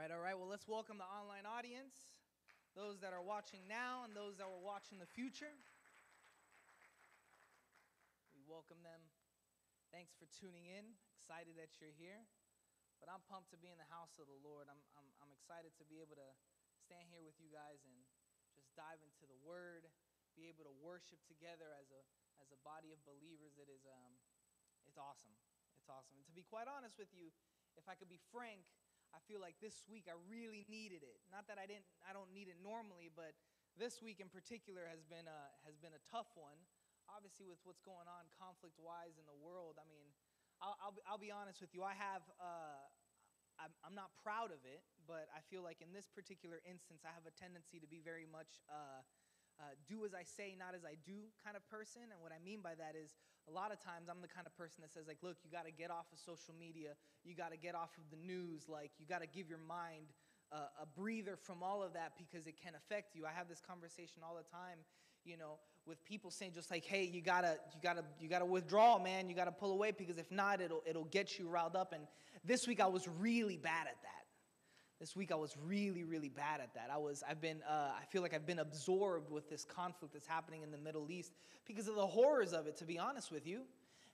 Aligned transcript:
right, 0.00 0.16
all 0.16 0.24
right. 0.24 0.32
Well, 0.32 0.48
let's 0.48 0.64
welcome 0.64 0.96
the 0.96 1.04
online 1.04 1.44
audience, 1.44 2.08
those 2.72 3.04
that 3.04 3.12
are 3.12 3.20
watching 3.20 3.68
now 3.68 4.00
and 4.08 4.16
those 4.16 4.40
that 4.40 4.48
will 4.48 4.64
watch 4.64 4.88
in 4.88 4.96
the 4.96 5.04
future. 5.12 5.52
We 8.32 8.40
welcome 8.48 8.80
them. 8.80 8.96
Thanks 9.92 10.16
for 10.16 10.24
tuning 10.40 10.64
in. 10.72 10.96
Excited 11.20 11.52
that 11.60 11.76
you're 11.84 11.92
here. 12.00 12.24
But 12.96 13.12
I'm 13.12 13.20
pumped 13.28 13.52
to 13.52 13.60
be 13.60 13.68
in 13.68 13.76
the 13.76 13.92
house 13.92 14.16
of 14.16 14.24
the 14.24 14.40
Lord. 14.40 14.72
I'm, 14.72 14.80
I'm, 14.96 15.04
I'm 15.20 15.32
excited 15.36 15.76
to 15.76 15.84
be 15.84 16.00
able 16.00 16.16
to 16.16 16.30
stand 16.80 17.12
here 17.12 17.20
with 17.20 17.36
you 17.36 17.52
guys 17.52 17.84
and 17.84 17.92
just 18.56 18.72
dive 18.72 19.04
into 19.04 19.28
the 19.28 19.36
Word, 19.44 19.84
be 20.32 20.48
able 20.48 20.64
to 20.64 20.72
worship 20.80 21.20
together 21.28 21.76
as 21.76 21.92
a, 21.92 22.00
as 22.40 22.48
a 22.48 22.60
body 22.64 22.96
of 22.96 23.04
believers. 23.04 23.60
It 23.60 23.68
is, 23.68 23.84
um, 23.84 24.16
it's 24.88 24.96
awesome. 24.96 25.36
It's 25.76 25.92
awesome. 25.92 26.16
And 26.16 26.24
to 26.24 26.32
be 26.32 26.48
quite 26.48 26.72
honest 26.72 26.96
with 26.96 27.12
you, 27.12 27.28
if 27.76 27.84
I 27.84 27.92
could 28.00 28.08
be 28.08 28.20
frank, 28.32 28.64
I 29.10 29.20
feel 29.26 29.42
like 29.42 29.58
this 29.58 29.82
week 29.90 30.06
I 30.06 30.16
really 30.30 30.66
needed 30.70 31.02
it. 31.02 31.18
Not 31.30 31.50
that 31.50 31.58
I 31.58 31.66
didn't, 31.66 31.86
I 32.06 32.14
don't 32.14 32.30
need 32.30 32.46
it 32.46 32.58
normally, 32.62 33.10
but 33.10 33.34
this 33.78 34.02
week 34.02 34.22
in 34.22 34.30
particular 34.30 34.86
has 34.86 35.02
been 35.06 35.26
a, 35.26 35.40
has 35.66 35.78
been 35.78 35.94
a 35.94 36.02
tough 36.06 36.30
one. 36.38 36.58
Obviously, 37.10 37.42
with 37.50 37.58
what's 37.66 37.82
going 37.82 38.06
on 38.06 38.30
conflict 38.38 38.78
wise 38.78 39.18
in 39.18 39.26
the 39.26 39.34
world, 39.34 39.82
I 39.82 39.86
mean, 39.90 40.06
I'll, 40.62 40.78
I'll, 40.78 40.94
be, 40.94 41.02
I'll 41.10 41.18
be 41.18 41.34
honest 41.34 41.58
with 41.58 41.74
you. 41.74 41.82
I 41.82 41.98
have, 41.98 42.22
uh, 42.38 42.86
I'm, 43.58 43.74
I'm 43.82 43.96
not 43.98 44.14
proud 44.22 44.54
of 44.54 44.62
it, 44.62 44.86
but 45.10 45.26
I 45.34 45.42
feel 45.50 45.66
like 45.66 45.82
in 45.82 45.90
this 45.90 46.06
particular 46.06 46.62
instance, 46.62 47.02
I 47.02 47.10
have 47.10 47.26
a 47.26 47.34
tendency 47.34 47.82
to 47.82 47.90
be 47.90 47.98
very 47.98 48.30
much 48.30 48.62
uh, 48.70 49.02
uh, 49.60 49.76
do 49.84 50.08
as 50.08 50.16
I 50.16 50.24
say, 50.24 50.56
not 50.56 50.72
as 50.72 50.88
I 50.88 50.96
do 51.04 51.28
kind 51.44 51.58
of 51.58 51.66
person. 51.68 52.08
And 52.08 52.18
what 52.24 52.32
I 52.32 52.40
mean 52.40 52.64
by 52.64 52.72
that 52.78 52.96
is 52.96 53.18
a 53.48 53.52
lot 53.52 53.72
of 53.72 53.80
times 53.82 54.08
I'm 54.10 54.20
the 54.20 54.28
kind 54.28 54.46
of 54.46 54.56
person 54.56 54.82
that 54.82 54.92
says, 54.92 55.06
like, 55.06 55.18
look, 55.22 55.36
you 55.44 55.50
got 55.50 55.66
to 55.66 55.72
get 55.72 55.90
off 55.90 56.06
of 56.12 56.18
social 56.18 56.54
media, 56.58 56.98
you 57.24 57.34
got 57.34 57.52
to 57.52 57.58
get 57.58 57.74
off 57.74 57.90
of 57.98 58.04
the 58.10 58.20
news, 58.24 58.68
like, 58.68 58.90
you 58.98 59.06
got 59.06 59.22
to 59.22 59.28
give 59.28 59.48
your 59.48 59.62
mind 59.66 60.12
uh, 60.52 60.82
a 60.82 60.86
breather 60.86 61.36
from 61.36 61.62
all 61.62 61.82
of 61.82 61.92
that 61.94 62.12
because 62.18 62.46
it 62.46 62.54
can 62.60 62.74
affect 62.74 63.14
you. 63.14 63.24
I 63.26 63.30
have 63.30 63.48
this 63.48 63.60
conversation 63.60 64.22
all 64.26 64.36
the 64.36 64.48
time, 64.50 64.78
you 65.24 65.36
know, 65.36 65.58
with 65.86 66.04
people 66.04 66.30
saying 66.30 66.52
just 66.54 66.70
like, 66.70 66.84
hey, 66.84 67.04
you 67.04 67.20
gotta, 67.20 67.56
you 67.74 67.80
gotta, 67.82 68.04
you 68.20 68.28
gotta 68.28 68.44
withdraw, 68.44 68.98
man. 68.98 69.28
You 69.28 69.36
gotta 69.36 69.52
pull 69.52 69.72
away 69.72 69.92
because 69.92 70.18
if 70.18 70.30
not, 70.30 70.60
it'll, 70.60 70.82
it'll 70.86 71.04
get 71.04 71.38
you 71.38 71.48
riled 71.48 71.76
up. 71.76 71.92
And 71.92 72.02
this 72.44 72.66
week 72.66 72.80
I 72.80 72.86
was 72.86 73.08
really 73.20 73.56
bad 73.56 73.86
at 73.86 73.96
that. 74.02 74.19
This 75.00 75.16
week 75.16 75.32
I 75.32 75.34
was 75.34 75.56
really, 75.64 76.04
really 76.04 76.28
bad 76.28 76.60
at 76.60 76.74
that. 76.74 76.90
I 76.92 76.98
was, 76.98 77.24
I've 77.26 77.40
been, 77.40 77.62
uh, 77.66 77.92
I 77.98 78.04
feel 78.10 78.20
like 78.20 78.34
I've 78.34 78.46
been 78.46 78.58
absorbed 78.58 79.30
with 79.30 79.48
this 79.48 79.64
conflict 79.64 80.12
that's 80.12 80.26
happening 80.26 80.62
in 80.62 80.70
the 80.70 80.76
Middle 80.76 81.10
East 81.10 81.32
because 81.66 81.88
of 81.88 81.94
the 81.94 82.06
horrors 82.06 82.52
of 82.52 82.66
it, 82.66 82.76
to 82.76 82.84
be 82.84 82.98
honest 82.98 83.32
with 83.32 83.46
you. 83.46 83.62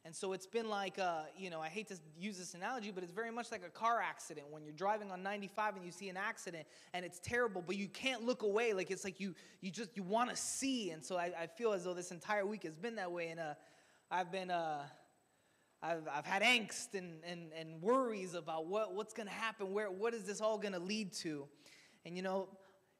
And 0.04 0.14
so 0.14 0.32
it's 0.32 0.46
been 0.46 0.68
like, 0.68 1.00
uh, 1.00 1.22
you 1.36 1.50
know, 1.50 1.60
I 1.60 1.68
hate 1.68 1.88
to 1.88 1.96
use 2.16 2.38
this 2.38 2.54
analogy, 2.54 2.92
but 2.92 3.02
it's 3.02 3.10
very 3.10 3.32
much 3.32 3.50
like 3.50 3.62
a 3.66 3.68
car 3.68 4.00
accident. 4.00 4.46
When 4.48 4.62
you're 4.62 4.72
driving 4.72 5.10
on 5.10 5.24
95 5.24 5.74
and 5.74 5.84
you 5.84 5.90
see 5.90 6.08
an 6.08 6.16
accident 6.16 6.68
and 6.94 7.04
it's 7.04 7.18
terrible, 7.18 7.64
but 7.66 7.74
you 7.74 7.88
can't 7.88 8.22
look 8.22 8.44
away. 8.44 8.72
Like 8.72 8.92
it's 8.92 9.02
like 9.02 9.18
you, 9.18 9.34
you 9.60 9.72
just, 9.72 9.96
you 9.96 10.04
want 10.04 10.30
to 10.30 10.36
see. 10.36 10.92
And 10.92 11.04
so 11.04 11.16
I, 11.16 11.32
I, 11.36 11.46
feel 11.48 11.72
as 11.72 11.82
though 11.82 11.94
this 11.94 12.12
entire 12.12 12.46
week 12.46 12.62
has 12.62 12.76
been 12.76 12.94
that 12.94 13.10
way. 13.10 13.30
And 13.30 13.40
uh, 13.40 13.54
I've 14.08 14.30
been, 14.30 14.52
uh, 14.52 14.82
I've, 15.82 16.08
I've 16.12 16.26
had 16.26 16.42
angst 16.42 16.94
and, 16.94 17.22
and, 17.24 17.52
and 17.58 17.80
worries 17.82 18.34
about 18.34 18.66
what, 18.66 18.94
what's 18.94 19.12
going 19.12 19.28
to 19.28 19.34
happen, 19.34 19.72
where, 19.72 19.90
what 19.90 20.14
is 20.14 20.24
this 20.24 20.40
all 20.40 20.58
going 20.58 20.72
to 20.72 20.78
lead 20.78 21.12
to? 21.14 21.46
And 22.04 22.16
you 22.16 22.22
know, 22.22 22.48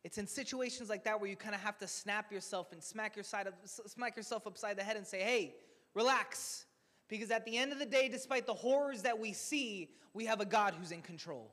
it's 0.05 0.19
in 0.19 0.27
situations 0.27 0.89
like 0.89 1.05
that 1.05 1.21
where 1.21 1.29
you 1.29 1.37
kind 1.37 1.55
of 1.55 1.61
have 1.63 1.79
to 1.79 1.89
snap 1.89 2.31
yourself 2.31 2.73
and 2.73 2.83
smack, 2.83 3.17
your 3.17 3.25
side 3.25 3.49
smack 3.65 4.17
yourself 4.17 4.47
upside 4.47 4.79
the 4.79 4.85
head 4.85 4.97
and 4.97 5.07
say, 5.07 5.21
hey, 5.21 5.55
relax. 5.95 6.67
Because 7.09 7.31
at 7.31 7.45
the 7.45 7.57
end 7.57 7.73
of 7.73 7.79
the 7.79 7.87
day, 7.87 8.09
despite 8.09 8.47
the 8.47 8.55
horrors 8.55 9.03
that 9.03 9.19
we 9.19 9.33
see, 9.33 9.91
we 10.13 10.25
have 10.27 10.41
a 10.41 10.45
God 10.45 10.75
who's 10.79 10.93
in 10.93 11.03
control. 11.03 11.51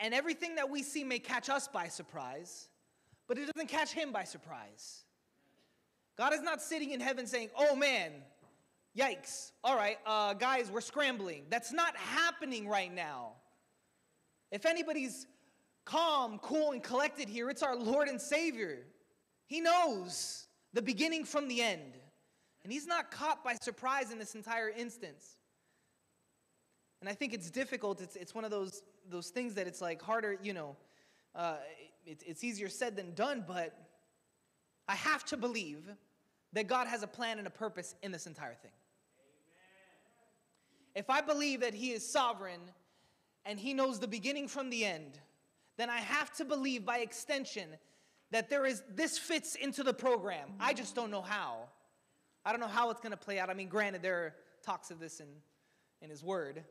And 0.00 0.12
everything 0.12 0.56
that 0.56 0.68
we 0.68 0.82
see 0.82 1.04
may 1.04 1.18
catch 1.18 1.48
us 1.48 1.68
by 1.68 1.88
surprise, 1.88 2.68
but 3.28 3.38
it 3.38 3.48
doesn't 3.54 3.68
catch 3.68 3.92
him 3.92 4.12
by 4.12 4.24
surprise. 4.24 5.04
God 6.16 6.32
is 6.32 6.42
not 6.42 6.62
sitting 6.62 6.92
in 6.92 7.00
heaven 7.00 7.26
saying, 7.26 7.50
oh 7.56 7.76
man, 7.76 8.12
Yikes. 8.96 9.50
All 9.64 9.76
right, 9.76 9.98
uh, 10.06 10.34
guys, 10.34 10.70
we're 10.70 10.80
scrambling. 10.80 11.44
That's 11.50 11.72
not 11.72 11.96
happening 11.96 12.68
right 12.68 12.92
now. 12.92 13.32
If 14.52 14.66
anybody's 14.66 15.26
calm, 15.84 16.38
cool, 16.38 16.70
and 16.70 16.82
collected 16.82 17.28
here, 17.28 17.50
it's 17.50 17.62
our 17.62 17.74
Lord 17.74 18.08
and 18.08 18.20
Savior. 18.20 18.86
He 19.46 19.60
knows 19.60 20.46
the 20.72 20.82
beginning 20.82 21.24
from 21.24 21.48
the 21.48 21.60
end. 21.60 21.94
And 22.62 22.72
He's 22.72 22.86
not 22.86 23.10
caught 23.10 23.42
by 23.42 23.54
surprise 23.54 24.12
in 24.12 24.18
this 24.18 24.36
entire 24.36 24.68
instance. 24.68 25.38
And 27.00 27.10
I 27.10 27.14
think 27.14 27.34
it's 27.34 27.50
difficult. 27.50 28.00
It's, 28.00 28.16
it's 28.16 28.34
one 28.34 28.44
of 28.44 28.50
those, 28.50 28.82
those 29.10 29.28
things 29.28 29.54
that 29.54 29.66
it's 29.66 29.80
like 29.80 30.00
harder, 30.00 30.38
you 30.40 30.54
know, 30.54 30.76
uh, 31.34 31.56
it, 32.06 32.22
it's 32.24 32.44
easier 32.44 32.68
said 32.68 32.96
than 32.96 33.12
done, 33.14 33.44
but 33.46 33.76
I 34.86 34.94
have 34.94 35.24
to 35.26 35.36
believe 35.36 35.82
that 36.52 36.68
God 36.68 36.86
has 36.86 37.02
a 37.02 37.08
plan 37.08 37.38
and 37.38 37.46
a 37.46 37.50
purpose 37.50 37.96
in 38.02 38.12
this 38.12 38.26
entire 38.26 38.54
thing 38.54 38.70
if 40.94 41.10
I 41.10 41.20
believe 41.20 41.60
that 41.60 41.74
He 41.74 41.92
is 41.92 42.06
sovereign 42.06 42.60
and 43.44 43.58
He 43.58 43.74
knows 43.74 43.98
the 43.98 44.08
beginning 44.08 44.48
from 44.48 44.70
the 44.70 44.84
end, 44.84 45.18
then 45.76 45.90
I 45.90 45.98
have 45.98 46.32
to 46.36 46.44
believe 46.44 46.84
by 46.84 46.98
extension 46.98 47.68
that 48.30 48.48
there 48.48 48.64
is 48.64 48.82
this 48.88 49.18
fits 49.18 49.54
into 49.54 49.82
the 49.82 49.94
program. 49.94 50.50
I 50.60 50.72
just 50.72 50.94
don't 50.94 51.10
know 51.10 51.22
how. 51.22 51.68
I 52.44 52.52
don't 52.52 52.60
know 52.60 52.68
how 52.68 52.90
it's 52.90 53.00
going 53.00 53.12
to 53.12 53.16
play 53.16 53.38
out. 53.38 53.50
I 53.50 53.54
mean, 53.54 53.68
granted, 53.68 54.02
there 54.02 54.16
are 54.16 54.34
talks 54.62 54.90
of 54.90 55.00
this 55.00 55.20
in, 55.20 55.26
in 56.02 56.10
His 56.10 56.22
Word. 56.22 56.62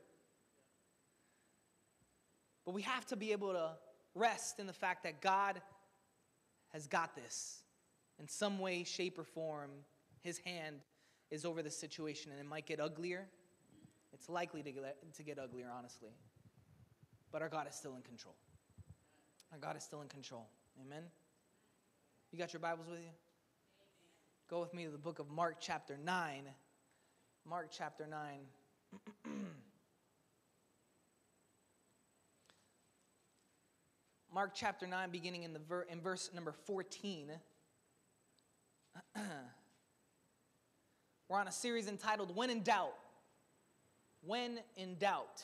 But 2.65 2.73
we 2.73 2.83
have 2.83 3.05
to 3.07 3.15
be 3.15 3.31
able 3.31 3.53
to 3.53 3.71
rest 4.15 4.59
in 4.59 4.67
the 4.67 4.73
fact 4.73 5.03
that 5.03 5.21
God 5.21 5.61
has 6.71 6.87
got 6.87 7.15
this. 7.15 7.61
In 8.19 8.27
some 8.27 8.59
way, 8.59 8.83
shape, 8.83 9.17
or 9.19 9.23
form, 9.23 9.71
His 10.21 10.37
hand 10.39 10.77
is 11.29 11.45
over 11.45 11.61
the 11.61 11.71
situation, 11.71 12.31
and 12.31 12.39
it 12.39 12.47
might 12.47 12.65
get 12.65 12.79
uglier 12.79 13.27
it's 14.13 14.29
likely 14.29 14.61
to 14.63 14.71
get, 14.71 15.13
to 15.15 15.23
get 15.23 15.39
uglier, 15.39 15.67
honestly. 15.75 16.11
But 17.31 17.41
our 17.41 17.49
God 17.49 17.67
is 17.67 17.75
still 17.75 17.95
in 17.95 18.03
control. 18.03 18.35
Our 19.51 19.57
God 19.57 19.75
is 19.75 19.83
still 19.83 20.01
in 20.01 20.07
control. 20.07 20.47
Amen? 20.85 21.03
You 22.31 22.39
got 22.39 22.53
your 22.53 22.59
Bibles 22.59 22.87
with 22.89 22.99
you? 22.99 23.09
Go 24.49 24.59
with 24.59 24.73
me 24.73 24.85
to 24.85 24.91
the 24.91 24.97
book 24.97 25.19
of 25.19 25.29
Mark, 25.29 25.57
chapter 25.59 25.97
9. 25.97 26.43
Mark, 27.47 27.69
chapter 27.71 28.07
9. 28.07 28.19
Mark 34.33 34.51
chapter 34.55 34.87
9, 34.87 35.09
beginning 35.11 35.43
in, 35.43 35.53
the 35.53 35.59
ver- 35.59 35.87
in 35.89 36.01
verse 36.01 36.29
number 36.33 36.51
14. 36.51 37.31
We're 41.29 41.39
on 41.39 41.47
a 41.47 41.51
series 41.51 41.87
entitled 41.87 42.35
When 42.35 42.49
in 42.49 42.63
Doubt 42.63 42.93
when 44.25 44.59
in 44.75 44.95
doubt. 44.95 45.43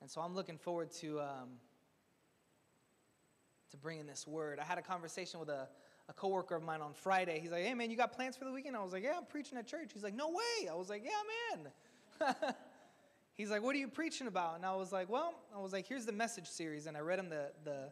And 0.00 0.10
so 0.10 0.20
I'm 0.20 0.34
looking 0.34 0.58
forward 0.58 0.90
to, 1.00 1.20
um, 1.20 1.48
to 3.70 3.76
bringing 3.76 4.06
this 4.06 4.26
word. 4.26 4.58
I 4.58 4.64
had 4.64 4.78
a 4.78 4.82
conversation 4.82 5.40
with 5.40 5.48
a, 5.48 5.68
a 6.08 6.12
coworker 6.12 6.56
of 6.56 6.62
mine 6.62 6.80
on 6.80 6.92
Friday. 6.94 7.38
He's 7.40 7.50
like, 7.50 7.64
hey, 7.64 7.74
man, 7.74 7.90
you 7.90 7.96
got 7.96 8.12
plans 8.12 8.36
for 8.36 8.44
the 8.44 8.52
weekend? 8.52 8.76
I 8.76 8.82
was 8.82 8.92
like, 8.92 9.04
yeah, 9.04 9.14
I'm 9.16 9.26
preaching 9.26 9.58
at 9.58 9.66
church. 9.66 9.90
He's 9.92 10.02
like, 10.02 10.14
no 10.14 10.28
way. 10.28 10.68
I 10.70 10.74
was 10.74 10.88
like, 10.88 11.04
yeah, 11.04 12.28
man. 12.28 12.54
He's 13.40 13.50
like, 13.50 13.62
what 13.62 13.74
are 13.74 13.78
you 13.78 13.88
preaching 13.88 14.26
about? 14.26 14.56
And 14.56 14.66
I 14.66 14.74
was 14.74 14.92
like, 14.92 15.08
well, 15.08 15.32
I 15.56 15.60
was 15.60 15.72
like, 15.72 15.86
here's 15.86 16.04
the 16.04 16.12
message 16.12 16.46
series. 16.46 16.86
And 16.86 16.94
I 16.94 17.00
read 17.00 17.18
him 17.18 17.30
the, 17.30 17.50
the, 17.64 17.90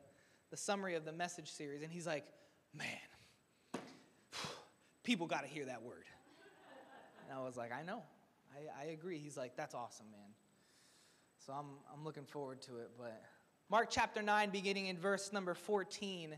the 0.51 0.59
summary 0.59 0.95
of 0.95 1.07
the 1.07 1.13
message 1.13 1.51
series. 1.51 1.83
And 1.83 1.91
he's 1.91 2.07
like, 2.07 2.27
man, 2.75 2.87
people 5.05 5.27
got 5.27 5.45
to 5.45 5.49
hear 5.49 5.65
that 5.65 5.83
word. 5.83 6.05
And 7.27 7.39
I 7.39 7.43
was 7.43 7.57
like, 7.57 7.73
I 7.73 7.83
know. 7.83 8.03
I, 8.55 8.85
I 8.85 8.91
agree. 8.91 9.19
He's 9.19 9.37
like, 9.37 9.57
that's 9.57 9.75
awesome, 9.75 10.07
man. 10.11 10.31
So 11.45 11.53
I'm, 11.53 11.67
I'm 11.93 12.05
looking 12.05 12.25
forward 12.25 12.61
to 12.63 12.79
it. 12.79 12.91
But 12.99 13.23
Mark 13.71 13.89
chapter 13.91 14.23
9, 14.23 14.51
beginning 14.51 14.87
in 14.87 14.99
verse 14.99 15.33
number 15.33 15.55
14, 15.55 16.37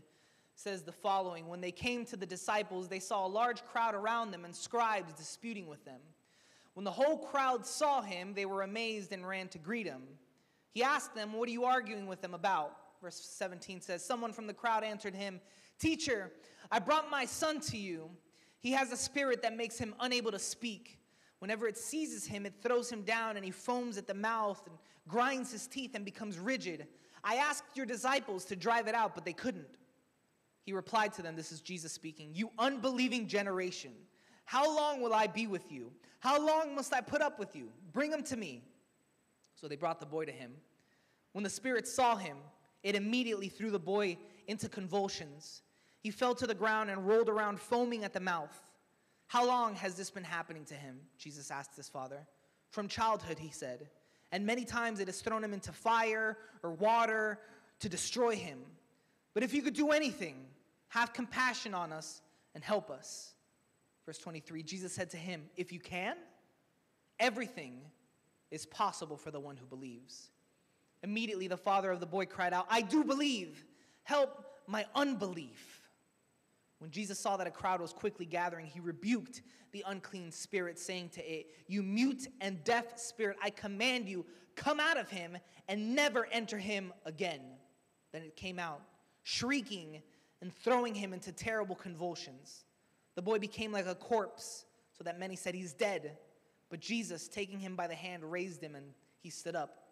says 0.55 0.83
the 0.83 0.91
following 0.91 1.47
When 1.47 1.61
they 1.61 1.71
came 1.71 2.05
to 2.05 2.17
the 2.17 2.25
disciples, 2.25 2.87
they 2.87 2.99
saw 2.99 3.25
a 3.25 3.27
large 3.27 3.65
crowd 3.65 3.95
around 3.95 4.31
them 4.31 4.45
and 4.45 4.55
scribes 4.55 5.13
disputing 5.13 5.67
with 5.67 5.83
them. 5.85 5.99
When 6.73 6.83
the 6.83 6.91
whole 6.91 7.17
crowd 7.17 7.65
saw 7.65 8.01
him, 8.01 8.33
they 8.33 8.45
were 8.45 8.61
amazed 8.61 9.11
and 9.11 9.27
ran 9.27 9.49
to 9.49 9.57
greet 9.57 9.85
him. 9.85 10.03
He 10.71 10.83
asked 10.83 11.15
them, 11.15 11.33
What 11.33 11.49
are 11.49 11.51
you 11.51 11.65
arguing 11.65 12.07
with 12.07 12.21
them 12.21 12.33
about? 12.33 12.77
Verse 13.01 13.15
17 13.15 13.81
says, 13.81 14.05
Someone 14.05 14.31
from 14.31 14.47
the 14.47 14.53
crowd 14.53 14.83
answered 14.83 15.15
him, 15.15 15.41
Teacher, 15.79 16.31
I 16.71 16.79
brought 16.79 17.09
my 17.09 17.25
son 17.25 17.59
to 17.61 17.77
you. 17.77 18.09
He 18.59 18.71
has 18.71 18.91
a 18.91 18.97
spirit 18.97 19.41
that 19.41 19.57
makes 19.57 19.77
him 19.77 19.95
unable 19.99 20.31
to 20.31 20.39
speak. 20.39 20.99
Whenever 21.41 21.67
it 21.67 21.75
seizes 21.75 22.23
him, 22.23 22.45
it 22.45 22.53
throws 22.61 22.91
him 22.91 23.01
down 23.01 23.35
and 23.35 23.43
he 23.43 23.49
foams 23.49 23.97
at 23.97 24.05
the 24.05 24.13
mouth 24.13 24.61
and 24.67 24.77
grinds 25.07 25.51
his 25.51 25.65
teeth 25.65 25.95
and 25.95 26.05
becomes 26.05 26.37
rigid. 26.37 26.85
I 27.23 27.37
asked 27.37 27.63
your 27.73 27.87
disciples 27.87 28.45
to 28.45 28.55
drive 28.55 28.87
it 28.87 28.93
out, 28.93 29.15
but 29.15 29.25
they 29.25 29.33
couldn't. 29.33 29.79
He 30.61 30.71
replied 30.71 31.13
to 31.13 31.23
them, 31.23 31.35
This 31.35 31.51
is 31.51 31.59
Jesus 31.59 31.91
speaking, 31.91 32.29
You 32.35 32.51
unbelieving 32.59 33.27
generation, 33.27 33.91
how 34.45 34.75
long 34.75 35.01
will 35.01 35.15
I 35.15 35.25
be 35.25 35.47
with 35.47 35.71
you? 35.71 35.91
How 36.19 36.39
long 36.39 36.75
must 36.75 36.93
I 36.93 37.01
put 37.01 37.23
up 37.23 37.39
with 37.39 37.55
you? 37.55 37.69
Bring 37.91 38.11
him 38.11 38.21
to 38.25 38.37
me. 38.37 38.61
So 39.55 39.67
they 39.67 39.75
brought 39.75 39.99
the 39.99 40.05
boy 40.05 40.25
to 40.25 40.31
him. 40.31 40.51
When 41.31 41.43
the 41.43 41.49
spirit 41.49 41.87
saw 41.87 42.17
him, 42.17 42.37
it 42.83 42.95
immediately 42.95 43.49
threw 43.49 43.71
the 43.71 43.79
boy 43.79 44.15
into 44.45 44.69
convulsions. 44.69 45.63
He 46.01 46.11
fell 46.11 46.35
to 46.35 46.45
the 46.45 46.53
ground 46.53 46.91
and 46.91 47.07
rolled 47.07 47.29
around, 47.29 47.59
foaming 47.59 48.03
at 48.03 48.13
the 48.13 48.19
mouth. 48.19 48.61
How 49.31 49.47
long 49.47 49.75
has 49.75 49.95
this 49.95 50.09
been 50.09 50.25
happening 50.25 50.65
to 50.65 50.73
him? 50.73 50.99
Jesus 51.17 51.51
asked 51.51 51.77
his 51.77 51.87
father. 51.87 52.27
From 52.69 52.89
childhood, 52.89 53.39
he 53.39 53.49
said. 53.49 53.87
And 54.33 54.45
many 54.45 54.65
times 54.65 54.99
it 54.99 55.07
has 55.07 55.21
thrown 55.21 55.41
him 55.41 55.53
into 55.53 55.71
fire 55.71 56.37
or 56.61 56.71
water 56.71 57.39
to 57.79 57.87
destroy 57.87 58.35
him. 58.35 58.59
But 59.33 59.43
if 59.43 59.53
you 59.53 59.61
could 59.61 59.73
do 59.73 59.91
anything, 59.91 60.35
have 60.89 61.13
compassion 61.13 61.73
on 61.73 61.93
us 61.93 62.21
and 62.55 62.61
help 62.61 62.91
us. 62.91 63.33
Verse 64.05 64.17
23 64.17 64.63
Jesus 64.63 64.91
said 64.91 65.09
to 65.11 65.17
him, 65.17 65.43
If 65.55 65.71
you 65.71 65.79
can, 65.79 66.17
everything 67.17 67.79
is 68.51 68.65
possible 68.65 69.15
for 69.15 69.31
the 69.31 69.39
one 69.39 69.55
who 69.55 69.65
believes. 69.65 70.29
Immediately, 71.03 71.47
the 71.47 71.55
father 71.55 71.89
of 71.89 72.01
the 72.01 72.05
boy 72.05 72.25
cried 72.25 72.51
out, 72.51 72.67
I 72.69 72.81
do 72.81 73.05
believe. 73.05 73.63
Help 74.03 74.43
my 74.67 74.85
unbelief. 74.93 75.80
When 76.81 76.89
Jesus 76.89 77.19
saw 77.19 77.37
that 77.37 77.45
a 77.45 77.51
crowd 77.51 77.79
was 77.79 77.93
quickly 77.93 78.25
gathering, 78.25 78.65
he 78.65 78.79
rebuked 78.79 79.43
the 79.71 79.83
unclean 79.85 80.31
spirit, 80.31 80.79
saying 80.79 81.09
to 81.09 81.21
it, 81.21 81.45
You 81.67 81.83
mute 81.83 82.27
and 82.41 82.63
deaf 82.63 82.97
spirit, 82.97 83.37
I 83.39 83.51
command 83.51 84.09
you, 84.09 84.25
come 84.55 84.79
out 84.79 84.97
of 84.97 85.07
him 85.07 85.37
and 85.67 85.93
never 85.95 86.25
enter 86.31 86.57
him 86.57 86.91
again. 87.05 87.41
Then 88.11 88.23
it 88.23 88.35
came 88.35 88.57
out, 88.57 88.81
shrieking 89.21 90.01
and 90.41 90.51
throwing 90.51 90.95
him 90.95 91.13
into 91.13 91.31
terrible 91.31 91.75
convulsions. 91.75 92.65
The 93.13 93.21
boy 93.21 93.37
became 93.37 93.71
like 93.71 93.85
a 93.85 93.93
corpse, 93.93 94.65
so 94.97 95.03
that 95.03 95.19
many 95.19 95.35
said, 95.35 95.53
He's 95.53 95.73
dead. 95.73 96.17
But 96.71 96.79
Jesus, 96.79 97.27
taking 97.27 97.59
him 97.59 97.75
by 97.75 97.85
the 97.85 97.93
hand, 97.93 98.23
raised 98.23 98.63
him, 98.63 98.73
and 98.73 98.87
he 99.19 99.29
stood 99.29 99.55
up. 99.55 99.83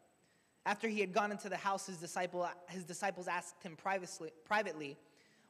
After 0.65 0.88
he 0.88 1.01
had 1.01 1.13
gone 1.13 1.31
into 1.31 1.50
the 1.50 1.57
house, 1.57 1.85
his, 1.85 1.97
disciple, 1.97 2.50
his 2.68 2.83
disciples 2.83 3.27
asked 3.27 3.62
him 3.62 3.75
privately, 3.75 4.31
privately, 4.44 4.97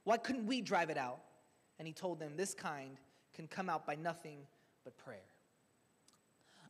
Why 0.03 0.18
couldn't 0.18 0.45
we 0.45 0.59
drive 0.59 0.89
it 0.89 0.97
out? 0.97 1.21
And 1.79 1.87
he 1.87 1.93
told 1.93 2.19
them, 2.19 2.33
This 2.35 2.53
kind 2.53 2.97
can 3.33 3.47
come 3.47 3.69
out 3.69 3.87
by 3.87 3.95
nothing 3.95 4.39
but 4.83 4.97
prayer. 4.97 5.17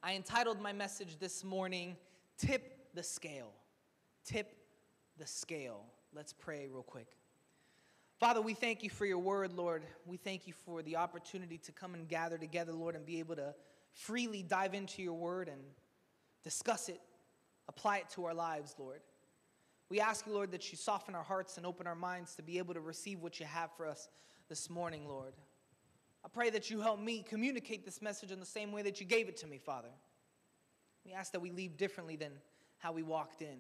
I 0.01 0.13
entitled 0.13 0.61
my 0.61 0.71
message 0.71 1.17
this 1.19 1.44
morning, 1.44 1.97
Tip 2.38 2.94
the 2.94 3.03
Scale. 3.03 3.51
Tip 4.23 4.56
the 5.17 5.27
Scale. 5.27 5.83
Let's 6.13 6.31
pray 6.31 6.69
real 6.71 6.83
quick. 6.83 7.07
Father, 8.19 8.41
we 8.41 8.53
thank 8.53 8.83
you 8.83 8.89
for 8.89 9.06
your 9.06 9.17
word, 9.17 9.53
Lord. 9.53 9.83
We 10.06 10.17
thank 10.17 10.45
you 10.45 10.53
for 10.65 10.81
the 10.81 10.97
opportunity 10.97 11.57
to 11.59 11.71
come 11.71 11.94
and 11.94 12.07
gather 12.07 12.38
together, 12.38 12.73
Lord, 12.73 12.95
and 12.95 13.05
be 13.05 13.19
able 13.19 13.35
to 13.38 13.53
freely 13.94 14.44
dive 14.44 14.73
into 14.73 15.01
your 15.01 15.13
word 15.13 15.47
and 15.47 15.62
discuss 16.44 16.89
it, 16.89 17.00
apply 17.67 18.00
it 18.00 18.09
to 18.12 18.25
our 18.25 18.33
lives, 18.33 18.75
Lord. 18.77 19.00
We 19.89 20.00
ask 20.00 20.27
you, 20.27 20.33
Lord, 20.33 20.51
that 20.51 20.71
you 20.71 20.77
soften 20.77 21.15
our 21.15 21.23
hearts 21.23 21.57
and 21.57 21.65
open 21.65 21.88
our 21.88 21.95
minds 21.95 22.35
to 22.35 22.44
be 22.44 22.57
able 22.57 22.73
to 22.73 22.81
receive 22.81 23.21
what 23.21 23.39
you 23.39 23.45
have 23.45 23.71
for 23.75 23.88
us 23.88 24.07
this 24.50 24.68
morning, 24.68 25.07
Lord. 25.07 25.34
I 26.25 26.28
pray 26.28 26.50
that 26.50 26.72
you 26.72 26.81
help 26.81 27.00
me 27.00 27.24
communicate 27.28 27.86
this 27.86 28.01
message 28.01 28.31
in 28.31 28.40
the 28.40 28.46
same 28.46 28.72
way 28.72 28.81
that 28.81 29.00
you 29.00 29.06
gave 29.06 29.30
it 29.30 29.38
to 29.38 29.48
me, 29.48 29.60
Father. 29.60 29.90
We 31.06 31.13
ask 31.13 31.31
that 31.34 31.40
we 31.40 31.51
leave 31.51 31.78
differently 31.78 32.16
than 32.16 32.31
how 32.80 32.92
we 32.92 33.04
walked 33.04 33.44
in. 33.44 33.60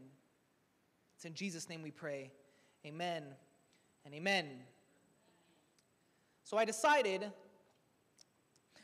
It's 1.15 1.25
in 1.25 1.35
Jesus' 1.35 1.69
name 1.69 1.83
we 1.83 1.91
pray. 1.91 2.31
Amen 2.85 3.23
and 4.03 4.15
amen. 4.15 4.47
So 6.43 6.57
I 6.57 6.65
decided 6.65 7.31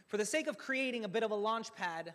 for 0.05 0.17
the 0.17 0.25
sake 0.25 0.45
of 0.45 0.59
creating 0.59 1.05
a 1.05 1.09
bit 1.09 1.23
of 1.23 1.31
a 1.31 1.35
launch 1.35 1.73
pad 1.73 2.13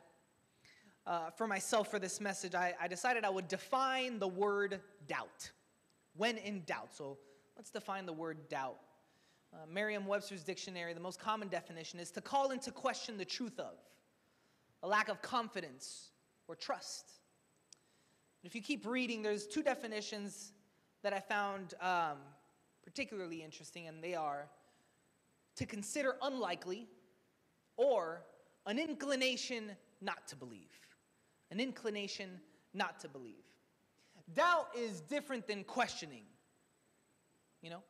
uh, 1.05 1.31
for 1.31 1.49
myself 1.49 1.91
for 1.91 1.99
this 1.99 2.21
message, 2.21 2.55
I, 2.55 2.75
I 2.81 2.87
decided 2.87 3.25
I 3.25 3.31
would 3.31 3.49
define 3.49 4.21
the 4.21 4.29
word 4.29 4.81
doubt. 5.09 5.51
When 6.17 6.37
in 6.37 6.63
doubt. 6.65 6.95
So 6.95 7.19
let's 7.57 7.71
define 7.71 8.07
the 8.07 8.13
word 8.13 8.49
doubt. 8.49 8.79
Uh, 9.53 9.67
Merriam 9.69 10.07
Webster's 10.07 10.45
dictionary, 10.45 10.95
the 10.95 11.01
most 11.01 11.19
common 11.19 11.49
definition 11.49 11.99
is 11.99 12.11
to 12.13 12.21
call 12.21 12.51
into 12.51 12.71
question 12.71 13.19
the 13.19 13.25
truth 13.25 13.59
of, 13.59 13.75
a 14.83 14.89
lack 14.89 15.09
of 15.09 15.21
confidence 15.23 16.11
or 16.47 16.55
trust. 16.55 17.13
If 18.45 18.55
you 18.55 18.63
keep 18.63 18.87
reading, 18.87 19.23
there's 19.23 19.47
two 19.47 19.63
definitions 19.63 20.53
that 21.03 21.13
I 21.13 21.21
found 21.21 21.75
um, 21.81 22.19
particularly 22.85 23.43
interesting, 23.43 23.89
and 23.89 24.03
they 24.03 24.15
are 24.15 24.49
to 25.57 25.67
consider 25.67 26.17
unlikely 26.23 26.87
or 27.77 28.23
an 28.67 28.79
inclination 28.79 29.73
not 30.01 30.27
to 30.29 30.37
believe. 30.37 30.71
An 31.51 31.61
inclination 31.61 32.41
not 32.73 33.01
to 33.01 33.09
believe. 33.09 33.45
Doubt 34.35 34.69
is 34.77 35.01
different 35.01 35.47
than 35.47 35.65
questioning. 35.65 36.23
You 37.63 37.71
know? 37.71 37.83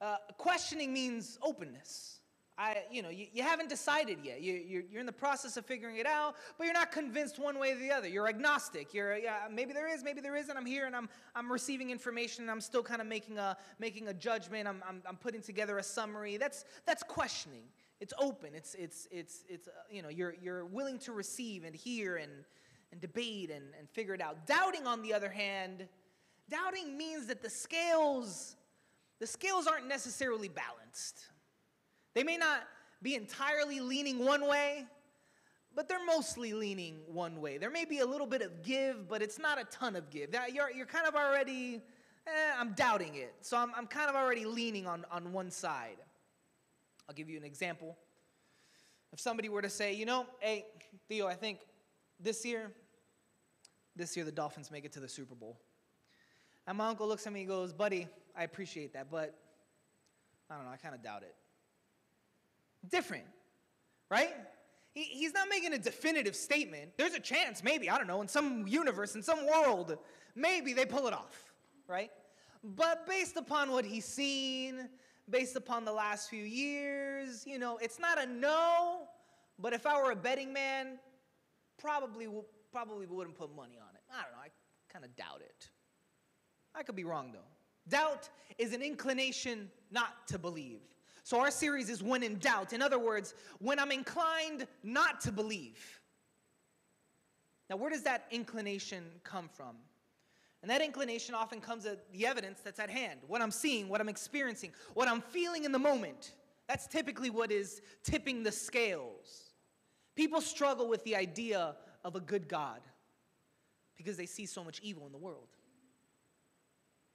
Uh, 0.00 0.16
questioning 0.36 0.92
means 0.92 1.38
openness. 1.42 2.20
I, 2.58 2.84
you 2.90 3.02
know, 3.02 3.10
you, 3.10 3.26
you 3.34 3.42
haven't 3.42 3.68
decided 3.68 4.18
yet. 4.22 4.40
You, 4.40 4.54
you're, 4.54 4.82
you're 4.90 5.00
in 5.00 5.06
the 5.06 5.12
process 5.12 5.58
of 5.58 5.66
figuring 5.66 5.98
it 5.98 6.06
out, 6.06 6.36
but 6.56 6.64
you're 6.64 6.72
not 6.72 6.90
convinced 6.90 7.38
one 7.38 7.58
way 7.58 7.72
or 7.72 7.76
the 7.76 7.90
other. 7.90 8.08
You're 8.08 8.28
agnostic. 8.28 8.94
You're, 8.94 9.18
yeah, 9.18 9.40
maybe 9.50 9.74
there 9.74 9.86
is, 9.86 10.02
maybe 10.02 10.22
there 10.22 10.36
isn't. 10.36 10.56
I'm 10.56 10.64
here 10.64 10.86
and 10.86 10.96
I'm, 10.96 11.08
I'm 11.34 11.52
receiving 11.52 11.90
information 11.90 12.44
and 12.44 12.50
I'm 12.50 12.62
still 12.62 12.82
kind 12.82 13.02
of 13.02 13.06
making 13.06 13.36
a, 13.36 13.58
making 13.78 14.08
a 14.08 14.14
judgment. 14.14 14.66
I'm, 14.66 14.82
I'm, 14.88 15.02
I'm 15.06 15.16
putting 15.16 15.42
together 15.42 15.76
a 15.76 15.82
summary. 15.82 16.38
That's, 16.38 16.64
that's 16.86 17.02
questioning. 17.02 17.64
It's 18.00 18.14
open. 18.18 18.50
It's, 18.54 18.74
it's, 18.74 19.06
it's, 19.10 19.44
it's 19.50 19.68
uh, 19.68 19.72
you 19.90 20.00
know, 20.00 20.08
you're, 20.08 20.34
you're 20.42 20.64
willing 20.64 20.98
to 21.00 21.12
receive 21.12 21.64
and 21.64 21.76
hear 21.76 22.16
and, 22.16 22.32
and 22.90 23.00
debate 23.02 23.50
and, 23.50 23.64
and 23.78 23.88
figure 23.90 24.14
it 24.14 24.22
out. 24.22 24.46
Doubting, 24.46 24.86
on 24.86 25.02
the 25.02 25.12
other 25.12 25.28
hand, 25.28 25.86
doubting 26.48 26.96
means 26.96 27.26
that 27.26 27.42
the 27.42 27.50
scales, 27.50 28.56
the 29.18 29.26
scales 29.26 29.66
aren't 29.66 29.88
necessarily 29.88 30.48
balanced. 30.48 31.20
They 32.14 32.22
may 32.22 32.36
not 32.36 32.62
be 33.02 33.14
entirely 33.14 33.80
leaning 33.80 34.24
one 34.24 34.46
way, 34.48 34.84
but 35.74 35.88
they're 35.88 36.04
mostly 36.04 36.54
leaning 36.54 37.00
one 37.06 37.40
way. 37.40 37.58
There 37.58 37.70
may 37.70 37.84
be 37.84 37.98
a 37.98 38.06
little 38.06 38.26
bit 38.26 38.42
of 38.42 38.62
give, 38.62 39.08
but 39.08 39.22
it's 39.22 39.38
not 39.38 39.60
a 39.60 39.64
ton 39.64 39.94
of 39.96 40.10
give. 40.10 40.34
You're, 40.52 40.70
you're 40.70 40.86
kind 40.86 41.06
of 41.06 41.14
already, 41.14 41.82
eh, 42.26 42.30
I'm 42.58 42.72
doubting 42.72 43.14
it. 43.14 43.34
So 43.42 43.58
I'm, 43.58 43.70
I'm 43.76 43.86
kind 43.86 44.08
of 44.08 44.16
already 44.16 44.46
leaning 44.46 44.86
on, 44.86 45.04
on 45.10 45.32
one 45.32 45.50
side. 45.50 45.98
I'll 47.08 47.14
give 47.14 47.28
you 47.28 47.36
an 47.36 47.44
example. 47.44 47.96
If 49.12 49.20
somebody 49.20 49.48
were 49.48 49.62
to 49.62 49.70
say, 49.70 49.94
you 49.94 50.06
know, 50.06 50.26
hey, 50.40 50.64
Tío, 51.10 51.26
I 51.26 51.34
think 51.34 51.60
this 52.18 52.44
year, 52.44 52.72
this 53.94 54.16
year 54.16 54.24
the 54.24 54.32
Dolphins 54.32 54.70
make 54.70 54.84
it 54.84 54.92
to 54.94 55.00
the 55.00 55.08
Super 55.08 55.34
Bowl. 55.34 55.58
And 56.66 56.78
my 56.78 56.88
uncle 56.88 57.06
looks 57.06 57.26
at 57.26 57.32
me 57.32 57.40
and 57.40 57.48
goes, 57.48 57.72
buddy, 57.72 58.08
I 58.36 58.44
appreciate 58.44 58.92
that, 58.92 59.10
but 59.10 59.34
I 60.50 60.56
don't 60.56 60.64
know, 60.64 60.70
I 60.70 60.76
kind 60.76 60.94
of 60.94 61.02
doubt 61.02 61.22
it. 61.22 61.34
Different, 62.90 63.24
right? 64.10 64.34
He, 64.92 65.04
he's 65.04 65.32
not 65.32 65.48
making 65.48 65.72
a 65.72 65.78
definitive 65.78 66.36
statement. 66.36 66.92
There's 66.96 67.14
a 67.14 67.20
chance, 67.20 67.64
maybe, 67.64 67.90
I 67.90 67.98
don't 67.98 68.06
know, 68.06 68.20
in 68.20 68.28
some 68.28 68.66
universe, 68.66 69.14
in 69.14 69.22
some 69.22 69.46
world, 69.46 69.96
maybe 70.34 70.72
they 70.72 70.86
pull 70.86 71.06
it 71.06 71.14
off, 71.14 71.52
right? 71.88 72.10
But 72.62 73.06
based 73.06 73.36
upon 73.36 73.70
what 73.70 73.84
he's 73.84 74.04
seen, 74.04 74.88
based 75.28 75.56
upon 75.56 75.84
the 75.84 75.92
last 75.92 76.30
few 76.30 76.44
years. 76.44 77.44
You 77.46 77.58
know, 77.58 77.78
it's 77.78 77.98
not 77.98 78.22
a 78.22 78.26
no, 78.26 79.08
but 79.58 79.72
if 79.72 79.86
I 79.86 80.00
were 80.02 80.12
a 80.12 80.16
betting 80.16 80.52
man, 80.52 80.98
probably 81.78 82.28
probably 82.72 83.06
wouldn't 83.06 83.36
put 83.36 83.54
money 83.54 83.78
on 83.80 83.94
it. 83.94 84.02
I 84.10 84.22
don't 84.22 84.32
know. 84.32 84.38
I 84.38 84.48
kind 84.92 85.04
of 85.04 85.16
doubt 85.16 85.40
it. 85.40 85.70
I 86.74 86.82
could 86.82 86.96
be 86.96 87.04
wrong 87.04 87.32
though. 87.32 87.55
Doubt 87.88 88.28
is 88.58 88.72
an 88.72 88.82
inclination 88.82 89.70
not 89.90 90.26
to 90.28 90.38
believe. 90.38 90.80
So 91.22 91.40
our 91.40 91.50
series 91.50 91.90
is 91.90 92.02
when 92.02 92.22
in 92.22 92.38
doubt. 92.38 92.72
In 92.72 92.80
other 92.80 92.98
words, 92.98 93.34
when 93.58 93.78
I'm 93.78 93.90
inclined 93.90 94.66
not 94.82 95.20
to 95.22 95.32
believe. 95.32 96.00
Now, 97.68 97.76
where 97.76 97.90
does 97.90 98.04
that 98.04 98.26
inclination 98.30 99.04
come 99.24 99.48
from? 99.48 99.76
And 100.62 100.70
that 100.70 100.80
inclination 100.80 101.34
often 101.34 101.60
comes 101.60 101.84
at 101.84 102.12
the 102.12 102.26
evidence 102.26 102.60
that's 102.60 102.80
at 102.80 102.90
hand 102.90 103.20
what 103.26 103.42
I'm 103.42 103.50
seeing, 103.50 103.88
what 103.88 104.00
I'm 104.00 104.08
experiencing, 104.08 104.72
what 104.94 105.08
I'm 105.08 105.20
feeling 105.20 105.64
in 105.64 105.72
the 105.72 105.78
moment. 105.78 106.32
That's 106.68 106.86
typically 106.86 107.30
what 107.30 107.52
is 107.52 107.82
tipping 108.02 108.42
the 108.42 108.52
scales. 108.52 109.52
People 110.16 110.40
struggle 110.40 110.88
with 110.88 111.04
the 111.04 111.14
idea 111.14 111.76
of 112.04 112.16
a 112.16 112.20
good 112.20 112.48
God 112.48 112.80
because 113.96 114.16
they 114.16 114.26
see 114.26 114.46
so 114.46 114.64
much 114.64 114.80
evil 114.82 115.06
in 115.06 115.12
the 115.12 115.18
world. 115.18 115.48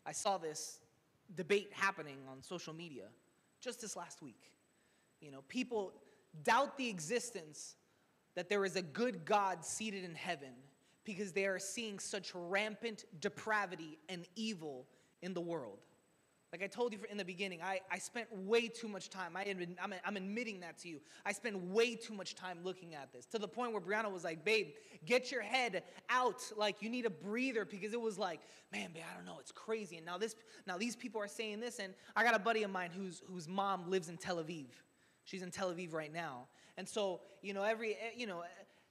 I 0.05 0.11
saw 0.11 0.37
this 0.37 0.79
debate 1.35 1.69
happening 1.73 2.17
on 2.29 2.41
social 2.41 2.73
media 2.73 3.05
just 3.61 3.81
this 3.81 3.95
last 3.95 4.21
week. 4.21 4.51
You 5.21 5.31
know, 5.31 5.43
people 5.47 5.93
doubt 6.43 6.77
the 6.77 6.89
existence 6.89 7.75
that 8.35 8.49
there 8.49 8.65
is 8.65 8.75
a 8.75 8.81
good 8.81 9.25
God 9.25 9.63
seated 9.63 10.03
in 10.03 10.15
heaven 10.15 10.53
because 11.03 11.31
they 11.31 11.45
are 11.45 11.59
seeing 11.59 11.99
such 11.99 12.31
rampant 12.33 13.05
depravity 13.19 13.97
and 14.09 14.25
evil 14.35 14.87
in 15.21 15.33
the 15.33 15.41
world. 15.41 15.79
Like 16.51 16.61
I 16.61 16.67
told 16.67 16.91
you 16.91 16.99
in 17.09 17.15
the 17.15 17.23
beginning, 17.23 17.61
I, 17.63 17.79
I 17.89 17.97
spent 17.97 18.27
way 18.35 18.67
too 18.67 18.89
much 18.89 19.09
time. 19.09 19.37
I 19.37 19.43
admit, 19.43 19.69
I'm, 19.81 19.93
I'm 20.03 20.17
admitting 20.17 20.59
that 20.59 20.77
to 20.79 20.89
you. 20.89 20.99
I 21.25 21.31
spent 21.31 21.57
way 21.57 21.95
too 21.95 22.13
much 22.13 22.35
time 22.35 22.57
looking 22.63 22.93
at 22.93 23.13
this 23.13 23.25
to 23.27 23.39
the 23.39 23.47
point 23.47 23.71
where 23.71 23.81
Brianna 23.81 24.11
was 24.11 24.25
like, 24.25 24.43
babe, 24.43 24.67
get 25.05 25.31
your 25.31 25.41
head 25.41 25.83
out. 26.09 26.41
Like 26.57 26.81
you 26.81 26.89
need 26.89 27.05
a 27.05 27.09
breather 27.09 27.63
because 27.63 27.93
it 27.93 28.01
was 28.01 28.17
like, 28.17 28.41
man, 28.73 28.89
babe, 28.93 29.03
I 29.09 29.15
don't 29.15 29.25
know. 29.25 29.37
It's 29.39 29.53
crazy. 29.53 29.95
And 29.95 30.05
now 30.05 30.17
this, 30.17 30.35
now 30.67 30.77
these 30.77 30.97
people 30.97 31.21
are 31.21 31.27
saying 31.27 31.61
this. 31.61 31.79
And 31.79 31.93
I 32.17 32.23
got 32.25 32.35
a 32.35 32.39
buddy 32.39 32.63
of 32.63 32.71
mine 32.71 32.91
whose, 32.93 33.21
whose 33.31 33.47
mom 33.47 33.89
lives 33.89 34.09
in 34.09 34.17
Tel 34.17 34.37
Aviv. 34.37 34.67
She's 35.23 35.43
in 35.43 35.51
Tel 35.51 35.71
Aviv 35.71 35.93
right 35.93 36.11
now. 36.11 36.47
And 36.77 36.87
so, 36.87 37.21
you 37.41 37.53
know, 37.53 37.63
every, 37.63 37.93
eh, 37.93 38.11
you 38.17 38.27
know, 38.27 38.43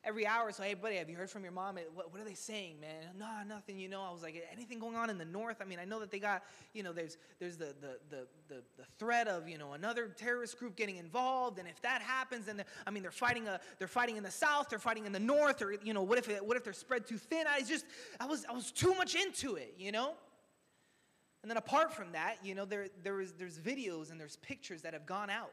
every 0.05 0.27
hour. 0.27 0.51
So, 0.53 0.63
hey, 0.63 0.75
buddy, 0.75 0.97
have 0.97 1.11
you 1.11 1.17
heard 1.17 1.31
from 1.31 1.43
your 1.43 1.53
mom? 1.53 1.79
What, 1.95 2.13
what 2.13 2.21
are 2.21 2.25
they 2.25 2.35
saying, 2.35 2.81
man? 2.81 3.05
Nah, 3.19 3.45
nothing. 3.45 3.79
You 3.79 3.89
know, 3.89 4.03
I 4.03 4.11
was 4.11 4.23
like, 4.23 4.43
anything 4.53 4.79
going 4.79 4.97
on 4.97 5.11
in 5.11 5.19
the 5.19 5.25
north? 5.25 5.59
I 5.61 5.65
mean, 5.65 5.79
I 5.79 5.85
know 5.85 6.01
that 6.01 6.11
they 6.11 6.19
got, 6.19 6.43
you 6.73 6.83
know, 6.83 6.93
there's 6.93 7.19
there's 7.39 7.57
the 7.57 7.75
the 7.81 7.99
the 8.09 8.27
the, 8.49 8.63
the 8.77 8.85
threat 8.99 9.29
of 9.29 9.49
you 9.49 9.59
know 9.59 9.73
another 9.73 10.09
terrorist 10.09 10.59
group 10.59 10.77
getting 10.77 10.97
involved, 10.97 11.59
and 11.59 11.69
if 11.69 11.81
that 11.83 12.03
happens, 12.03 12.47
then 12.47 12.63
I 12.87 12.91
mean, 12.91 13.03
they're 13.03 13.13
fighting 13.13 13.49
a 13.49 13.61
they're 13.79 13.89
fighting 13.89 14.17
in 14.17 14.23
the 14.23 14.31
south, 14.31 14.69
they're 14.71 14.79
fighting 14.79 15.07
in 15.07 15.13
the 15.13 15.21
north, 15.21 15.63
or 15.63 15.73
you 15.73 15.95
know, 15.95 16.03
what 16.03 16.19
if 16.19 16.29
it, 16.29 16.45
what 16.45 16.57
if 16.57 16.65
they're 16.65 16.73
spread 16.73 17.07
too 17.07 17.19
thin? 17.19 17.45
I 17.49 17.61
just 17.63 17.85
I 18.19 18.27
was 18.27 18.45
I 18.49 18.53
was 18.53 18.71
too 18.71 18.95
much 18.95 19.15
into 19.15 19.57
it, 19.57 19.75
you 19.79 19.93
know. 19.93 20.15
And 21.43 21.51
then 21.51 21.57
apart 21.57 21.95
from 21.95 22.13
that, 22.13 22.37
you 22.43 22.55
know, 22.55 22.65
there 22.65 22.89
there 23.03 23.21
is 23.21 23.33
there's 23.33 23.59
videos 23.59 24.11
and 24.11 24.21
there's 24.21 24.37
pictures 24.37 24.83
that 24.83 24.93
have 24.93 25.07
gone 25.07 25.31
out. 25.31 25.53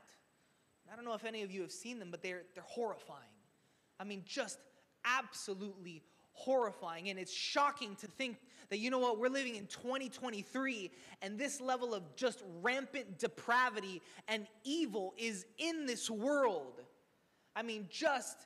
I 0.91 0.95
don't 0.95 1.03
know 1.03 1.13
if 1.13 1.25
any 1.25 1.43
of 1.43 1.51
you 1.51 1.61
have 1.61 1.71
seen 1.71 1.99
them, 1.99 2.11
but 2.11 2.21
they're 2.21 2.43
they're 2.53 2.63
horrifying 2.63 3.36
I 3.99 4.03
mean, 4.03 4.23
just 4.25 4.59
absolutely 5.05 6.03
horrifying. 6.33 7.09
And 7.09 7.17
it's 7.17 7.33
shocking 7.33 7.95
to 7.95 8.07
think 8.07 8.37
that, 8.69 8.77
you 8.77 8.89
know 8.91 8.99
what, 8.99 9.19
we're 9.19 9.29
living 9.29 9.55
in 9.55 9.65
2023 9.67 10.91
and 11.21 11.37
this 11.37 11.59
level 11.59 11.93
of 11.93 12.15
just 12.15 12.43
rampant 12.61 13.17
depravity 13.17 14.01
and 14.27 14.45
evil 14.63 15.13
is 15.17 15.45
in 15.57 15.85
this 15.85 16.09
world. 16.09 16.81
I 17.55 17.63
mean, 17.63 17.87
just, 17.89 18.37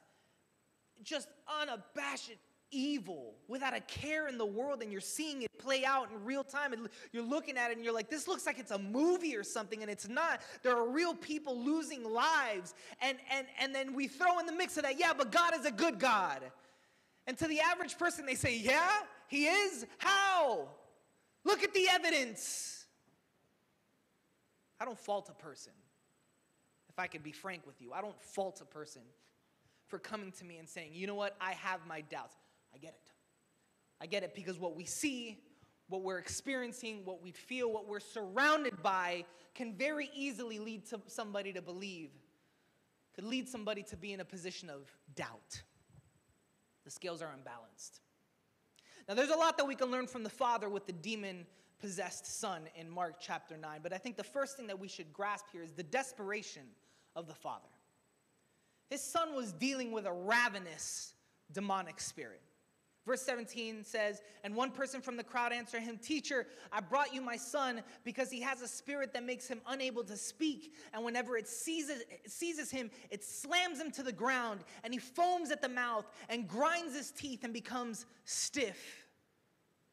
just 1.03 1.27
unabashed 1.61 2.37
evil 2.71 3.35
without 3.47 3.75
a 3.75 3.81
care 3.81 4.27
in 4.27 4.37
the 4.37 4.45
world 4.45 4.81
and 4.81 4.91
you're 4.91 5.01
seeing 5.01 5.43
it 5.43 5.57
play 5.57 5.85
out 5.85 6.09
in 6.11 6.23
real 6.25 6.43
time 6.43 6.73
and 6.73 6.87
you're 7.11 7.23
looking 7.23 7.57
at 7.57 7.69
it 7.69 7.77
and 7.77 7.85
you're 7.85 7.93
like 7.93 8.09
this 8.09 8.27
looks 8.27 8.45
like 8.45 8.57
it's 8.57 8.71
a 8.71 8.77
movie 8.77 9.35
or 9.35 9.43
something 9.43 9.81
and 9.81 9.91
it's 9.91 10.07
not. 10.07 10.41
There 10.63 10.75
are 10.75 10.87
real 10.87 11.13
people 11.13 11.57
losing 11.57 12.03
lives 12.03 12.73
and 13.01 13.17
and 13.31 13.45
and 13.59 13.75
then 13.75 13.93
we 13.93 14.07
throw 14.07 14.39
in 14.39 14.45
the 14.45 14.53
mix 14.53 14.77
of 14.77 14.83
that 14.83 14.99
yeah 14.99 15.13
but 15.17 15.31
god 15.31 15.53
is 15.57 15.65
a 15.65 15.71
good 15.71 15.99
god. 15.99 16.41
And 17.27 17.37
to 17.37 17.47
the 17.47 17.59
average 17.59 17.97
person 17.97 18.25
they 18.25 18.35
say 18.35 18.57
yeah 18.57 18.89
he 19.27 19.45
is. 19.45 19.85
How? 19.97 20.67
Look 21.45 21.63
at 21.63 21.73
the 21.73 21.87
evidence. 21.89 22.85
I 24.79 24.85
don't 24.85 24.99
fault 24.99 25.29
a 25.29 25.33
person 25.33 25.73
if 26.89 26.99
i 26.99 27.07
could 27.07 27.23
be 27.23 27.31
frank 27.31 27.65
with 27.65 27.81
you. 27.81 27.93
I 27.93 28.01
don't 28.01 28.21
fault 28.21 28.61
a 28.61 28.65
person 28.65 29.03
for 29.87 29.99
coming 29.99 30.31
to 30.31 30.45
me 30.45 30.57
and 30.57 30.67
saying, 30.67 30.91
you 30.93 31.05
know 31.05 31.15
what, 31.15 31.35
I 31.39 31.51
have 31.51 31.85
my 31.87 32.01
doubts. 32.01 32.35
I 32.73 32.77
get 32.77 32.93
it. 32.93 33.11
I 34.01 34.05
get 34.05 34.23
it 34.23 34.33
because 34.33 34.59
what 34.59 34.75
we 34.75 34.85
see, 34.85 35.39
what 35.89 36.01
we're 36.01 36.17
experiencing, 36.17 37.05
what 37.05 37.21
we 37.21 37.31
feel, 37.31 37.71
what 37.71 37.87
we're 37.87 37.99
surrounded 37.99 38.81
by 38.81 39.25
can 39.53 39.75
very 39.75 40.09
easily 40.15 40.57
lead 40.59 40.85
to 40.87 41.01
somebody 41.07 41.53
to 41.53 41.61
believe, 41.61 42.09
could 43.13 43.25
lead 43.25 43.47
somebody 43.47 43.83
to 43.83 43.97
be 43.97 44.13
in 44.13 44.19
a 44.21 44.25
position 44.25 44.69
of 44.69 44.89
doubt. 45.15 45.61
The 46.85 46.91
scales 46.91 47.21
are 47.21 47.31
unbalanced. 47.35 47.99
Now, 49.07 49.15
there's 49.15 49.29
a 49.29 49.35
lot 49.35 49.57
that 49.57 49.67
we 49.67 49.75
can 49.75 49.91
learn 49.91 50.07
from 50.07 50.23
the 50.23 50.29
father 50.29 50.69
with 50.69 50.85
the 50.85 50.93
demon 50.93 51.45
possessed 51.79 52.39
son 52.39 52.63
in 52.75 52.89
Mark 52.89 53.15
chapter 53.19 53.57
9, 53.57 53.79
but 53.83 53.91
I 53.91 53.97
think 53.97 54.15
the 54.15 54.23
first 54.23 54.55
thing 54.55 54.67
that 54.67 54.79
we 54.79 54.87
should 54.87 55.11
grasp 55.11 55.45
here 55.51 55.63
is 55.63 55.71
the 55.71 55.83
desperation 55.83 56.63
of 57.15 57.27
the 57.27 57.33
father. 57.33 57.67
His 58.89 59.01
son 59.01 59.35
was 59.35 59.51
dealing 59.51 59.91
with 59.91 60.05
a 60.05 60.11
ravenous 60.11 61.13
demonic 61.51 61.99
spirit. 61.99 62.41
Verse 63.11 63.23
17 63.23 63.83
says, 63.83 64.21
And 64.45 64.55
one 64.55 64.71
person 64.71 65.01
from 65.01 65.17
the 65.17 65.23
crowd 65.25 65.51
answered 65.51 65.81
him, 65.81 65.97
Teacher, 65.97 66.47
I 66.71 66.79
brought 66.79 67.13
you 67.13 67.21
my 67.21 67.35
son 67.35 67.81
because 68.05 68.31
he 68.31 68.39
has 68.39 68.61
a 68.61 68.69
spirit 68.69 69.11
that 69.11 69.25
makes 69.25 69.49
him 69.49 69.59
unable 69.67 70.05
to 70.05 70.15
speak. 70.15 70.73
And 70.93 71.03
whenever 71.03 71.35
it 71.35 71.45
seizes, 71.45 72.03
seizes 72.25 72.71
him, 72.71 72.89
it 73.09 73.25
slams 73.25 73.81
him 73.81 73.91
to 73.91 74.03
the 74.03 74.13
ground, 74.13 74.61
and 74.85 74.93
he 74.93 74.97
foams 74.97 75.51
at 75.51 75.61
the 75.61 75.67
mouth 75.67 76.05
and 76.29 76.47
grinds 76.47 76.95
his 76.95 77.11
teeth 77.11 77.43
and 77.43 77.51
becomes 77.51 78.05
stiff. 78.23 79.05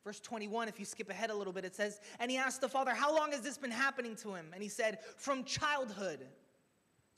Verse 0.04 0.20
21, 0.20 0.68
if 0.68 0.78
you 0.78 0.84
skip 0.84 1.10
ahead 1.10 1.30
a 1.30 1.34
little 1.34 1.52
bit, 1.52 1.64
it 1.64 1.74
says, 1.74 1.98
And 2.20 2.30
he 2.30 2.36
asked 2.36 2.60
the 2.60 2.68
father, 2.68 2.94
How 2.94 3.12
long 3.12 3.32
has 3.32 3.40
this 3.40 3.58
been 3.58 3.72
happening 3.72 4.14
to 4.22 4.32
him? 4.32 4.46
And 4.54 4.62
he 4.62 4.68
said, 4.68 5.00
From 5.16 5.42
childhood. 5.42 6.24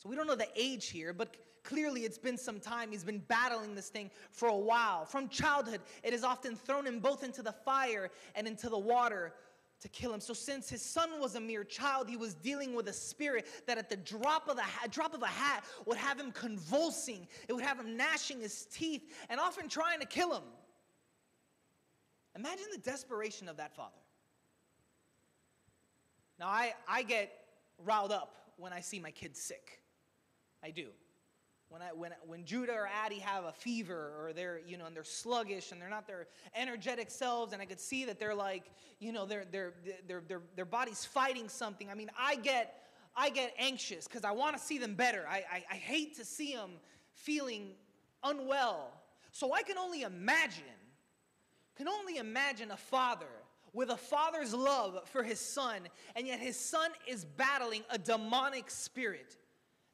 So 0.00 0.08
we 0.08 0.16
don't 0.16 0.26
know 0.26 0.34
the 0.34 0.48
age 0.56 0.88
here, 0.88 1.12
but 1.12 1.36
Clearly, 1.62 2.04
it's 2.04 2.18
been 2.18 2.38
some 2.38 2.58
time. 2.58 2.90
He's 2.90 3.04
been 3.04 3.22
battling 3.28 3.74
this 3.74 3.90
thing 3.90 4.10
for 4.30 4.48
a 4.48 4.56
while. 4.56 5.04
From 5.04 5.28
childhood, 5.28 5.80
it 6.02 6.12
has 6.12 6.24
often 6.24 6.56
thrown 6.56 6.86
him 6.86 7.00
both 7.00 7.22
into 7.22 7.42
the 7.42 7.52
fire 7.52 8.10
and 8.34 8.46
into 8.46 8.68
the 8.68 8.78
water 8.78 9.34
to 9.80 9.88
kill 9.88 10.12
him. 10.12 10.20
So 10.20 10.32
since 10.32 10.68
his 10.68 10.82
son 10.82 11.20
was 11.20 11.34
a 11.34 11.40
mere 11.40 11.64
child, 11.64 12.08
he 12.08 12.16
was 12.16 12.34
dealing 12.34 12.74
with 12.74 12.88
a 12.88 12.92
spirit 12.92 13.46
that 13.66 13.78
at 13.78 13.88
the 13.90 13.96
drop 13.96 14.48
of, 14.48 14.56
the 14.56 14.62
hat, 14.62 14.90
drop 14.90 15.14
of 15.14 15.22
a 15.22 15.26
hat 15.26 15.64
would 15.86 15.98
have 15.98 16.18
him 16.18 16.32
convulsing. 16.32 17.26
It 17.48 17.52
would 17.52 17.64
have 17.64 17.78
him 17.78 17.96
gnashing 17.96 18.40
his 18.40 18.66
teeth 18.66 19.02
and 19.28 19.38
often 19.38 19.68
trying 19.68 20.00
to 20.00 20.06
kill 20.06 20.34
him. 20.34 20.44
Imagine 22.36 22.66
the 22.72 22.78
desperation 22.78 23.48
of 23.48 23.56
that 23.58 23.74
father. 23.74 23.96
Now, 26.38 26.48
I, 26.48 26.72
I 26.88 27.02
get 27.02 27.32
riled 27.84 28.12
up 28.12 28.34
when 28.56 28.72
I 28.72 28.80
see 28.80 28.98
my 28.98 29.10
kids 29.10 29.40
sick. 29.40 29.79
I 30.62 30.70
do 30.70 30.88
when, 31.70 31.82
I, 31.82 31.92
when, 31.92 32.10
when 32.26 32.44
Judah 32.44 32.72
or 32.72 32.88
Addie 33.04 33.20
have 33.20 33.44
a 33.44 33.52
fever 33.52 34.12
or 34.18 34.32
they're, 34.32 34.60
you 34.66 34.76
know, 34.76 34.86
and 34.86 34.94
they're 34.94 35.04
sluggish 35.04 35.70
and 35.70 35.80
they're 35.80 35.88
not 35.88 36.06
their 36.06 36.26
energetic 36.56 37.10
selves, 37.10 37.52
and 37.52 37.62
I 37.62 37.64
could 37.64 37.78
see 37.78 38.04
that 38.06 38.18
they're 38.18 38.34
like, 38.34 38.64
you 38.98 39.12
know, 39.12 39.24
their, 39.24 39.44
their, 39.44 39.72
their, 40.06 40.20
their, 40.20 40.42
their 40.56 40.64
body's 40.64 41.04
fighting 41.04 41.48
something. 41.48 41.88
I 41.88 41.94
mean, 41.94 42.10
I 42.18 42.34
get, 42.34 42.88
I 43.16 43.30
get 43.30 43.54
anxious 43.56 44.08
because 44.08 44.24
I 44.24 44.32
want 44.32 44.56
to 44.56 44.62
see 44.62 44.78
them 44.78 44.94
better. 44.94 45.24
I, 45.28 45.44
I, 45.50 45.64
I 45.70 45.74
hate 45.76 46.16
to 46.16 46.24
see 46.24 46.54
them 46.54 46.70
feeling 47.12 47.70
unwell. 48.24 48.90
So 49.30 49.54
I 49.54 49.62
can 49.62 49.78
only 49.78 50.02
imagine, 50.02 50.64
can 51.76 51.86
only 51.86 52.16
imagine 52.16 52.72
a 52.72 52.76
father 52.76 53.30
with 53.72 53.90
a 53.90 53.96
father's 53.96 54.52
love 54.52 55.08
for 55.10 55.22
his 55.22 55.38
son, 55.38 55.82
and 56.16 56.26
yet 56.26 56.40
his 56.40 56.58
son 56.58 56.90
is 57.06 57.24
battling 57.24 57.84
a 57.90 57.98
demonic 57.98 58.68
spirit 58.68 59.36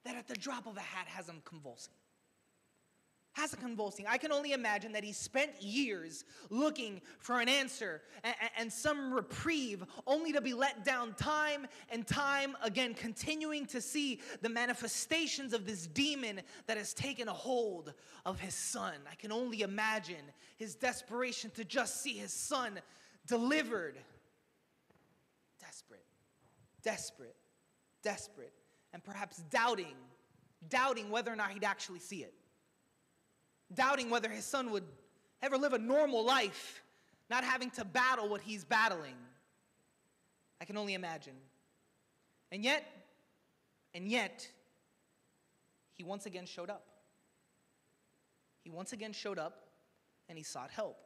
that 0.07 0.17
at 0.17 0.29
the 0.29 0.37
drop 0.37 0.67
of 0.67 0.77
a 0.77 0.81
hat 0.81 1.07
has 1.09 1.29
him 1.29 1.43
convulsing. 1.45 1.93
Has 3.33 3.53
him 3.53 3.61
convulsing. 3.61 4.07
I 4.09 4.17
can 4.17 4.33
only 4.33 4.53
imagine 4.53 4.93
that 4.93 5.05
he 5.05 5.13
spent 5.13 5.61
years 5.61 6.25
looking 6.49 7.03
for 7.19 7.41
an 7.41 7.49
answer 7.49 8.03
and, 8.25 8.35
and 8.57 8.73
some 8.73 9.13
reprieve, 9.13 9.85
only 10.07 10.33
to 10.33 10.41
be 10.41 10.55
let 10.55 10.85
down 10.85 11.13
time 11.15 11.67
and 11.91 12.07
time 12.07 12.57
again, 12.63 12.95
continuing 12.95 13.67
to 13.67 13.81
see 13.81 14.21
the 14.43 14.49
manifestations 14.49 15.53
of 15.53 15.67
this 15.67 15.87
demon 15.89 16.41
that 16.67 16.79
has 16.79 16.95
taken 16.95 17.29
a 17.29 17.33
hold 17.33 17.93
of 18.25 18.39
his 18.39 18.55
son. 18.55 18.95
I 19.11 19.17
can 19.17 19.33
only 19.33 19.63
imagine 19.63 20.25
his 20.57 20.77
desperation 20.77 21.51
to 21.57 21.65
just 21.65 22.01
see 22.01 22.15
his 22.15 22.33
son 22.33 22.79
delivered. 23.27 23.99
Desperate, 25.61 26.07
desperate, 26.83 27.37
desperate 28.03 28.53
and 28.93 29.03
perhaps 29.03 29.43
doubting, 29.51 29.95
doubting 30.69 31.11
whether 31.11 31.33
or 31.33 31.37
not 31.37 31.51
he'd 31.51 31.65
actually 31.65 31.99
see 31.99 32.23
it. 32.23 32.35
Doubting 33.75 34.11
whether 34.11 34.29
his 34.29 34.45
son 34.45 34.71
would 34.71 34.85
ever 35.43 35.57
live 35.57 35.73
a 35.73 35.79
normal 35.79 36.25
life, 36.25 36.83
not 37.29 37.45
having 37.45 37.71
to 37.71 37.85
battle 37.85 38.29
what 38.29 38.41
he's 38.41 38.65
battling. 38.65 39.17
I 40.61 40.65
can 40.65 40.77
only 40.77 40.95
imagine. 40.95 41.35
And 42.53 42.65
yet, 42.65 42.85
and 43.95 44.09
yet, 44.09 44.49
he 45.95 46.05
once 46.05 46.27
again 46.27 46.47
showed 46.47 46.71
up. 46.71 46.87
He 48.63 48.71
once 48.71 48.93
again 48.93 49.13
showed 49.13 49.39
up 49.39 49.67
and 50.29 50.37
he 50.37 50.45
sought 50.45 50.71
help. 50.71 50.99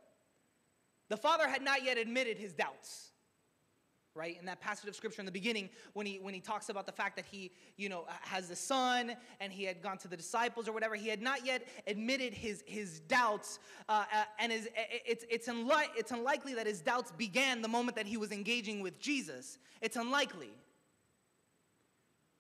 The 1.08 1.16
father 1.16 1.48
had 1.48 1.62
not 1.62 1.84
yet 1.84 1.98
admitted 1.98 2.38
his 2.38 2.52
doubts 2.52 3.10
right 4.14 4.36
in 4.38 4.44
that 4.46 4.60
passage 4.60 4.88
of 4.88 4.96
scripture 4.96 5.22
in 5.22 5.26
the 5.26 5.32
beginning 5.32 5.68
when 5.92 6.04
he 6.04 6.18
when 6.18 6.34
he 6.34 6.40
talks 6.40 6.68
about 6.68 6.86
the 6.86 6.92
fact 6.92 7.16
that 7.16 7.24
he 7.30 7.50
you 7.76 7.88
know 7.88 8.04
has 8.22 8.50
a 8.50 8.56
son 8.56 9.14
and 9.40 9.52
he 9.52 9.64
had 9.64 9.80
gone 9.82 9.96
to 9.96 10.08
the 10.08 10.16
disciples 10.16 10.68
or 10.68 10.72
whatever 10.72 10.96
he 10.96 11.08
had 11.08 11.22
not 11.22 11.46
yet 11.46 11.66
admitted 11.86 12.34
his 12.34 12.64
his 12.66 13.00
doubts 13.00 13.58
uh, 13.88 14.04
uh, 14.12 14.24
and 14.38 14.52
is 14.52 14.68
it's 14.74 15.24
it's, 15.30 15.48
unli- 15.48 15.88
it's 15.96 16.10
unlikely 16.10 16.54
that 16.54 16.66
his 16.66 16.80
doubts 16.80 17.12
began 17.12 17.62
the 17.62 17.68
moment 17.68 17.96
that 17.96 18.06
he 18.06 18.16
was 18.16 18.32
engaging 18.32 18.80
with 18.80 18.98
jesus. 18.98 19.58
It's 19.80 19.96
unlikely. 19.96 20.50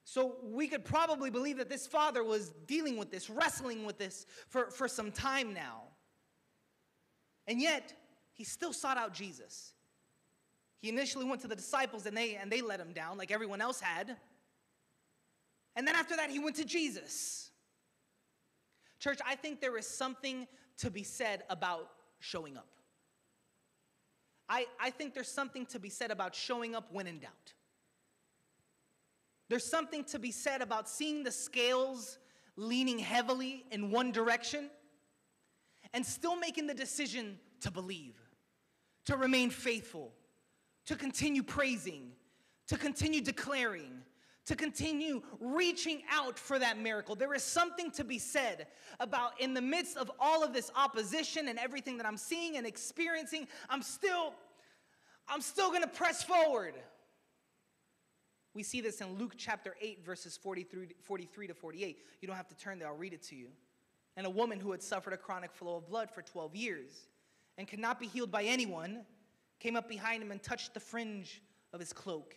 So 0.04 0.36
we 0.42 0.66
could 0.66 0.84
probably 0.84 1.30
believe 1.30 1.58
that 1.58 1.68
this 1.68 1.86
father 1.86 2.24
was 2.24 2.52
dealing 2.66 2.96
with 2.96 3.10
this 3.10 3.30
wrestling 3.30 3.86
with 3.86 3.96
this 3.96 4.26
for, 4.48 4.70
for 4.70 4.88
some 4.88 5.12
time 5.12 5.54
now. 5.54 5.82
And 7.46 7.60
yet 7.60 7.94
he 8.32 8.44
still 8.44 8.72
sought 8.72 8.96
out 8.96 9.14
jesus 9.14 9.74
He 10.80 10.88
initially 10.88 11.26
went 11.26 11.42
to 11.42 11.48
the 11.48 11.56
disciples 11.56 12.06
and 12.06 12.16
they, 12.16 12.36
and 12.36 12.50
they 12.50 12.62
let 12.62 12.80
him 12.80 12.92
down 12.92 13.18
like 13.18 13.30
everyone 13.30 13.60
else 13.60 13.80
had. 13.80 14.16
And 15.76 15.86
then 15.86 15.94
after 15.94 16.16
that, 16.16 16.30
he 16.30 16.38
went 16.38 16.56
to 16.56 16.64
Jesus. 16.64 17.50
Church, 18.98 19.20
I 19.26 19.34
think 19.34 19.60
there 19.60 19.76
is 19.76 19.86
something 19.86 20.46
to 20.78 20.90
be 20.90 21.02
said 21.02 21.44
about 21.48 21.90
showing 22.18 22.56
up. 22.56 22.68
I, 24.48 24.66
I 24.80 24.90
think 24.90 25.14
there's 25.14 25.30
something 25.30 25.64
to 25.66 25.78
be 25.78 25.90
said 25.90 26.10
about 26.10 26.34
showing 26.34 26.74
up 26.74 26.88
when 26.92 27.06
in 27.06 27.20
doubt. 27.20 27.54
There's 29.48 29.64
something 29.64 30.04
to 30.04 30.18
be 30.18 30.30
said 30.30 30.62
about 30.62 30.88
seeing 30.88 31.22
the 31.22 31.30
scales 31.30 32.18
leaning 32.56 32.98
heavily 32.98 33.64
in 33.70 33.90
one 33.90 34.12
direction 34.12 34.70
and 35.92 36.04
still 36.04 36.36
making 36.36 36.66
the 36.66 36.74
decision 36.74 37.38
to 37.60 37.70
believe, 37.70 38.16
to 39.06 39.16
remain 39.16 39.50
faithful, 39.50 40.12
to 40.90 40.96
continue 40.96 41.44
praising, 41.44 42.10
to 42.66 42.76
continue 42.76 43.20
declaring, 43.20 44.02
to 44.44 44.56
continue 44.56 45.22
reaching 45.38 46.02
out 46.10 46.36
for 46.36 46.58
that 46.58 46.80
miracle. 46.80 47.14
There 47.14 47.32
is 47.32 47.44
something 47.44 47.92
to 47.92 48.02
be 48.02 48.18
said 48.18 48.66
about 48.98 49.40
in 49.40 49.54
the 49.54 49.62
midst 49.62 49.96
of 49.96 50.10
all 50.18 50.42
of 50.42 50.52
this 50.52 50.68
opposition 50.74 51.46
and 51.46 51.60
everything 51.60 51.96
that 51.98 52.06
I'm 52.06 52.16
seeing 52.16 52.56
and 52.56 52.66
experiencing, 52.66 53.46
I'm 53.68 53.82
still 53.82 54.34
I'm 55.28 55.40
still 55.42 55.68
going 55.68 55.82
to 55.82 55.88
press 55.88 56.24
forward. 56.24 56.74
We 58.52 58.64
see 58.64 58.80
this 58.80 59.00
in 59.00 59.16
Luke 59.16 59.34
chapter 59.36 59.76
8 59.80 60.04
verses 60.04 60.36
43 60.36 60.88
43 61.02 61.46
to 61.46 61.54
48. 61.54 61.98
You 62.20 62.26
don't 62.26 62.36
have 62.36 62.48
to 62.48 62.56
turn 62.56 62.80
there, 62.80 62.88
I'll 62.88 62.96
read 62.96 63.12
it 63.12 63.22
to 63.28 63.36
you. 63.36 63.46
And 64.16 64.26
a 64.26 64.30
woman 64.30 64.58
who 64.58 64.72
had 64.72 64.82
suffered 64.82 65.12
a 65.12 65.16
chronic 65.16 65.52
flow 65.52 65.76
of 65.76 65.86
blood 65.86 66.10
for 66.10 66.22
12 66.22 66.56
years 66.56 66.90
and 67.56 67.68
could 67.68 67.78
not 67.78 68.00
be 68.00 68.08
healed 68.08 68.32
by 68.32 68.42
anyone 68.42 69.04
came 69.60 69.76
up 69.76 69.88
behind 69.88 70.22
him 70.22 70.32
and 70.32 70.42
touched 70.42 70.74
the 70.74 70.80
fringe 70.80 71.42
of 71.72 71.80
his 71.80 71.92
cloak. 71.92 72.34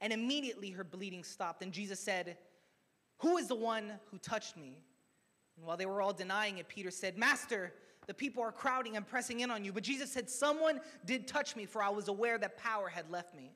And 0.00 0.12
immediately 0.12 0.70
her 0.70 0.84
bleeding 0.84 1.24
stopped. 1.24 1.62
And 1.62 1.72
Jesus 1.72 1.98
said, 1.98 2.36
Who 3.18 3.38
is 3.38 3.48
the 3.48 3.54
one 3.54 3.92
who 4.10 4.18
touched 4.18 4.56
me? 4.56 4.82
And 5.56 5.64
while 5.64 5.76
they 5.76 5.86
were 5.86 6.02
all 6.02 6.12
denying 6.12 6.58
it, 6.58 6.68
Peter 6.68 6.90
said, 6.90 7.16
Master, 7.16 7.72
the 8.06 8.14
people 8.14 8.42
are 8.42 8.52
crowding 8.52 8.96
and 8.96 9.06
pressing 9.06 9.40
in 9.40 9.50
on 9.50 9.64
you. 9.64 9.72
But 9.72 9.84
Jesus 9.84 10.12
said, 10.12 10.28
Someone 10.28 10.80
did 11.06 11.26
touch 11.26 11.56
me, 11.56 11.64
for 11.64 11.82
I 11.82 11.88
was 11.88 12.08
aware 12.08 12.36
that 12.38 12.58
power 12.58 12.88
had 12.88 13.10
left 13.10 13.34
me. 13.34 13.52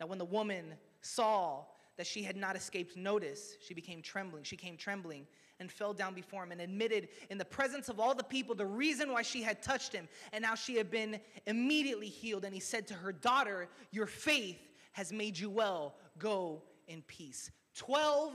Now, 0.00 0.06
when 0.06 0.18
the 0.18 0.24
woman 0.24 0.74
saw 1.00 1.64
that 1.96 2.06
she 2.06 2.22
had 2.22 2.36
not 2.36 2.56
escaped 2.56 2.96
notice, 2.96 3.56
she 3.64 3.74
became 3.74 4.02
trembling. 4.02 4.42
She 4.42 4.56
came 4.56 4.76
trembling 4.76 5.26
and 5.62 5.72
fell 5.72 5.94
down 5.94 6.12
before 6.12 6.42
him 6.42 6.52
and 6.52 6.60
admitted 6.60 7.08
in 7.30 7.38
the 7.38 7.44
presence 7.44 7.88
of 7.88 7.98
all 7.98 8.14
the 8.14 8.22
people 8.22 8.54
the 8.54 8.66
reason 8.66 9.10
why 9.10 9.22
she 9.22 9.42
had 9.42 9.62
touched 9.62 9.94
him 9.94 10.06
and 10.34 10.44
how 10.44 10.54
she 10.54 10.76
had 10.76 10.90
been 10.90 11.18
immediately 11.46 12.08
healed. 12.08 12.44
And 12.44 12.52
he 12.52 12.60
said 12.60 12.86
to 12.88 12.94
her, 12.94 13.12
Daughter, 13.12 13.68
your 13.90 14.06
faith 14.06 14.60
has 14.92 15.10
made 15.10 15.38
you 15.38 15.48
well. 15.48 15.94
Go 16.18 16.62
in 16.86 17.00
peace. 17.02 17.50
12 17.76 18.34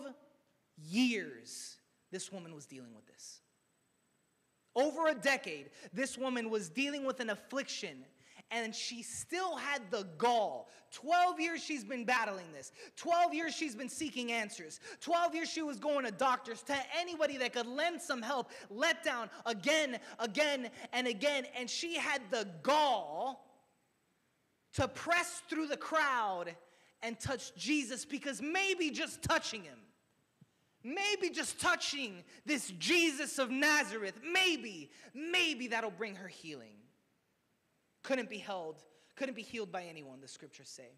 years 0.89 1.77
this 2.11 2.31
woman 2.31 2.55
was 2.55 2.65
dealing 2.65 2.95
with 2.95 3.05
this. 3.05 3.41
Over 4.75 5.07
a 5.07 5.15
decade, 5.15 5.69
this 5.93 6.17
woman 6.17 6.49
was 6.49 6.69
dealing 6.69 7.05
with 7.05 7.19
an 7.19 7.29
affliction 7.29 8.05
and 8.51 8.73
she 8.73 9.03
still 9.03 9.55
had 9.55 9.81
the 9.91 10.07
gall. 10.17 10.69
12 10.91 11.39
years 11.39 11.61
she's 11.61 11.83
been 11.83 12.05
battling 12.05 12.45
this. 12.53 12.71
12 12.95 13.33
years 13.33 13.53
she's 13.53 13.75
been 13.75 13.89
seeking 13.89 14.31
answers. 14.31 14.79
12 15.01 15.35
years 15.35 15.49
she 15.49 15.61
was 15.61 15.77
going 15.77 16.05
to 16.05 16.11
doctors, 16.11 16.61
to 16.63 16.75
anybody 16.97 17.37
that 17.37 17.53
could 17.53 17.67
lend 17.67 18.01
some 18.01 18.21
help, 18.21 18.51
let 18.69 19.03
down 19.03 19.29
again, 19.45 19.99
again, 20.19 20.69
and 20.93 21.07
again. 21.07 21.45
And 21.57 21.69
she 21.69 21.95
had 21.95 22.21
the 22.31 22.47
gall 22.63 23.45
to 24.73 24.87
press 24.87 25.41
through 25.49 25.67
the 25.67 25.77
crowd 25.77 26.55
and 27.01 27.19
touch 27.19 27.53
Jesus 27.55 28.05
because 28.05 28.41
maybe 28.41 28.89
just 28.89 29.21
touching 29.21 29.63
him, 29.63 29.77
maybe 30.83 31.33
just 31.33 31.59
touching 31.59 32.23
this 32.45 32.71
Jesus 32.79 33.39
of 33.39 33.51
Nazareth, 33.51 34.19
maybe, 34.31 34.89
maybe 35.13 35.67
that'll 35.67 35.91
bring 35.91 36.15
her 36.15 36.27
healing. 36.27 36.75
Couldn't 38.07 38.29
be 38.29 38.37
held, 38.37 38.77
couldn't 39.17 39.35
be 39.35 39.41
healed 39.41 39.69
by 39.69 39.83
anyone, 39.83 40.21
the 40.21 40.29
scriptures 40.29 40.69
say. 40.69 40.91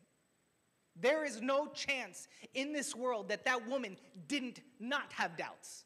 There 0.96 1.26
is 1.26 1.42
no 1.42 1.66
chance 1.66 2.28
in 2.54 2.72
this 2.72 2.96
world 2.96 3.30
that 3.30 3.46
that 3.46 3.68
woman 3.68 3.98
didn't 4.28 4.60
not 4.80 5.12
have 5.14 5.36
doubts. 5.36 5.86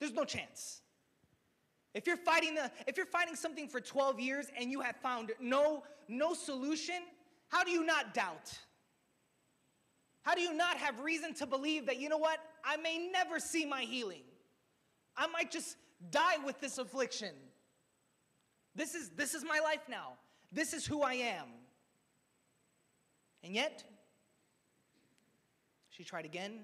There's 0.00 0.12
no 0.12 0.24
chance. 0.24 0.80
If 1.94 2.08
you're 2.08 2.16
fighting 2.16 2.56
the 2.56 2.72
if 2.88 2.96
you're 2.96 3.06
fighting 3.06 3.36
something 3.36 3.68
for 3.68 3.80
12 3.80 4.18
years 4.18 4.46
and 4.58 4.72
you 4.72 4.80
have 4.80 4.96
found 4.96 5.30
no 5.40 5.84
no 6.08 6.34
solution, 6.34 7.02
how 7.46 7.62
do 7.62 7.70
you 7.70 7.86
not 7.86 8.12
doubt? 8.12 8.58
How 10.22 10.34
do 10.34 10.40
you 10.40 10.54
not 10.54 10.76
have 10.76 10.98
reason 10.98 11.34
to 11.34 11.46
believe 11.46 11.86
that 11.86 12.00
you 12.00 12.08
know 12.08 12.18
what? 12.18 12.40
I 12.64 12.78
may 12.78 13.08
never 13.12 13.38
see 13.38 13.64
my 13.64 13.82
healing. 13.82 14.24
I 15.16 15.28
might 15.28 15.52
just 15.52 15.76
die 16.10 16.38
with 16.44 16.58
this 16.58 16.78
affliction. 16.78 17.36
This 18.74 18.94
is 18.94 19.10
this 19.10 19.34
is 19.34 19.44
my 19.44 19.60
life 19.60 19.82
now. 19.88 20.14
This 20.52 20.72
is 20.72 20.86
who 20.86 21.02
I 21.02 21.14
am. 21.14 21.46
And 23.42 23.54
yet 23.54 23.84
she 25.90 26.04
tried 26.04 26.24
again. 26.24 26.60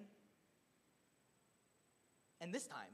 And 2.40 2.52
this 2.52 2.66
time 2.66 2.92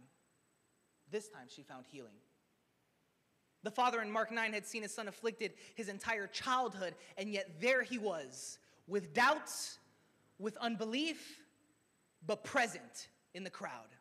this 1.12 1.28
time 1.28 1.46
she 1.48 1.62
found 1.62 1.84
healing. 1.86 2.16
The 3.62 3.70
father 3.70 4.02
in 4.02 4.10
Mark 4.10 4.32
9 4.32 4.52
had 4.52 4.66
seen 4.66 4.82
his 4.82 4.92
son 4.92 5.06
afflicted 5.06 5.52
his 5.76 5.88
entire 5.88 6.26
childhood, 6.26 6.94
and 7.16 7.30
yet 7.30 7.60
there 7.60 7.82
he 7.82 7.98
was, 7.98 8.58
with 8.88 9.14
doubts, 9.14 9.78
with 10.40 10.56
unbelief, 10.56 11.38
but 12.26 12.42
present 12.42 13.08
in 13.34 13.44
the 13.44 13.50
crowd. 13.50 13.91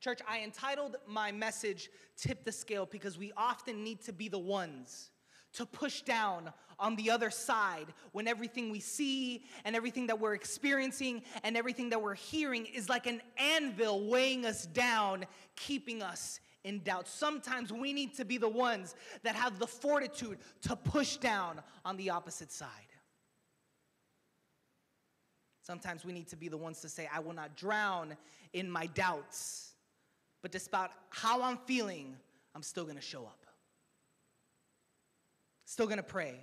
Church, 0.00 0.20
I 0.26 0.40
entitled 0.40 0.96
my 1.06 1.30
message 1.30 1.90
Tip 2.16 2.44
the 2.44 2.52
Scale 2.52 2.88
because 2.90 3.18
we 3.18 3.32
often 3.36 3.84
need 3.84 4.00
to 4.02 4.12
be 4.12 4.28
the 4.28 4.38
ones 4.38 5.10
to 5.52 5.66
push 5.66 6.00
down 6.02 6.50
on 6.78 6.96
the 6.96 7.10
other 7.10 7.30
side 7.30 7.86
when 8.12 8.26
everything 8.26 8.70
we 8.70 8.80
see 8.80 9.44
and 9.64 9.76
everything 9.76 10.06
that 10.06 10.18
we're 10.18 10.34
experiencing 10.34 11.22
and 11.42 11.56
everything 11.56 11.90
that 11.90 12.00
we're 12.00 12.14
hearing 12.14 12.64
is 12.66 12.88
like 12.88 13.06
an 13.06 13.20
anvil 13.36 14.08
weighing 14.08 14.46
us 14.46 14.64
down, 14.66 15.26
keeping 15.54 16.02
us 16.02 16.40
in 16.64 16.78
doubt. 16.80 17.06
Sometimes 17.06 17.70
we 17.70 17.92
need 17.92 18.14
to 18.14 18.24
be 18.24 18.38
the 18.38 18.48
ones 18.48 18.94
that 19.22 19.34
have 19.34 19.58
the 19.58 19.66
fortitude 19.66 20.38
to 20.62 20.76
push 20.76 21.18
down 21.18 21.60
on 21.84 21.96
the 21.98 22.08
opposite 22.08 22.52
side. 22.52 22.68
Sometimes 25.62 26.04
we 26.04 26.12
need 26.12 26.28
to 26.28 26.36
be 26.36 26.48
the 26.48 26.56
ones 26.56 26.80
to 26.80 26.88
say, 26.88 27.08
I 27.12 27.20
will 27.20 27.34
not 27.34 27.56
drown 27.56 28.16
in 28.52 28.70
my 28.70 28.86
doubts, 28.86 29.69
but 30.42 30.52
despite 30.52 30.90
how 31.10 31.42
I'm 31.42 31.58
feeling, 31.58 32.16
I'm 32.54 32.62
still 32.62 32.84
gonna 32.84 33.00
show 33.00 33.22
up. 33.22 33.46
Still 35.64 35.86
gonna 35.86 36.02
pray. 36.02 36.34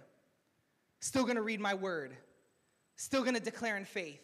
Still 1.00 1.26
gonna 1.26 1.42
read 1.42 1.60
my 1.60 1.74
word. 1.74 2.16
Still 2.96 3.24
gonna 3.24 3.40
declare 3.40 3.78
in 3.78 3.86
faith. 3.86 4.22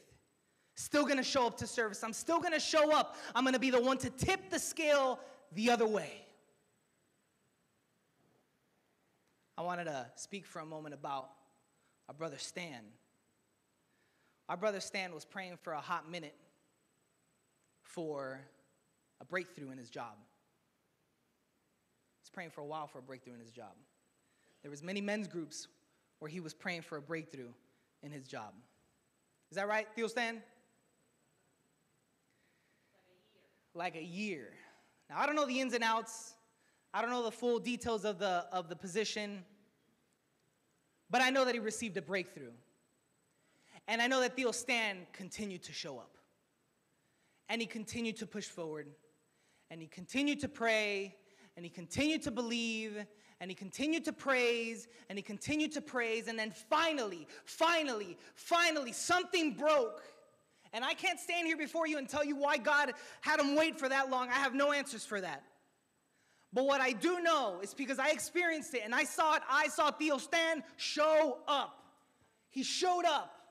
Still 0.76 1.06
gonna 1.06 1.24
show 1.24 1.46
up 1.46 1.58
to 1.58 1.68
service. 1.68 2.04
I'm 2.04 2.14
still 2.14 2.40
gonna 2.40 2.60
show 2.60 2.96
up. 2.96 3.16
I'm 3.36 3.44
gonna 3.44 3.60
be 3.60 3.70
the 3.70 3.82
one 3.82 3.98
to 4.00 4.10
tip 4.10 4.50
the 4.50 4.60
scale 4.60 5.20
the 5.54 5.70
other 5.70 5.86
way. 5.86 6.26
I 9.58 9.62
wanted 9.62 9.86
to 9.86 10.08
speak 10.16 10.46
for 10.46 10.60
a 10.60 10.66
moment 10.66 10.96
about 10.96 11.30
our 12.08 12.16
brother 12.16 12.38
Stan. 12.40 12.82
Our 14.50 14.58
brother 14.58 14.80
Stan 14.80 15.14
was 15.14 15.26
praying 15.26 15.58
for 15.62 15.74
a 15.74 15.80
hot 15.80 16.10
minute 16.10 16.36
for 17.82 18.42
a 19.24 19.26
breakthrough 19.26 19.72
in 19.72 19.78
his 19.78 19.90
job. 19.90 20.16
He's 22.22 22.30
praying 22.30 22.52
for 22.52 22.62
a 22.62 22.66
while 22.66 22.88
for 22.88 23.00
a 23.00 23.02
breakthrough 23.02 23.34
in 23.34 23.40
his 23.40 23.52
job. 23.52 23.74
There 24.62 24.72
was 24.72 24.84
many 24.84 25.02
men's 25.02 25.28
groups 25.28 25.68
where 26.20 26.30
he 26.30 26.40
was 26.40 26.54
praying 26.54 26.82
for 26.82 26.98
a 26.98 27.02
breakthrough 27.02 27.50
in 28.02 28.12
his 28.12 28.28
job. 28.28 28.54
Is 29.50 29.56
that 29.56 29.68
right, 29.68 29.88
Tío 29.96 30.10
Stan? 30.10 30.42
Like 33.74 33.96
a 33.96 34.02
year. 34.02 34.04
Like 34.04 34.04
a 34.04 34.04
year. 34.04 34.48
Now 35.10 35.20
I 35.20 35.26
don't 35.26 35.36
know 35.36 35.46
the 35.46 35.60
ins 35.60 35.74
and 35.74 35.84
outs. 35.84 36.36
I 36.94 37.02
don't 37.02 37.12
know 37.12 37.24
the 37.24 37.32
full 37.32 37.60
details 37.60 38.06
of 38.06 38.20
the 38.20 38.46
of 38.52 38.70
the 38.70 38.76
position. 38.76 39.44
But 41.10 41.22
I 41.22 41.30
know 41.30 41.46
that 41.46 41.54
he 41.54 41.60
received 41.60 41.96
a 41.98 42.02
breakthrough. 42.02 42.52
And 43.88 44.02
I 44.02 44.08
know 44.08 44.22
that 44.22 44.36
Tío 44.36 44.54
Stan 44.54 45.06
continued 45.12 45.64
to 45.64 45.74
show 45.74 45.98
up. 45.98 46.18
And 47.50 47.62
he 47.62 47.68
continued 47.68 48.18
to 48.18 48.26
push 48.26 48.46
forward. 48.46 48.88
And 49.74 49.82
he 49.82 49.88
continued 49.88 50.40
to 50.42 50.48
pray. 50.48 51.16
And 51.58 51.66
he 51.66 51.70
continued 51.70 52.22
to 52.24 52.32
believe 52.32 53.04
and 53.40 53.50
he 53.50 53.56
continued 53.56 54.06
to 54.06 54.14
praise 54.14 54.88
and 55.10 55.18
he 55.18 55.24
continued 55.24 55.72
to 55.74 55.82
praise 55.82 56.28
and 56.28 56.40
then 56.40 56.50
finally 56.50 57.28
finally 57.44 58.18
finally 58.36 58.94
something 58.94 59.54
broke 59.54 60.02
and 60.72 60.86
i 60.86 60.94
can't 60.94 61.20
stand 61.20 61.46
here 61.46 61.58
before 61.58 61.86
you 61.86 61.98
and 61.98 62.08
tell 62.08 62.24
you 62.24 62.38
why 62.38 62.58
god 62.58 62.94
had 63.20 63.40
him 63.42 63.56
wait 63.56 63.78
for 63.78 63.90
that 63.90 64.10
long 64.10 64.30
i 64.30 64.36
have 64.36 64.54
no 64.56 64.72
answers 64.72 65.04
for 65.04 65.20
that 65.20 65.44
But 66.54 66.66
what 66.66 66.80
I 66.80 66.92
do 66.92 67.20
know 67.20 67.60
is 67.64 67.74
because 67.74 67.98
I 67.98 68.10
experienced 68.10 68.76
it 68.76 68.84
and 68.86 68.94
I 68.94 69.04
saw 69.04 69.36
it, 69.36 69.42
I 69.50 69.68
saw 69.70 69.92
Tío 69.92 70.22
Stan 70.22 70.64
show 70.78 71.40
up. 71.48 71.84
He 72.52 72.64
showed 72.64 73.06
up. 73.06 73.43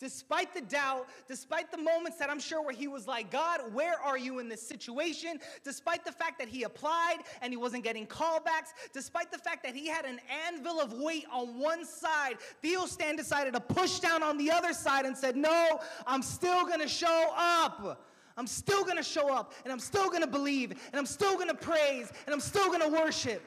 Despite 0.00 0.54
the 0.54 0.62
doubt, 0.62 1.08
despite 1.28 1.70
the 1.70 1.76
moments 1.76 2.16
that 2.16 2.30
I'm 2.30 2.40
sure 2.40 2.62
where 2.62 2.74
he 2.74 2.88
was 2.88 3.06
like, 3.06 3.30
God, 3.30 3.60
where 3.74 4.00
are 4.00 4.16
you 4.16 4.38
in 4.38 4.48
this 4.48 4.66
situation? 4.66 5.38
Despite 5.62 6.06
the 6.06 6.12
fact 6.12 6.38
that 6.38 6.48
he 6.48 6.62
applied 6.62 7.18
and 7.42 7.52
he 7.52 7.58
wasn't 7.58 7.84
getting 7.84 8.06
callbacks, 8.06 8.72
despite 8.94 9.30
the 9.30 9.36
fact 9.36 9.62
that 9.62 9.74
he 9.74 9.86
had 9.86 10.06
an 10.06 10.18
anvil 10.48 10.80
of 10.80 10.94
weight 10.94 11.26
on 11.30 11.58
one 11.60 11.84
side, 11.84 12.38
Tío 12.64 12.88
Stan 12.88 13.14
decided 13.14 13.52
to 13.52 13.60
push 13.60 13.98
down 13.98 14.22
on 14.22 14.38
the 14.38 14.50
other 14.50 14.72
side 14.72 15.04
and 15.04 15.14
said, 15.14 15.36
No, 15.36 15.78
I'm 16.06 16.22
still 16.22 16.66
gonna 16.66 16.88
show 16.88 17.30
up. 17.36 18.06
I'm 18.38 18.46
still 18.46 18.84
gonna 18.84 19.02
show 19.02 19.30
up 19.30 19.52
and 19.64 19.72
I'm 19.72 19.78
still 19.78 20.08
gonna 20.08 20.26
believe 20.26 20.70
and 20.70 20.94
I'm 20.94 21.04
still 21.04 21.36
gonna 21.36 21.52
praise 21.52 22.10
and 22.24 22.32
I'm 22.32 22.40
still 22.40 22.72
gonna 22.72 22.88
worship. 22.88 23.44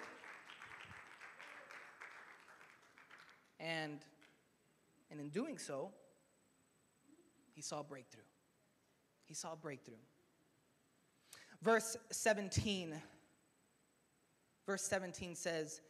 And, 3.60 4.06
and 5.10 5.20
in 5.20 5.30
doing 5.30 5.58
so, 5.58 5.90
he 7.54 7.62
saw 7.62 7.80
a 7.80 7.84
breakthrough. 7.84 8.24
He 9.26 9.34
saw 9.34 9.54
a 9.54 9.56
breakthrough. 9.56 9.96
Verse 11.62 11.96
17. 12.12 12.94
Verse 14.66 14.84
17 14.84 15.36
says, 15.36 15.82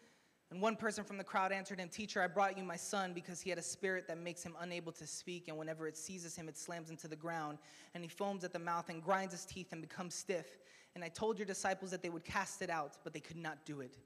and 0.54 0.62
one 0.62 0.76
person 0.76 1.04
from 1.04 1.17
the 1.17 1.23
crowd 1.23 1.52
answered 1.52 1.80
him, 1.80 1.89
Teacher, 1.89 2.21
I 2.21 2.28
brought 2.28 2.56
you 2.60 2.63
my 2.63 2.76
son 2.76 3.12
because 3.12 3.41
he 3.41 3.49
had 3.49 3.58
a 3.58 3.63
spirit 3.63 4.08
that 4.08 4.19
makes 4.19 4.43
him 4.43 4.56
unable 4.60 4.91
to 4.91 5.08
speak, 5.08 5.47
and 5.47 5.58
whenever 5.58 5.88
it 5.88 5.97
seizes 5.97 6.36
him, 6.36 6.47
it 6.47 6.56
slams 6.56 6.91
into 6.91 7.08
the 7.08 7.15
ground, 7.15 7.58
and 7.95 8.04
he 8.04 8.08
foams 8.08 8.43
at 8.43 8.54
the 8.54 8.60
mouth 8.60 8.89
and 8.89 9.02
grinds 9.02 9.34
his 9.34 9.45
teeth 9.45 9.71
and 9.71 9.82
becomes 9.82 10.13
stiff. 10.13 10.60
And 10.93 11.04
I 11.04 11.08
told 11.08 11.39
your 11.39 11.47
disciples 11.47 11.89
that 11.89 12.04
they 12.04 12.10
would 12.10 12.23
cast 12.23 12.62
it 12.62 12.69
out, 12.69 12.99
but 13.04 13.13
they 13.13 13.19
could 13.19 13.38
not 13.38 13.65
do 13.65 13.82
it. 13.82 13.97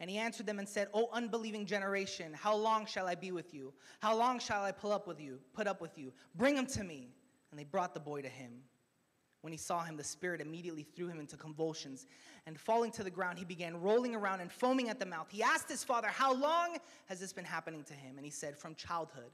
And 0.00 0.10
he 0.10 0.18
answered 0.18 0.46
them 0.46 0.58
and 0.58 0.68
said, 0.68 0.88
O 0.92 1.08
unbelieving 1.12 1.66
generation, 1.66 2.32
how 2.34 2.54
long 2.54 2.84
shall 2.84 3.06
I 3.06 3.14
be 3.14 3.30
with 3.30 3.54
you? 3.54 3.72
How 4.00 4.16
long 4.16 4.38
shall 4.38 4.62
I 4.62 4.72
pull 4.72 4.92
up 4.92 5.06
with 5.06 5.20
you, 5.20 5.38
put 5.52 5.66
up 5.66 5.80
with 5.80 5.96
you? 5.96 6.12
Bring 6.34 6.56
him 6.56 6.66
to 6.66 6.84
me. 6.84 7.14
And 7.50 7.58
they 7.58 7.64
brought 7.64 7.94
the 7.94 8.00
boy 8.00 8.22
to 8.22 8.28
him. 8.28 8.52
When 9.42 9.52
he 9.52 9.58
saw 9.58 9.84
him, 9.84 9.96
the 9.96 10.02
spirit 10.02 10.40
immediately 10.40 10.82
threw 10.82 11.06
him 11.06 11.20
into 11.20 11.36
convulsions. 11.36 12.06
And 12.46 12.58
falling 12.58 12.90
to 12.92 13.04
the 13.04 13.10
ground, 13.10 13.38
he 13.38 13.44
began 13.44 13.80
rolling 13.80 14.14
around 14.14 14.40
and 14.40 14.50
foaming 14.50 14.88
at 14.88 14.98
the 14.98 15.06
mouth. 15.06 15.26
He 15.30 15.42
asked 15.42 15.68
his 15.68 15.84
father, 15.84 16.08
How 16.08 16.34
long 16.34 16.78
has 17.06 17.20
this 17.20 17.32
been 17.32 17.44
happening 17.44 17.84
to 17.84 17.92
him? 17.92 18.16
And 18.16 18.24
he 18.24 18.30
said, 18.30 18.56
From 18.56 18.74
childhood. 18.74 19.32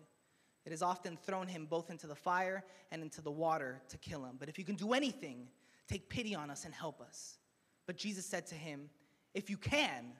It 0.66 0.70
has 0.70 0.82
often 0.82 1.16
thrown 1.16 1.46
him 1.46 1.64
both 1.64 1.90
into 1.90 2.06
the 2.06 2.14
fire 2.14 2.64
and 2.90 3.02
into 3.02 3.22
the 3.22 3.30
water 3.30 3.80
to 3.88 3.96
kill 3.98 4.24
him. 4.24 4.36
But 4.38 4.48
if 4.48 4.58
you 4.58 4.64
can 4.64 4.74
do 4.74 4.92
anything, 4.92 5.46
take 5.88 6.08
pity 6.08 6.34
on 6.34 6.50
us 6.50 6.64
and 6.64 6.74
help 6.74 7.00
us. 7.00 7.38
But 7.86 7.96
Jesus 7.96 8.26
said 8.26 8.46
to 8.48 8.54
him, 8.54 8.90
If 9.32 9.48
you 9.48 9.56
can, 9.56 10.12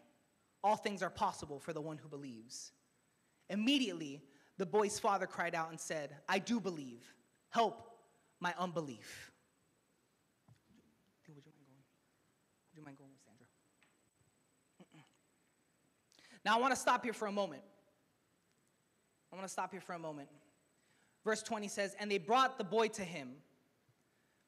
all 0.62 0.76
things 0.76 1.02
are 1.02 1.10
possible 1.10 1.58
for 1.58 1.72
the 1.72 1.80
one 1.80 1.98
who 1.98 2.08
believes. 2.08 2.72
Immediately, 3.48 4.22
the 4.58 4.66
boy's 4.66 4.98
father 4.98 5.26
cried 5.26 5.54
out 5.54 5.70
and 5.70 5.80
said, 5.80 6.16
I 6.28 6.38
do 6.38 6.60
believe. 6.60 7.02
Help 7.48 7.88
my 8.40 8.54
unbelief. 8.58 9.32
Would 11.26 11.36
you 12.76 12.84
mind 12.84 12.98
going 12.98 13.10
with 13.10 13.20
Sandra? 13.24 13.46
Now, 16.44 16.56
I 16.56 16.60
want 16.60 16.74
to 16.74 16.80
stop 16.80 17.04
here 17.04 17.12
for 17.12 17.26
a 17.26 17.32
moment. 17.32 17.62
I 19.32 19.36
want 19.36 19.46
to 19.46 19.52
stop 19.52 19.72
here 19.72 19.80
for 19.80 19.92
a 19.92 19.98
moment. 19.98 20.28
Verse 21.24 21.42
20 21.42 21.68
says, 21.68 21.94
And 21.98 22.10
they 22.10 22.18
brought 22.18 22.58
the 22.58 22.64
boy 22.64 22.88
to 22.88 23.02
him. 23.02 23.30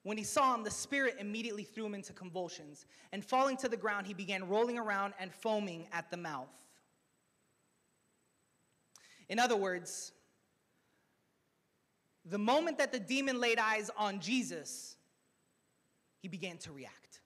When 0.02 0.18
he 0.18 0.24
saw 0.24 0.54
him, 0.54 0.64
the 0.64 0.70
spirit 0.70 1.16
immediately 1.18 1.62
threw 1.62 1.86
him 1.86 1.94
into 1.94 2.12
convulsions. 2.12 2.86
And 3.12 3.24
falling 3.24 3.56
to 3.58 3.68
the 3.68 3.76
ground, 3.76 4.06
he 4.06 4.14
began 4.14 4.48
rolling 4.48 4.78
around 4.78 5.14
and 5.20 5.32
foaming 5.32 5.86
at 5.92 6.10
the 6.10 6.16
mouth. 6.16 6.50
In 9.28 9.38
other 9.38 9.56
words, 9.56 10.12
the 12.24 12.38
moment 12.38 12.78
that 12.78 12.92
the 12.92 12.98
demon 12.98 13.40
laid 13.40 13.58
eyes 13.58 13.90
on 13.96 14.20
Jesus, 14.20 14.96
he 16.20 16.28
began 16.28 16.58
to 16.58 16.72
react. 16.72 17.20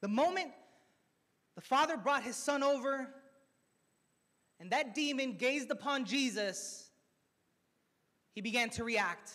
The 0.00 0.08
moment 0.08 0.52
the 1.54 1.60
father 1.60 1.96
brought 1.96 2.22
his 2.22 2.36
son 2.36 2.62
over 2.62 3.08
and 4.60 4.70
that 4.70 4.94
demon 4.94 5.34
gazed 5.34 5.70
upon 5.70 6.04
Jesus, 6.04 6.87
he 8.38 8.42
began 8.42 8.70
to 8.70 8.84
react. 8.84 9.32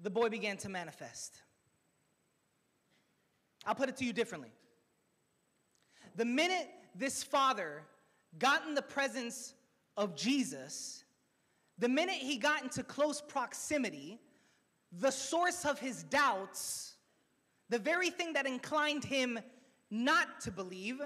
The 0.00 0.10
boy 0.10 0.28
began 0.28 0.56
to 0.58 0.68
manifest. 0.68 1.42
I'll 3.64 3.74
put 3.74 3.88
it 3.88 3.96
to 3.96 4.04
you 4.04 4.12
differently. 4.12 4.52
The 6.14 6.24
minute 6.24 6.68
this 6.94 7.24
father 7.24 7.82
got 8.38 8.64
in 8.64 8.74
the 8.74 8.82
presence 8.82 9.54
of 9.96 10.14
Jesus, 10.14 11.02
the 11.78 11.88
minute 11.88 12.14
he 12.14 12.36
got 12.36 12.62
into 12.62 12.84
close 12.84 13.20
proximity, 13.20 14.20
the 14.92 15.10
source 15.10 15.64
of 15.64 15.80
his 15.80 16.04
doubts, 16.04 16.94
the 17.70 17.78
very 17.80 18.10
thing 18.10 18.34
that 18.34 18.46
inclined 18.46 19.02
him 19.02 19.36
not 19.90 20.40
to 20.42 20.52
believe, 20.52 21.00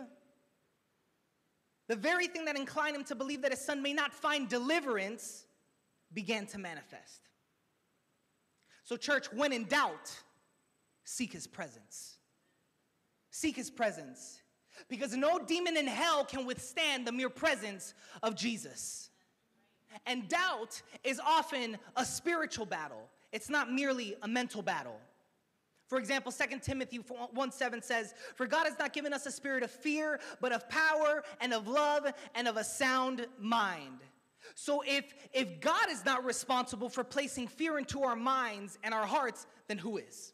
the 1.89 1.97
very 1.97 2.27
thing 2.27 2.45
that 2.45 2.59
inclined 2.59 2.95
him 2.95 3.05
to 3.05 3.15
believe 3.15 3.41
that 3.41 3.53
his 3.53 3.61
son 3.63 3.81
may 3.81 3.95
not 3.95 4.13
find 4.13 4.51
deliverance 4.51 5.47
began 6.13 6.47
to 6.47 6.59
manifest. 6.59 7.29
So, 8.85 8.97
church, 8.97 9.33
when 9.33 9.53
in 9.53 9.67
doubt, 9.67 10.13
seek 11.05 11.33
his 11.33 11.47
presence. 11.47 12.19
Seek 13.31 13.57
his 13.57 13.71
presence. 13.71 14.43
Because 14.89 15.17
no 15.17 15.39
demon 15.39 15.77
in 15.77 15.87
hell 15.87 16.25
can 16.25 16.47
withstand 16.47 17.07
the 17.07 17.13
mere 17.13 17.29
presence 17.29 17.95
of 18.23 18.35
Jesus. 18.35 19.11
And 20.07 20.29
doubt 20.29 20.81
is 21.05 21.21
often 21.21 21.77
a 21.97 22.05
spiritual 22.05 22.67
battle, 22.67 23.09
it's 23.33 23.51
not 23.51 23.73
merely 23.73 24.17
a 24.23 24.29
mental 24.29 24.63
battle. 24.63 24.99
For 25.91 25.99
example, 25.99 26.31
2 26.31 26.61
Timothy 26.61 26.99
1 26.99 27.53
7 27.53 27.83
says, 27.83 28.15
For 28.37 28.47
God 28.47 28.67
has 28.67 28.79
not 28.79 28.93
given 28.93 29.13
us 29.13 29.27
a 29.27 29.33
spirit 29.33 29.65
of 29.65 29.73
fear, 29.73 30.21
but 30.41 30.53
of 30.53 30.69
power 30.69 31.25
and 31.41 31.53
of 31.53 31.67
love 31.67 32.07
and 32.37 32.47
of 32.47 32.57
a 32.57 32.63
sound 32.63 33.27
mind. 33.41 33.99
So 34.55 34.83
if, 34.87 35.05
if 35.33 35.61
God 35.61 35.91
is 35.91 36.05
not 36.05 36.25
responsible 36.25 36.89
for 36.89 37.05
placing 37.05 37.49
fear 37.49 37.79
into 37.79 38.03
our 38.03 38.17
minds 38.17 38.79
and 38.83 38.93
our 38.93 39.07
hearts, 39.07 39.47
then 39.69 39.79
who 39.79 39.97
is? 39.97 40.33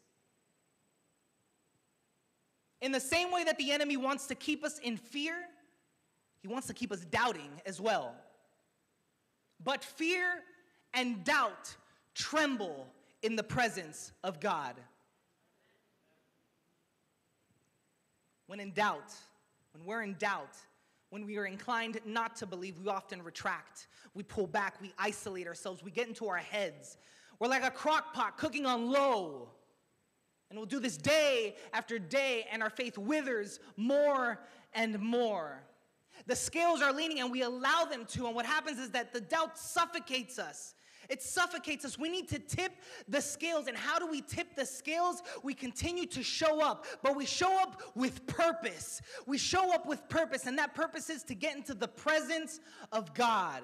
In 2.81 2.91
the 2.91 2.99
same 2.99 3.31
way 3.31 3.43
that 3.43 3.57
the 3.57 3.71
enemy 3.71 3.97
wants 3.97 4.27
to 4.27 4.35
keep 4.35 4.63
us 4.63 4.79
in 4.79 4.97
fear, 4.97 5.35
he 6.41 6.47
wants 6.47 6.67
to 6.67 6.73
keep 6.73 6.91
us 6.91 7.01
doubting 7.05 7.49
as 7.65 7.81
well. 7.81 8.13
But 9.63 9.83
fear 9.83 10.43
and 10.93 11.23
doubt 11.23 11.75
tremble 12.13 12.87
in 13.23 13.35
the 13.35 13.43
presence 13.43 14.11
of 14.23 14.39
God. 14.39 14.75
When 18.45 18.59
in 18.59 18.71
doubt, 18.71 19.13
when 19.73 19.85
we're 19.85 20.03
in 20.03 20.13
doubt, 20.13 20.55
when 21.09 21.25
we 21.25 21.37
are 21.37 21.45
inclined 21.45 21.99
not 22.05 22.35
to 22.37 22.45
believe, 22.45 22.79
we 22.79 22.89
often 22.89 23.23
retract. 23.23 23.87
We 24.17 24.23
pull 24.23 24.47
back, 24.47 24.81
we 24.81 24.91
isolate 24.97 25.45
ourselves, 25.45 25.83
we 25.83 25.91
get 25.91 26.07
into 26.07 26.27
our 26.27 26.37
heads. 26.37 26.97
We're 27.39 27.49
like 27.49 27.63
a 27.63 27.69
crock 27.69 28.15
pot 28.15 28.35
cooking 28.35 28.65
on 28.65 28.89
low. 28.89 29.51
And 30.49 30.57
we'll 30.57 30.65
do 30.65 30.79
this 30.79 30.97
day 30.97 31.55
after 31.71 31.99
day, 31.99 32.47
and 32.51 32.63
our 32.63 32.71
faith 32.71 32.97
withers 32.97 33.59
more 33.75 34.39
and 34.73 34.99
more. 34.99 35.61
The 36.25 36.35
scales 36.35 36.81
are 36.81 36.91
leaning, 36.91 37.19
and 37.19 37.31
we 37.31 37.43
allow 37.43 37.85
them 37.85 38.05
to. 38.13 38.25
And 38.25 38.33
what 38.33 38.47
happens 38.47 38.79
is 38.79 38.89
that 38.89 39.13
the 39.13 39.21
doubt 39.21 39.59
suffocates 39.59 40.39
us. 40.39 40.73
It 41.09 41.21
suffocates 41.21 41.85
us. 41.85 41.99
We 41.99 42.09
need 42.09 42.27
to 42.29 42.39
tip 42.39 42.71
the 43.07 43.21
scales. 43.21 43.67
And 43.67 43.77
how 43.77 43.99
do 43.99 44.07
we 44.07 44.21
tip 44.21 44.55
the 44.55 44.65
scales? 44.65 45.21
We 45.43 45.53
continue 45.53 46.07
to 46.07 46.23
show 46.23 46.59
up, 46.59 46.87
but 47.03 47.15
we 47.15 47.27
show 47.27 47.61
up 47.61 47.83
with 47.93 48.25
purpose. 48.25 48.99
We 49.27 49.37
show 49.37 49.71
up 49.71 49.85
with 49.85 50.09
purpose, 50.09 50.47
and 50.47 50.57
that 50.57 50.73
purpose 50.73 51.11
is 51.11 51.21
to 51.25 51.35
get 51.35 51.55
into 51.55 51.75
the 51.75 51.87
presence 51.87 52.59
of 52.91 53.13
God. 53.13 53.61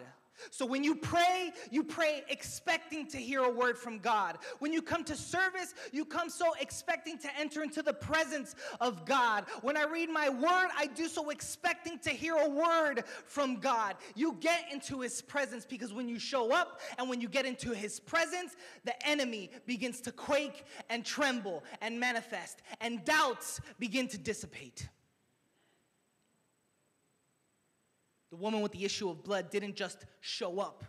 So 0.51 0.65
when 0.65 0.83
you 0.83 0.95
pray, 0.95 1.51
you 1.71 1.83
pray 1.83 2.23
expecting 2.29 3.07
to 3.07 3.17
hear 3.17 3.43
a 3.43 3.49
word 3.49 3.77
from 3.77 3.99
God. 3.99 4.37
When 4.59 4.73
you 4.73 4.81
come 4.81 5.03
to 5.05 5.15
service, 5.15 5.73
you 5.91 6.05
come 6.05 6.29
so 6.29 6.53
expecting 6.59 7.17
to 7.19 7.29
enter 7.39 7.63
into 7.63 7.81
the 7.81 7.93
presence 7.93 8.55
of 8.81 9.05
God. 9.05 9.45
When 9.61 9.77
I 9.77 9.83
read 9.83 10.09
my 10.09 10.29
word, 10.29 10.69
I 10.77 10.89
do 10.93 11.07
so 11.07 11.29
expecting 11.29 11.99
to 11.99 12.09
hear 12.09 12.35
a 12.35 12.49
word 12.49 13.03
from 13.25 13.57
God. 13.57 13.95
You 14.15 14.37
get 14.39 14.65
into 14.71 15.01
his 15.01 15.21
presence 15.21 15.65
because 15.65 15.93
when 15.93 16.09
you 16.09 16.19
show 16.19 16.51
up 16.51 16.81
and 16.97 17.09
when 17.09 17.21
you 17.21 17.29
get 17.29 17.45
into 17.45 17.71
his 17.71 17.99
presence, 17.99 18.55
the 18.85 19.07
enemy 19.07 19.51
begins 19.65 20.01
to 20.01 20.11
quake 20.11 20.65
and 20.89 21.05
tremble 21.05 21.63
and 21.81 21.99
manifest, 21.99 22.61
and 22.81 23.03
doubts 23.05 23.59
begin 23.79 24.07
to 24.09 24.17
dissipate. 24.17 24.89
The 28.33 28.37
woman 28.37 28.61
with 28.61 28.71
the 28.71 28.83
issue 28.83 29.11
of 29.11 29.23
blood 29.23 29.51
didn't 29.51 29.75
just 29.75 30.07
show 30.19 30.59
up. 30.59 30.83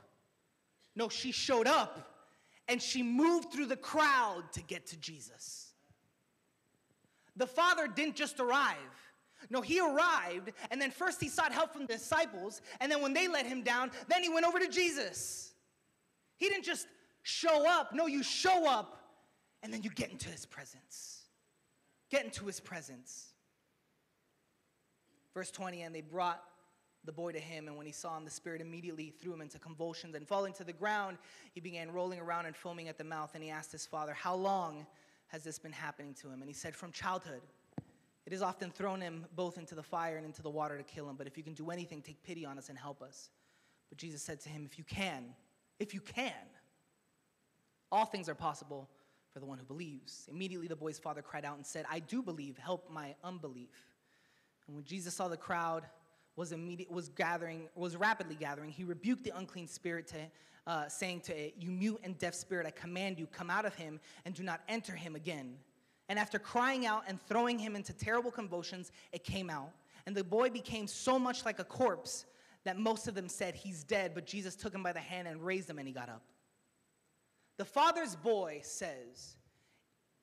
No, 0.97 1.11
she 1.11 1.31
showed 1.31 1.67
up 1.67 2.25
and 2.69 2.81
she 2.81 3.03
moved 3.03 3.53
through 3.53 3.67
the 3.67 3.77
crowd 3.77 4.45
to 4.53 4.63
get 4.63 4.87
to 4.87 4.97
Jesus. 4.97 5.75
The 7.37 7.47
Father 7.47 7.87
didn't 7.87 8.17
just 8.17 8.41
arrive. 8.41 8.79
No, 9.51 9.61
he 9.61 9.79
arrived, 9.79 10.53
and 10.71 10.81
then 10.81 10.91
first 10.91 11.21
he 11.21 11.29
sought 11.29 11.53
help 11.53 11.75
from 11.75 11.83
the 11.83 11.93
disciples, 11.93 12.63
and 12.81 12.91
then 12.91 13.03
when 13.03 13.13
they 13.13 13.29
let 13.29 13.45
him 13.45 13.63
down, 13.63 13.91
then 14.09 14.23
he 14.23 14.31
went 14.31 14.47
over 14.47 14.59
to 14.59 14.69
Jesus. 14.69 15.53
He 16.39 16.49
didn't 16.49 16.65
just 16.65 16.87
show 17.25 17.69
up. 17.69 17.93
No, 17.93 18.07
you 18.07 18.23
show 18.23 18.67
up, 18.67 19.03
and 19.63 19.71
then 19.71 19.83
you 19.83 19.91
get 19.91 20.11
into 20.11 20.31
his 20.31 20.47
presence. 20.47 21.25
Get 22.11 22.25
into 22.25 22.47
his 22.47 22.59
presence. 22.59 23.35
Verse 25.35 25.51
20, 25.51 25.83
and 25.83 25.95
they 25.95 26.01
brought 26.01 26.43
the 27.05 27.13
boy 27.13 27.33
to 27.33 27.39
him, 27.39 27.69
and 27.69 27.77
when 27.77 27.87
he 27.87 27.93
saw 27.93 28.17
him, 28.17 28.25
the 28.25 28.31
Spirit 28.31 28.61
immediately 28.61 29.11
threw 29.21 29.33
him 29.33 29.41
into 29.41 29.59
convulsions, 29.59 30.15
and 30.15 30.27
falling 30.27 30.53
to 30.55 30.65
the 30.65 30.73
ground, 30.73 31.19
he 31.53 31.61
began 31.61 31.93
rolling 31.93 32.21
around 32.21 32.47
and 32.47 32.57
foaming 32.57 32.89
at 32.89 32.99
the 32.99 33.05
mouth, 33.05 33.33
and 33.35 33.43
he 33.43 33.51
asked 33.51 33.73
his 33.73 33.87
father, 33.87 34.13
How 34.13 34.35
long 34.35 34.87
has 35.29 35.43
this 35.45 35.59
been 35.59 35.73
happening 35.73 36.15
to 36.15 36.29
him? 36.29 36.41
And 36.41 36.49
he 36.49 36.55
said, 36.55 36.75
From 36.75 36.93
childhood. 36.93 37.43
It 38.27 38.33
has 38.33 38.41
often 38.41 38.71
thrown 38.71 39.03
him 39.03 39.27
both 39.37 39.59
into 39.59 39.75
the 39.75 39.83
fire 39.83 40.17
and 40.17 40.25
into 40.25 40.41
the 40.41 40.49
water 40.49 40.79
to 40.79 40.83
kill 40.83 41.09
him, 41.09 41.17
but 41.17 41.27
if 41.27 41.37
you 41.37 41.43
can 41.43 41.53
do 41.53 41.71
anything, 41.71 42.01
take 42.01 42.23
pity 42.23 42.47
on 42.47 42.57
us 42.57 42.71
and 42.71 42.79
help 42.79 43.03
us. 43.03 43.29
But 43.91 43.99
Jesus 43.99 44.23
said 44.23 44.41
to 44.41 44.49
him, 44.49 44.65
If 44.65 44.79
you 44.79 44.85
can, 44.85 45.35
if 45.79 45.93
you 45.93 46.01
can, 46.01 46.33
all 47.93 48.07
things 48.07 48.29
are 48.29 48.35
possible 48.35 48.89
for 49.33 49.41
the 49.41 49.47
one 49.47 49.59
who 49.59 49.65
believes. 49.65 50.29
Immediately 50.31 50.69
the 50.69 50.77
boy's 50.77 50.99
father 50.99 51.21
cried 51.21 51.45
out 51.45 51.57
and 51.57 51.67
said, 51.67 51.85
I 51.91 51.99
do 51.99 52.23
believe, 52.23 52.57
help 52.57 52.91
my 52.91 53.15
unbelief. 53.23 53.93
And 54.67 54.77
when 54.77 54.85
Jesus 54.85 55.15
saw 55.15 55.29
the 55.29 55.37
crowd, 55.37 55.85
was, 56.37 56.53
immediate, 56.53 56.91
was 56.91 57.09
gathering, 57.11 57.69
was 57.75 57.97
rapidly 57.97 58.35
gathering, 58.35 58.71
he 58.71 58.85
rebuked 58.85 59.25
the 59.25 59.37
unclean 59.37 59.69
spirit, 59.69 60.07
to, 60.09 60.17
uh, 60.67 60.89
saying 60.89 61.21
to 61.21 61.37
it, 61.37 61.55
You 61.59 61.71
mute 61.71 62.01
and 62.03 62.19
deaf 62.19 62.35
spirit, 62.35 62.67
I 62.67 62.71
command 62.71 63.19
you, 63.19 63.27
come 63.27 63.51
out 63.51 63.65
of 63.65 63.75
him 63.75 64.01
and 64.25 64.35
do 64.35 64.43
not 64.43 64.61
enter 64.69 64.95
him 64.95 65.15
again. 65.15 65.57
And 66.09 66.19
after 66.19 66.39
crying 66.39 66.87
out 66.87 67.05
and 67.07 67.21
throwing 67.21 67.59
him 67.59 67.77
into 67.77 67.93
terrible 67.93 68.31
convulsions, 68.31 68.93
it 69.13 69.25
came 69.25 69.49
out. 69.49 69.71
And 70.07 70.15
the 70.15 70.25
boy 70.25 70.51
became 70.51 70.87
so 70.87 71.19
much 71.19 71.45
like 71.45 71.59
a 71.59 71.65
corpse 71.65 72.27
that 72.65 72.79
most 72.79 73.09
of 73.09 73.15
them 73.15 73.29
said, 73.29 73.55
He's 73.55 73.85
dead. 73.85 74.13
But 74.15 74.27
Jesus 74.27 74.55
took 74.55 74.75
him 74.75 74.83
by 74.83 74.93
the 74.93 75.01
hand 75.01 75.29
and 75.29 75.45
raised 75.45 75.69
him, 75.69 75.79
and 75.79 75.87
he 75.87 75.95
got 75.95 76.09
up. 76.09 76.23
The 77.57 77.65
father's 77.65 78.17
boy 78.17 78.61
says, 78.63 79.37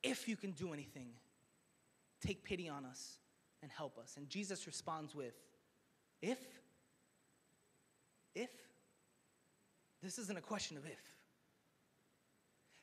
If 0.04 0.28
you 0.28 0.36
can 0.36 0.52
do 0.52 0.74
anything, 0.74 1.10
take 2.20 2.44
pity 2.44 2.70
on 2.70 2.86
us 2.86 3.18
and 3.64 3.72
help 3.72 3.98
us. 3.98 4.16
And 4.18 4.30
Jesus 4.30 4.68
responds 4.68 5.16
with, 5.16 5.34
If? 6.22 6.40
If? 8.36 8.50
This 10.02 10.18
isn't 10.18 10.38
a 10.38 10.42
question 10.42 10.78
of 10.78 10.86
if. 10.86 11.02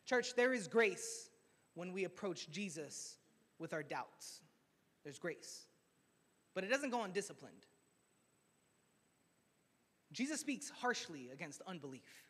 Church, 0.07 0.35
there 0.35 0.53
is 0.53 0.67
grace 0.67 1.29
when 1.75 1.93
we 1.93 2.05
approach 2.05 2.51
Jesus 2.51 3.17
with 3.59 3.73
our 3.73 3.83
doubts. 3.83 4.41
There's 5.05 5.19
grace. 5.19 5.67
But 6.55 6.65
it 6.65 6.71
doesn't 6.71 6.91
go 6.91 7.03
undisciplined. 7.03 7.67
Jesus 10.13 10.41
speaks 10.41 10.71
harshly 10.71 11.29
against 11.33 11.61
unbelief. 11.67 12.25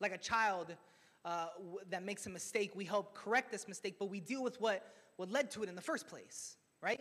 Like 0.00 0.12
a 0.12 0.18
child 0.18 0.76
uh, 1.24 1.46
that 1.90 2.04
makes 2.04 2.26
a 2.26 2.30
mistake, 2.30 2.72
we 2.74 2.84
help 2.84 3.14
correct 3.14 3.50
this 3.50 3.66
mistake, 3.66 3.96
but 3.98 4.10
we 4.10 4.20
deal 4.20 4.42
with 4.42 4.60
what, 4.60 4.86
what 5.16 5.30
led 5.30 5.50
to 5.52 5.62
it 5.62 5.68
in 5.68 5.74
the 5.74 5.82
first 5.82 6.06
place, 6.06 6.56
right? 6.82 7.00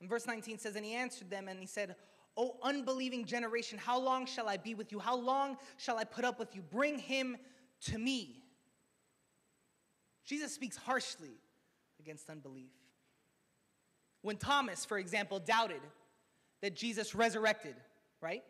And 0.00 0.08
verse 0.08 0.26
19 0.26 0.58
says, 0.58 0.76
And 0.76 0.84
he 0.84 0.94
answered 0.94 1.30
them 1.30 1.48
and 1.48 1.58
he 1.58 1.66
said, 1.66 1.96
O 2.36 2.56
unbelieving 2.62 3.24
generation, 3.24 3.78
how 3.78 3.98
long 3.98 4.26
shall 4.26 4.48
I 4.48 4.56
be 4.56 4.74
with 4.74 4.90
you? 4.90 4.98
How 4.98 5.16
long 5.16 5.56
shall 5.76 5.98
I 5.98 6.04
put 6.04 6.24
up 6.24 6.38
with 6.38 6.54
you? 6.54 6.62
Bring 6.62 6.98
him 6.98 7.36
to 7.82 7.98
me. 7.98 8.42
Jesus 10.24 10.54
speaks 10.54 10.76
harshly 10.76 11.38
against 12.00 12.28
unbelief. 12.28 12.72
When 14.22 14.36
Thomas, 14.36 14.84
for 14.84 14.98
example, 14.98 15.38
doubted 15.38 15.82
that 16.62 16.74
Jesus 16.74 17.14
resurrected, 17.14 17.76
right? 18.20 18.42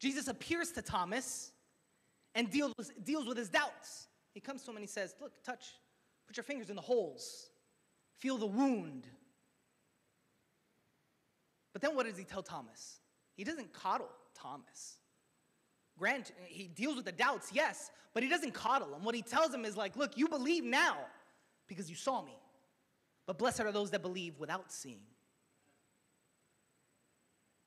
Jesus 0.00 0.28
appears 0.28 0.72
to 0.72 0.82
Thomas 0.82 1.52
and 2.34 2.50
deals 2.50 2.72
with, 2.78 3.04
deals 3.04 3.26
with 3.26 3.36
his 3.36 3.48
doubts. 3.48 4.08
He 4.32 4.40
comes 4.40 4.62
to 4.62 4.70
him 4.70 4.76
and 4.76 4.82
he 4.82 4.88
says, 4.88 5.14
Look, 5.20 5.32
touch, 5.44 5.66
put 6.26 6.36
your 6.36 6.44
fingers 6.44 6.70
in 6.70 6.76
the 6.76 6.82
holes, 6.82 7.50
feel 8.16 8.38
the 8.38 8.46
wound. 8.46 9.06
But 11.78 11.90
then 11.90 11.96
what 11.96 12.06
does 12.06 12.18
he 12.18 12.24
tell 12.24 12.42
Thomas? 12.42 12.98
He 13.34 13.44
doesn't 13.44 13.72
coddle 13.72 14.08
Thomas. 14.34 14.96
Grant, 15.96 16.32
he 16.46 16.66
deals 16.66 16.96
with 16.96 17.04
the 17.04 17.12
doubts, 17.12 17.50
yes, 17.52 17.92
but 18.14 18.24
he 18.24 18.28
doesn't 18.28 18.52
coddle 18.52 18.92
him. 18.92 19.04
What 19.04 19.14
he 19.14 19.22
tells 19.22 19.54
him 19.54 19.64
is 19.64 19.76
like, 19.76 19.94
look, 19.94 20.18
you 20.18 20.26
believe 20.26 20.64
now 20.64 20.96
because 21.68 21.88
you 21.88 21.94
saw 21.94 22.20
me. 22.20 22.36
But 23.26 23.38
blessed 23.38 23.60
are 23.60 23.70
those 23.70 23.92
that 23.92 24.02
believe 24.02 24.40
without 24.40 24.72
seeing. 24.72 25.02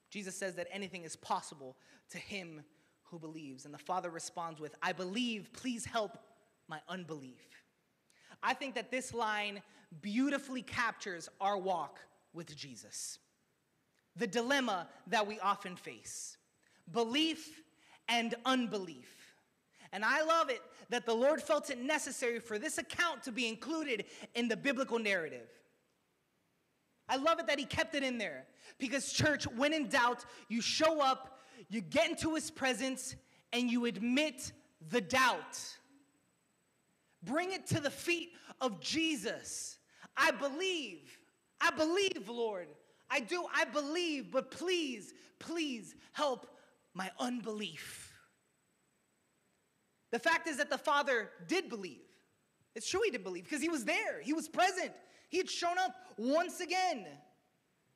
Jesus 0.10 0.36
says 0.36 0.56
that 0.56 0.68
anything 0.74 1.06
is 1.06 1.16
possible 1.16 1.78
to 2.10 2.18
him 2.18 2.64
who 3.04 3.18
believes. 3.18 3.64
And 3.64 3.74
the 3.74 3.78
Father 3.78 4.10
responds 4.10 4.60
with, 4.60 4.76
I 4.84 4.92
believe, 4.92 5.54
please 5.54 5.86
help 5.86 6.18
my 6.68 6.80
unbelief. 6.90 7.64
I 8.44 8.56
think 8.56 8.76
that 8.76 8.92
this 8.92 9.14
line 9.14 9.62
beautifully 10.02 10.64
captures 10.64 11.30
our 11.40 11.58
walk 11.58 12.00
with 12.34 12.54
Jesus. 12.58 13.18
The 14.16 14.28
dilemma 14.28 14.88
that 15.08 15.26
we 15.26 15.40
often 15.40 15.76
face 15.76 16.38
belief 16.92 17.62
and 18.10 18.36
unbelief. 18.46 19.36
And 19.94 20.04
I 20.04 20.24
love 20.24 20.50
it 20.50 20.62
that 20.90 21.06
the 21.06 21.14
Lord 21.14 21.42
felt 21.42 21.70
it 21.70 21.80
necessary 21.80 22.40
for 22.40 22.60
this 22.60 22.78
account 22.78 23.24
to 23.24 23.32
be 23.32 23.48
included 23.48 24.06
in 24.36 24.48
the 24.48 24.58
biblical 24.58 25.00
narrative. 25.00 25.48
I 27.08 27.18
love 27.18 27.40
it 27.40 27.48
that 27.48 27.60
he 27.60 27.66
kept 27.66 27.96
it 27.96 28.04
in 28.04 28.18
there 28.18 28.46
because, 28.78 29.12
church, 29.12 29.46
when 29.56 29.74
in 29.74 29.90
doubt, 29.90 30.26
you 30.48 30.62
show 30.62 31.02
up, 31.02 31.40
you 31.70 31.82
get 31.82 32.10
into 32.10 32.36
his 32.36 32.50
presence, 32.50 33.16
and 33.54 33.70
you 33.70 33.86
admit 33.86 34.52
the 34.90 35.02
doubt. 35.02 35.60
Bring 37.24 37.52
it 37.52 37.68
to 37.68 37.80
the 37.80 37.90
feet 37.90 38.32
of 38.62 38.80
Jesus. 38.80 39.78
I 40.16 40.32
believe. 40.32 41.20
I 41.60 41.72
believe, 41.72 42.30
Lord. 42.30 42.68
I 43.12 43.20
do. 43.20 43.46
I 43.54 43.66
believe, 43.66 44.32
but 44.32 44.50
please, 44.50 45.14
please 45.38 45.94
help 46.14 46.48
my 46.94 47.12
unbelief. 47.20 48.14
The 50.12 50.20
fact 50.20 50.48
is 50.48 50.58
that 50.58 50.70
the 50.70 50.78
Father 50.78 51.30
did 51.48 51.70
believe. 51.70 52.02
It's 52.76 52.90
true 52.90 53.02
he 53.04 53.12
did 53.12 53.24
believe 53.24 53.44
because 53.44 53.62
he 53.62 53.70
was 53.70 53.84
there, 53.84 54.22
he 54.22 54.34
was 54.34 54.48
present. 54.48 54.92
He 55.30 55.38
had 55.38 55.50
shown 55.50 55.78
up 55.78 55.96
once 56.18 56.60
again. 56.60 57.06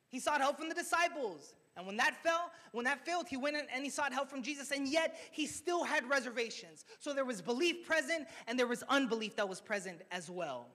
He 0.08 0.20
sought 0.20 0.40
help 0.40 0.58
from 0.58 0.68
the 0.68 0.74
disciples. 0.74 1.54
And 1.76 1.86
when 1.86 1.98
that 1.98 2.16
fell, 2.22 2.50
when 2.72 2.86
that 2.86 3.04
failed, 3.04 3.26
he 3.28 3.36
went 3.36 3.56
and 3.56 3.84
he 3.84 3.90
sought 3.90 4.12
help 4.12 4.30
from 4.30 4.42
Jesus, 4.42 4.70
and 4.70 4.88
yet 4.88 5.18
he 5.30 5.46
still 5.46 5.84
had 5.84 6.08
reservations. 6.08 6.86
So 7.00 7.12
there 7.12 7.26
was 7.26 7.42
belief 7.42 7.86
present, 7.86 8.26
and 8.46 8.58
there 8.58 8.66
was 8.66 8.82
unbelief 8.88 9.36
that 9.36 9.46
was 9.46 9.60
present 9.60 10.00
as 10.10 10.30
well. 10.30 10.68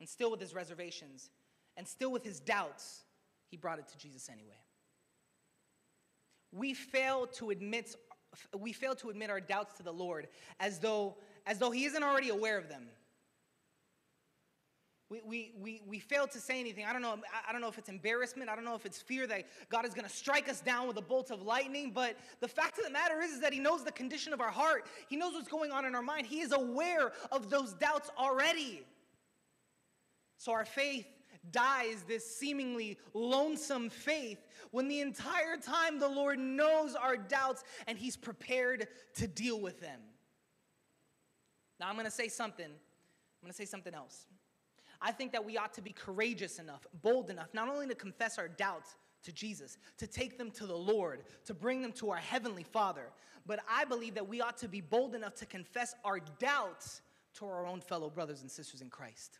And 0.00 0.08
still 0.08 0.30
with 0.30 0.40
his 0.40 0.54
reservations, 0.54 1.30
and 1.76 1.86
still 1.86 2.12
with 2.12 2.24
his 2.24 2.40
doubts, 2.40 3.02
he 3.50 3.56
brought 3.56 3.78
it 3.78 3.88
to 3.88 3.98
Jesus 3.98 4.28
anyway. 4.28 4.58
We 6.52 6.74
fail 6.74 7.26
to 7.34 7.50
admit 7.50 7.94
we 8.58 8.72
fail 8.72 8.94
to 8.96 9.08
admit 9.08 9.30
our 9.30 9.40
doubts 9.40 9.74
to 9.78 9.82
the 9.82 9.92
Lord 9.92 10.28
as 10.60 10.78
though 10.78 11.16
as 11.46 11.58
though 11.58 11.70
he 11.70 11.84
isn't 11.84 12.02
already 12.02 12.28
aware 12.28 12.58
of 12.58 12.68
them. 12.68 12.84
We, 15.10 15.22
we, 15.24 15.52
we, 15.58 15.82
we 15.88 15.98
fail 16.00 16.26
to 16.26 16.38
say 16.38 16.60
anything. 16.60 16.84
I 16.84 16.92
don't 16.92 17.00
know. 17.00 17.16
I 17.48 17.50
don't 17.50 17.62
know 17.62 17.68
if 17.68 17.78
it's 17.78 17.88
embarrassment. 17.88 18.50
I 18.50 18.54
don't 18.54 18.66
know 18.66 18.74
if 18.74 18.84
it's 18.84 19.00
fear 19.00 19.26
that 19.26 19.46
God 19.70 19.86
is 19.86 19.94
going 19.94 20.06
to 20.06 20.14
strike 20.14 20.50
us 20.50 20.60
down 20.60 20.86
with 20.86 20.98
a 20.98 21.02
bolt 21.02 21.30
of 21.30 21.40
lightning. 21.40 21.92
But 21.94 22.18
the 22.40 22.48
fact 22.48 22.78
of 22.78 22.84
the 22.84 22.90
matter 22.90 23.22
is, 23.22 23.30
is 23.30 23.40
that 23.40 23.54
He 23.54 23.58
knows 23.58 23.84
the 23.84 23.92
condition 23.92 24.34
of 24.34 24.42
our 24.42 24.50
heart. 24.50 24.84
He 25.08 25.16
knows 25.16 25.32
what's 25.32 25.48
going 25.48 25.72
on 25.72 25.86
in 25.86 25.94
our 25.94 26.02
mind. 26.02 26.26
He 26.26 26.40
is 26.40 26.52
aware 26.52 27.12
of 27.32 27.48
those 27.48 27.72
doubts 27.72 28.10
already. 28.18 28.84
So 30.38 30.52
our 30.52 30.64
faith 30.64 31.06
dies 31.50 32.04
this 32.06 32.38
seemingly 32.38 32.98
lonesome 33.12 33.90
faith 33.90 34.38
when 34.70 34.88
the 34.88 35.00
entire 35.00 35.56
time 35.56 35.98
the 35.98 36.08
Lord 36.08 36.38
knows 36.38 36.94
our 36.94 37.16
doubts 37.16 37.64
and 37.86 37.98
He's 37.98 38.16
prepared 38.16 38.88
to 39.16 39.26
deal 39.26 39.60
with 39.60 39.80
them. 39.80 40.00
Now, 41.78 41.88
I'm 41.88 41.94
going 41.94 42.06
to 42.06 42.10
say 42.10 42.28
something. 42.28 42.66
I'm 42.66 43.42
going 43.42 43.52
to 43.52 43.56
say 43.56 43.64
something 43.64 43.94
else. 43.94 44.26
I 45.00 45.12
think 45.12 45.32
that 45.32 45.44
we 45.44 45.56
ought 45.56 45.74
to 45.74 45.82
be 45.82 45.92
courageous 45.92 46.58
enough, 46.58 46.86
bold 47.02 47.30
enough, 47.30 47.54
not 47.54 47.68
only 47.68 47.86
to 47.86 47.94
confess 47.94 48.36
our 48.38 48.48
doubts 48.48 48.96
to 49.22 49.32
Jesus, 49.32 49.78
to 49.98 50.06
take 50.06 50.38
them 50.38 50.50
to 50.52 50.66
the 50.66 50.76
Lord, 50.76 51.22
to 51.44 51.54
bring 51.54 51.82
them 51.82 51.92
to 51.92 52.10
our 52.10 52.16
Heavenly 52.16 52.64
Father, 52.64 53.10
but 53.46 53.60
I 53.68 53.84
believe 53.84 54.14
that 54.14 54.28
we 54.28 54.40
ought 54.40 54.58
to 54.58 54.68
be 54.68 54.80
bold 54.80 55.14
enough 55.14 55.34
to 55.36 55.46
confess 55.46 55.94
our 56.04 56.20
doubts 56.38 57.02
to 57.34 57.46
our 57.46 57.66
own 57.66 57.80
fellow 57.80 58.10
brothers 58.10 58.42
and 58.42 58.50
sisters 58.50 58.80
in 58.80 58.90
Christ. 58.90 59.38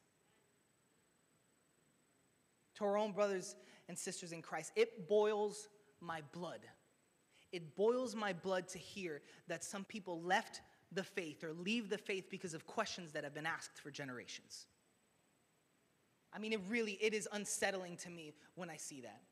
To 2.78 2.84
our 2.84 2.96
own 2.96 3.12
brothers 3.12 3.56
and 3.88 3.98
sisters 3.98 4.32
in 4.32 4.42
Christ. 4.42 4.72
It 4.76 5.08
boils 5.08 5.68
my 6.00 6.22
blood. 6.32 6.60
It 7.52 7.76
boils 7.76 8.14
my 8.14 8.32
blood 8.32 8.68
to 8.68 8.78
hear 8.78 9.22
that 9.48 9.64
some 9.64 9.84
people 9.84 10.20
left 10.22 10.60
the 10.92 11.02
faith 11.02 11.44
or 11.44 11.52
leave 11.52 11.88
the 11.90 11.98
faith 11.98 12.30
because 12.30 12.54
of 12.54 12.66
questions 12.66 13.12
that 13.12 13.24
have 13.24 13.34
been 13.34 13.46
asked 13.46 13.78
for 13.82 13.90
generations. 13.90 14.66
I 16.32 16.38
mean, 16.38 16.52
it 16.52 16.60
really, 16.68 16.98
it 17.00 17.14
is 17.14 17.28
unsettling 17.32 17.96
to 17.98 18.10
me 18.10 18.34
when 18.54 18.70
I 18.70 18.76
see 18.76 19.00
that. 19.00 19.22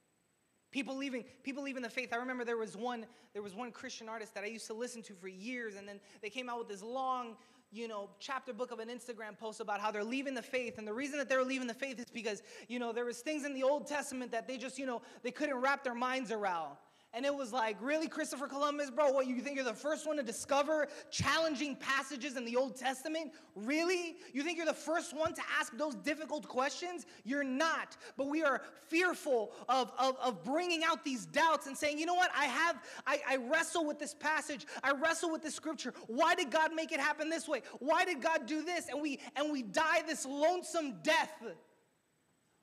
People 0.73 0.97
leaving, 0.97 1.25
people 1.43 1.63
leaving 1.63 1.83
the 1.83 1.91
faith. 1.91 2.13
I 2.13 2.17
remember 2.17 2.45
there 2.45 2.57
was 2.57 2.77
one, 2.77 3.07
there 3.33 3.43
was 3.43 3.55
one 3.55 3.71
Christian 3.71 4.09
artist 4.09 4.35
that 4.35 4.45
I 4.45 4.49
used 4.49 4.67
to 4.67 4.75
listen 4.75 5.03
to 5.03 5.15
for 5.15 5.29
years, 5.29 5.77
and 5.77 5.89
then 5.89 6.01
they 6.21 6.31
came 6.31 6.49
out 6.49 6.59
with 6.59 6.69
this 6.69 6.83
long, 6.83 7.37
you 7.73 7.89
know, 7.89 8.11
chapter 8.21 8.53
book 8.53 8.71
of 8.71 8.79
an 8.79 8.89
Instagram 8.89 9.37
post 9.39 9.61
about 9.61 9.81
how 9.81 9.91
they're 9.91 10.05
leaving 10.05 10.35
the 10.35 10.43
faith. 10.43 10.79
And 10.79 10.87
the 10.87 10.93
reason 10.93 11.19
that 11.19 11.29
they're 11.29 11.45
leaving 11.45 11.67
the 11.67 11.75
faith 11.75 11.99
is 11.99 12.07
because, 12.13 12.43
you 12.69 12.79
know, 12.79 12.93
there 12.93 13.05
was 13.05 13.19
things 13.19 13.45
in 13.45 13.55
the 13.55 13.63
Old 13.63 13.87
Testament 13.87 14.31
that 14.33 14.47
they 14.47 14.57
just, 14.57 14.79
you 14.79 14.87
know, 14.87 15.03
they 15.23 15.31
couldn't 15.31 15.57
wrap 15.57 15.85
their 15.85 15.95
minds 15.95 16.31
around. 16.31 16.77
And 17.15 17.25
it 17.25 17.35
was 17.35 17.51
like, 17.51 17.77
really, 17.81 18.09
Christopher 18.09 18.47
Columbus, 18.47 18.91
bro? 18.91 19.11
What, 19.11 19.27
you 19.27 19.41
think 19.41 19.57
you're 19.57 19.65
the 19.65 19.73
first 19.73 20.07
one 20.07 20.17
to 20.19 20.23
discover 20.23 20.89
challenging 21.11 21.75
passages 21.77 22.37
in 22.37 22.45
the 22.45 22.57
Old 22.57 22.77
Testament? 22.77 23.33
Really? 23.55 24.17
You 24.35 24.43
think 24.43 24.59
you're 24.59 24.67
the 24.67 24.75
first 24.75 25.17
one 25.17 25.33
to 25.33 25.41
ask 25.59 25.75
those 25.79 25.95
difficult 25.95 26.47
questions? 26.47 27.07
You're 27.25 27.45
not. 27.45 27.97
But 28.19 28.29
we 28.29 28.43
are 28.43 28.61
fearful 28.89 29.53
of, 29.69 29.93
of, 29.99 30.17
of 30.23 30.45
bringing 30.45 30.83
out 30.85 31.05
these 31.05 31.25
doubts 31.25 31.67
and 31.67 31.77
saying, 31.77 31.99
you 31.99 32.05
know 32.05 32.15
what? 32.15 32.31
I 32.37 32.45
have, 32.45 32.83
I, 33.07 33.21
I 33.27 33.37
wrestle 33.37 33.87
with 33.87 33.99
this 33.99 34.13
passage. 34.13 34.67
I 34.85 34.93
wrestle 34.93 35.33
with 35.33 35.43
this 35.43 35.55
scripture. 35.55 35.95
Why 36.09 36.35
did 36.35 36.51
God 36.51 36.75
make 36.75 36.93
it 36.93 37.01
happen 37.01 37.31
this 37.31 37.49
way? 37.49 37.63
Why 37.79 38.05
did 38.05 38.21
God 38.21 38.47
do 38.47 38.63
this? 38.63 38.89
And 38.91 39.01
we, 39.01 39.21
and 39.37 39.51
we 39.51 39.63
die 39.63 40.03
this 40.07 40.27
lonesome 40.27 40.97
death 41.03 41.33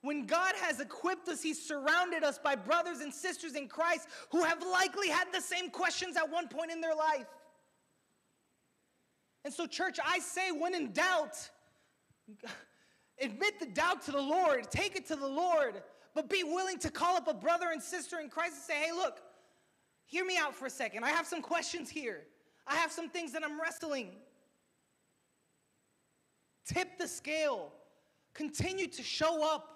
when 0.03 0.25
God 0.25 0.53
has 0.61 0.81
equipped 0.81 1.29
us, 1.29 1.41
He's 1.41 1.65
surrounded 1.65 2.23
us 2.23 2.37
by 2.37 2.55
brothers 2.55 2.99
and 2.99 3.11
sisters 3.11 3.55
in 3.55 3.69
Christ 3.69 4.09
who 4.31 4.43
have 4.43 4.61
likely 4.61 5.07
had 5.07 5.29
the 5.33 5.39
same 5.39 5.69
questions 5.69 6.17
at 6.17 6.29
one 6.29 6.49
point 6.49 6.71
in 6.71 6.81
their 6.81 6.93
life. 6.93 7.25
And 9.45 9.53
so, 9.53 9.65
church, 9.65 9.99
I 10.05 10.19
say, 10.19 10.51
when 10.51 10.75
in 10.75 10.91
doubt, 10.91 11.49
admit 13.21 13.61
the 13.61 13.65
doubt 13.65 14.01
to 14.03 14.11
the 14.11 14.21
Lord, 14.21 14.69
take 14.69 14.97
it 14.97 15.07
to 15.07 15.15
the 15.15 15.27
Lord, 15.27 15.81
but 16.13 16.29
be 16.29 16.43
willing 16.43 16.79
to 16.79 16.91
call 16.91 17.15
up 17.15 17.29
a 17.29 17.33
brother 17.33 17.67
and 17.71 17.81
sister 17.81 18.19
in 18.19 18.27
Christ 18.27 18.55
and 18.55 18.63
say, 18.63 18.85
hey, 18.85 18.91
look, 18.91 19.21
hear 20.05 20.25
me 20.25 20.37
out 20.37 20.53
for 20.53 20.65
a 20.65 20.69
second. 20.69 21.05
I 21.05 21.11
have 21.11 21.25
some 21.25 21.41
questions 21.41 21.89
here, 21.89 22.23
I 22.67 22.75
have 22.75 22.91
some 22.91 23.09
things 23.09 23.31
that 23.31 23.43
I'm 23.43 23.59
wrestling. 23.59 24.09
Tip 26.65 26.97
the 26.97 27.07
scale, 27.07 27.71
continue 28.33 28.87
to 28.87 29.01
show 29.01 29.49
up. 29.49 29.72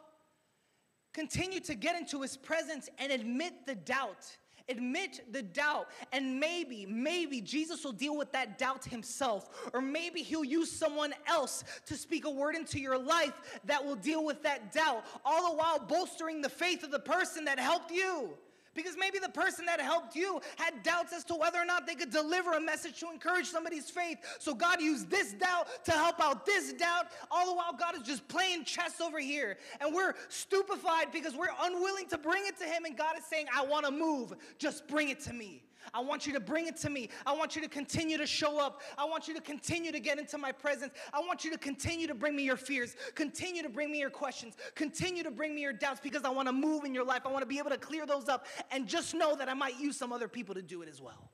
Continue 1.17 1.60
to 1.62 1.73
get 1.73 1.99
into 1.99 2.21
his 2.21 2.38
presence 2.38 2.89
and 2.99 3.12
admit 3.12 3.65
the 3.65 3.73
doubt. 3.73 4.38
Admit 4.69 5.34
the 5.34 5.41
doubt. 5.41 5.88
And 6.13 6.39
maybe, 6.39 6.86
maybe 6.86 7.41
Jesus 7.41 7.84
will 7.84 7.91
deal 7.91 8.15
with 8.15 8.32
that 8.34 8.60
doubt 8.60 8.86
himself. 8.86 9.67
Or 9.73 9.82
maybe 9.82 10.21
he'll 10.21 10.43
use 10.43 10.71
someone 10.71 11.15
else 11.25 11.63
to 11.88 11.95
speak 11.95 12.25
a 12.25 12.30
word 12.30 12.56
into 12.56 12.80
your 12.80 12.99
life 12.99 13.34
that 13.65 13.84
will 13.84 13.95
deal 13.95 14.23
with 14.23 14.43
that 14.43 14.71
doubt, 14.71 15.06
all 15.25 15.49
the 15.49 15.58
while 15.58 15.80
bolstering 15.80 16.39
the 16.39 16.49
faith 16.49 16.84
of 16.84 16.91
the 16.91 16.99
person 16.99 17.45
that 17.45 17.58
helped 17.58 17.89
you. 17.89 18.38
Because 18.77 18.95
maybe 18.97 19.17
the 19.17 19.29
person 19.29 19.65
that 19.65 19.81
helped 19.81 20.15
you 20.15 20.39
had 20.55 20.83
doubts 20.83 21.11
as 21.11 21.23
to 21.25 21.35
whether 21.35 21.57
or 21.57 21.65
not 21.65 21.87
they 21.87 21.95
could 21.95 22.11
deliver 22.11 22.53
a 22.53 22.61
message 22.61 22.99
to 22.99 23.09
encourage 23.11 23.47
somebody's 23.47 23.89
faith. 23.89 24.19
So 24.37 24.53
God 24.53 24.79
used 24.79 25.09
this 25.09 25.33
doubt 25.33 25.83
to 25.85 25.91
help 25.91 26.21
out 26.21 26.45
this 26.45 26.73
doubt. 26.73 27.07
All 27.31 27.47
the 27.47 27.55
while, 27.55 27.73
God 27.73 27.95
is 27.95 28.03
just 28.03 28.27
playing 28.27 28.65
chess 28.65 29.01
over 29.01 29.19
here. 29.19 29.57
And 29.81 29.95
we're 29.95 30.13
stupefied 30.29 31.11
because 31.11 31.35
we're 31.35 31.47
unwilling 31.59 32.07
to 32.09 32.19
bring 32.19 32.45
it 32.45 32.57
to 32.59 32.65
Him. 32.65 32.85
And 32.85 32.95
God 32.95 33.17
is 33.17 33.25
saying, 33.25 33.47
I 33.53 33.65
want 33.65 33.85
to 33.85 33.91
move. 33.91 34.35
Just 34.59 34.87
bring 34.87 35.09
it 35.09 35.19
to 35.21 35.33
me. 35.33 35.63
I 35.93 36.00
want 36.02 36.28
you 36.28 36.34
to 36.34 36.39
bring 36.39 36.67
it 36.67 36.78
to 36.78 36.89
me. 36.89 37.10
I 37.26 37.36
want 37.36 37.56
you 37.56 37.62
to 37.62 37.67
continue 37.67 38.17
to 38.17 38.28
show 38.28 38.60
up. 38.60 38.82
I 38.97 39.06
want 39.06 39.28
you 39.28 39.34
to 39.34 39.41
continue 39.41 39.91
to 39.91 40.00
get 40.00 40.19
into 40.19 40.38
my 40.38 40.52
presence. 40.52 40.93
I 41.13 41.19
want 41.19 41.43
you 41.43 41.52
to 41.52 41.58
continue 41.58 42.08
to 42.08 42.15
bring 42.15 42.36
me 42.36 42.43
your 42.43 42.58
fears. 42.58 42.95
Continue 43.15 43.63
to 43.63 43.69
bring 43.69 43.91
me 43.91 44.00
your 44.00 44.10
questions. 44.10 44.56
Continue 44.76 45.23
to 45.23 45.32
bring 45.32 45.56
me 45.56 45.62
your 45.62 45.73
doubts 45.73 46.00
because 46.02 46.23
I 46.23 46.30
want 46.30 46.47
to 46.47 46.54
move 46.54 46.84
in 46.84 46.93
your 46.93 47.06
life. 47.06 47.21
I 47.26 47.30
want 47.30 47.41
to 47.41 47.47
be 47.47 47.58
able 47.58 47.71
to 47.71 47.78
clear 47.78 48.06
those 48.06 48.28
up 48.28 48.45
and 48.71 48.88
just 48.88 49.13
know 49.13 49.36
that 49.36 49.50
I 49.50 49.54
might 49.54 49.80
use 49.80 49.97
some 49.97 50.12
other 50.12 50.28
people 50.28 50.56
to 50.56 50.62
do 50.62 50.82
it 50.82 50.89
as 50.89 51.02
well. 51.02 51.30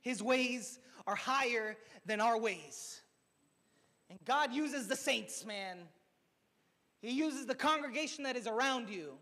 His 0.00 0.22
ways 0.22 0.78
are 1.06 1.14
higher 1.14 1.76
than 2.06 2.20
our 2.20 2.38
ways. 2.38 3.00
And 4.08 4.18
God 4.24 4.52
uses 4.52 4.88
the 4.88 4.96
saints, 4.96 5.44
man. 5.44 5.78
He 7.00 7.10
uses 7.12 7.46
the 7.46 7.54
congregation 7.54 8.24
that 8.24 8.36
is 8.36 8.46
around 8.46 8.90
you. 8.90 9.14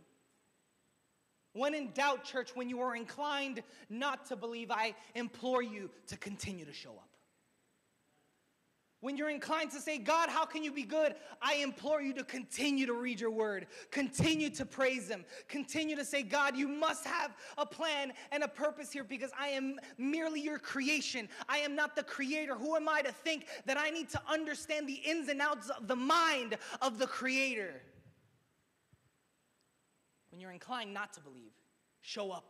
When 1.52 1.74
in 1.74 1.90
doubt, 1.92 2.24
church, 2.24 2.50
when 2.54 2.68
you 2.68 2.80
are 2.80 2.94
inclined 2.94 3.62
not 3.88 4.26
to 4.26 4.36
believe, 4.36 4.70
I 4.70 4.94
implore 5.14 5.62
you 5.62 5.90
to 6.08 6.16
continue 6.16 6.64
to 6.64 6.72
show 6.72 6.90
up. 6.90 7.08
When 9.00 9.16
you're 9.16 9.30
inclined 9.30 9.70
to 9.72 9.80
say, 9.80 9.98
God, 9.98 10.28
how 10.28 10.44
can 10.44 10.64
you 10.64 10.72
be 10.72 10.82
good? 10.82 11.14
I 11.40 11.54
implore 11.56 12.02
you 12.02 12.12
to 12.14 12.24
continue 12.24 12.84
to 12.86 12.94
read 12.94 13.20
your 13.20 13.30
word, 13.30 13.68
continue 13.92 14.50
to 14.50 14.66
praise 14.66 15.08
Him, 15.08 15.24
continue 15.46 15.94
to 15.94 16.04
say, 16.04 16.24
God, 16.24 16.56
you 16.56 16.66
must 16.66 17.06
have 17.06 17.36
a 17.56 17.64
plan 17.64 18.12
and 18.32 18.42
a 18.42 18.48
purpose 18.48 18.90
here 18.90 19.04
because 19.04 19.30
I 19.38 19.48
am 19.48 19.76
merely 19.98 20.40
your 20.40 20.58
creation. 20.58 21.28
I 21.48 21.58
am 21.58 21.76
not 21.76 21.94
the 21.94 22.02
creator. 22.02 22.56
Who 22.56 22.74
am 22.74 22.88
I 22.88 23.02
to 23.02 23.12
think 23.12 23.46
that 23.66 23.78
I 23.78 23.90
need 23.90 24.08
to 24.10 24.22
understand 24.28 24.88
the 24.88 25.00
ins 25.04 25.28
and 25.28 25.40
outs 25.40 25.70
of 25.70 25.86
the 25.86 25.96
mind 25.96 26.58
of 26.82 26.98
the 26.98 27.06
creator? 27.06 27.80
When 30.30 30.40
you're 30.40 30.52
inclined 30.52 30.92
not 30.92 31.12
to 31.14 31.20
believe, 31.20 31.52
show 32.00 32.30
up, 32.30 32.44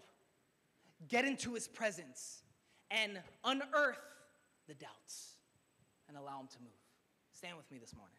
get 1.08 1.24
into 1.24 1.54
his 1.54 1.68
presence, 1.68 2.42
and 2.90 3.20
unearth 3.44 3.98
the 4.66 4.74
doubts 4.74 5.34
and 6.08 6.16
allow 6.16 6.40
him 6.40 6.48
to 6.48 6.58
move. 6.60 6.72
Stand 7.32 7.56
with 7.56 7.70
me 7.70 7.78
this 7.78 7.94
morning. 7.94 8.17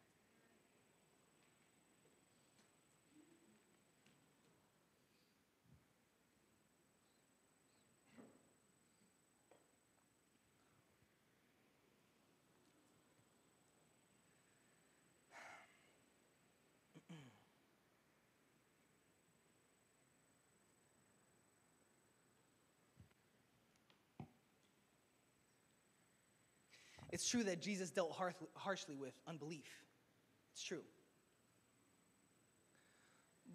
It's 27.20 27.28
true 27.28 27.44
that 27.44 27.62
Jesus 27.62 27.92
dealt 27.92 28.18
harshly 28.56 28.96
with 28.96 29.12
unbelief. 29.28 29.68
It's 30.54 30.64
true. 30.64 30.84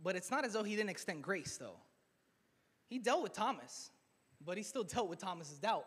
But 0.03 0.17
it's 0.17 0.31
not 0.31 0.45
as 0.45 0.53
though 0.53 0.65
he 0.65 0.77
didn't 0.77 0.91
extend 0.91 1.23
grace, 1.23 1.57
though. 1.57 1.77
He 2.91 2.99
dealt 2.99 3.23
with 3.23 3.33
Thomas, 3.33 3.89
but 4.45 4.59
he 4.59 4.63
still 4.63 4.85
dealt 4.85 5.09
with 5.09 5.19
Thomas's 5.19 5.59
doubt. 5.59 5.87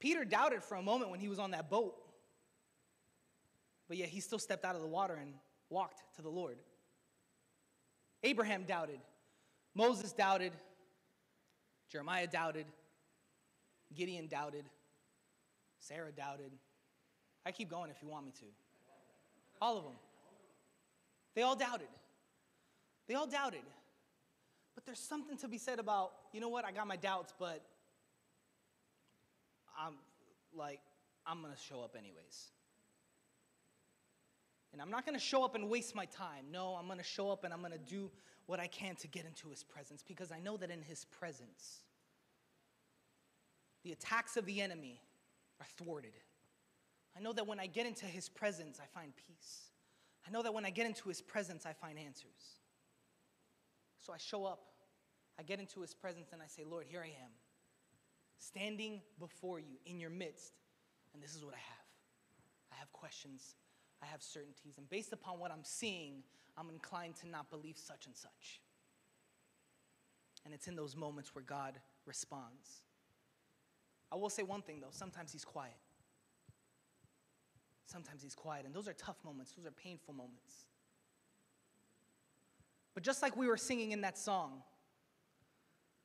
Peter 0.00 0.24
doubted 0.24 0.62
for 0.62 0.76
a 0.76 0.82
moment 0.82 1.10
when 1.10 1.20
he 1.20 1.28
was 1.28 1.38
on 1.38 1.50
that 1.50 1.68
boat, 1.68 1.94
but 3.88 3.98
yet 3.98 4.08
he 4.08 4.20
still 4.20 4.38
stepped 4.38 4.64
out 4.64 4.74
of 4.74 4.80
the 4.80 4.88
water 4.88 5.18
and 5.20 5.34
walked 5.68 6.00
to 6.16 6.22
the 6.22 6.30
Lord. 6.30 6.56
Abraham 8.22 8.64
doubted, 8.64 9.00
Moses 9.74 10.12
doubted, 10.12 10.52
Jeremiah 11.90 12.26
doubted, 12.26 12.64
Gideon 13.92 14.26
doubted. 14.26 14.64
Sarah 15.78 16.12
doubted. 16.12 16.52
I 17.44 17.52
keep 17.52 17.70
going 17.70 17.90
if 17.90 17.96
you 18.02 18.08
want 18.08 18.24
me 18.24 18.32
to. 18.40 18.46
All 19.60 19.76
of 19.76 19.84
them. 19.84 19.94
They 21.34 21.42
all 21.42 21.56
doubted. 21.56 21.88
They 23.08 23.14
all 23.14 23.26
doubted. 23.26 23.62
But 24.74 24.86
there's 24.86 24.98
something 24.98 25.36
to 25.38 25.48
be 25.48 25.58
said 25.58 25.78
about, 25.78 26.12
you 26.32 26.40
know 26.40 26.48
what, 26.48 26.64
I 26.64 26.72
got 26.72 26.86
my 26.86 26.96
doubts, 26.96 27.34
but 27.38 27.62
I'm 29.78 29.94
like, 30.54 30.80
I'm 31.26 31.40
going 31.42 31.52
to 31.52 31.60
show 31.60 31.82
up 31.82 31.94
anyways. 31.98 32.50
And 34.72 34.80
I'm 34.80 34.90
not 34.90 35.04
going 35.04 35.18
to 35.18 35.24
show 35.24 35.44
up 35.44 35.54
and 35.54 35.68
waste 35.68 35.94
my 35.94 36.06
time. 36.06 36.46
No, 36.50 36.74
I'm 36.78 36.86
going 36.86 36.98
to 36.98 37.04
show 37.04 37.30
up 37.30 37.44
and 37.44 37.52
I'm 37.52 37.60
going 37.60 37.72
to 37.72 37.78
do 37.78 38.10
what 38.46 38.58
I 38.58 38.66
can 38.66 38.96
to 38.96 39.08
get 39.08 39.24
into 39.26 39.48
his 39.50 39.62
presence 39.62 40.02
because 40.06 40.32
I 40.32 40.40
know 40.40 40.56
that 40.56 40.70
in 40.70 40.80
his 40.80 41.04
presence, 41.04 41.82
the 43.84 43.92
attacks 43.92 44.36
of 44.36 44.46
the 44.46 44.60
enemy 44.60 45.00
are 45.60 45.66
thwarted. 45.76 46.12
I 47.16 47.20
know 47.20 47.32
that 47.32 47.46
when 47.46 47.60
I 47.60 47.66
get 47.66 47.86
into 47.86 48.06
his 48.06 48.28
presence, 48.28 48.78
I 48.80 48.86
find 48.98 49.12
peace. 49.16 49.70
I 50.26 50.30
know 50.30 50.42
that 50.42 50.54
when 50.54 50.64
I 50.64 50.70
get 50.70 50.86
into 50.86 51.08
his 51.08 51.20
presence, 51.20 51.66
I 51.66 51.72
find 51.72 51.98
answers. 51.98 52.60
So 53.98 54.12
I 54.12 54.18
show 54.18 54.44
up, 54.44 54.60
I 55.38 55.42
get 55.42 55.60
into 55.60 55.80
his 55.80 55.94
presence, 55.94 56.30
and 56.32 56.42
I 56.42 56.46
say, 56.46 56.64
Lord, 56.68 56.86
here 56.88 57.02
I 57.02 57.08
am, 57.08 57.30
standing 58.38 59.00
before 59.18 59.58
you 59.58 59.76
in 59.86 60.00
your 60.00 60.10
midst, 60.10 60.54
and 61.14 61.22
this 61.22 61.34
is 61.34 61.44
what 61.44 61.54
I 61.54 61.58
have. 61.58 61.86
I 62.72 62.76
have 62.76 62.92
questions, 62.92 63.54
I 64.02 64.06
have 64.06 64.22
certainties, 64.22 64.78
and 64.78 64.88
based 64.88 65.12
upon 65.12 65.38
what 65.38 65.50
I'm 65.52 65.64
seeing, 65.64 66.22
I'm 66.56 66.70
inclined 66.70 67.16
to 67.16 67.28
not 67.28 67.50
believe 67.50 67.76
such 67.78 68.06
and 68.06 68.16
such. 68.16 68.60
And 70.44 70.52
it's 70.52 70.66
in 70.66 70.74
those 70.74 70.96
moments 70.96 71.34
where 71.34 71.44
God 71.44 71.74
responds. 72.04 72.82
I 74.12 74.16
will 74.16 74.28
say 74.28 74.42
one 74.42 74.62
thing 74.62 74.80
though 74.80 74.88
sometimes 74.90 75.32
he's 75.32 75.44
quiet. 75.44 75.74
Sometimes 77.86 78.22
he's 78.22 78.34
quiet, 78.34 78.64
and 78.64 78.74
those 78.74 78.88
are 78.88 78.94
tough 78.94 79.16
moments, 79.24 79.52
those 79.52 79.66
are 79.66 79.70
painful 79.70 80.14
moments. 80.14 80.66
But 82.94 83.02
just 83.02 83.22
like 83.22 83.36
we 83.36 83.46
were 83.48 83.56
singing 83.56 83.92
in 83.92 84.02
that 84.02 84.16
song, 84.18 84.62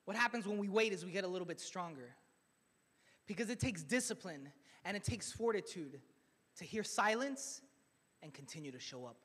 what 0.06 0.16
happens 0.16 0.48
when 0.48 0.58
we 0.58 0.70
wait 0.70 0.94
is 0.94 1.06
we 1.06 1.12
get 1.12 1.24
a 1.24 1.28
little 1.28 1.48
bit 1.48 1.60
stronger. 1.60 2.16
Because 3.26 3.50
it 3.50 3.60
takes 3.60 3.84
discipline 3.84 4.52
and 4.86 4.96
it 4.96 5.04
takes 5.04 5.32
fortitude 5.32 6.00
to 6.58 6.64
hear 6.64 6.84
silence 6.84 7.62
and 8.24 8.34
continue 8.34 8.72
to 8.72 8.80
show 8.80 9.06
up 9.06 9.18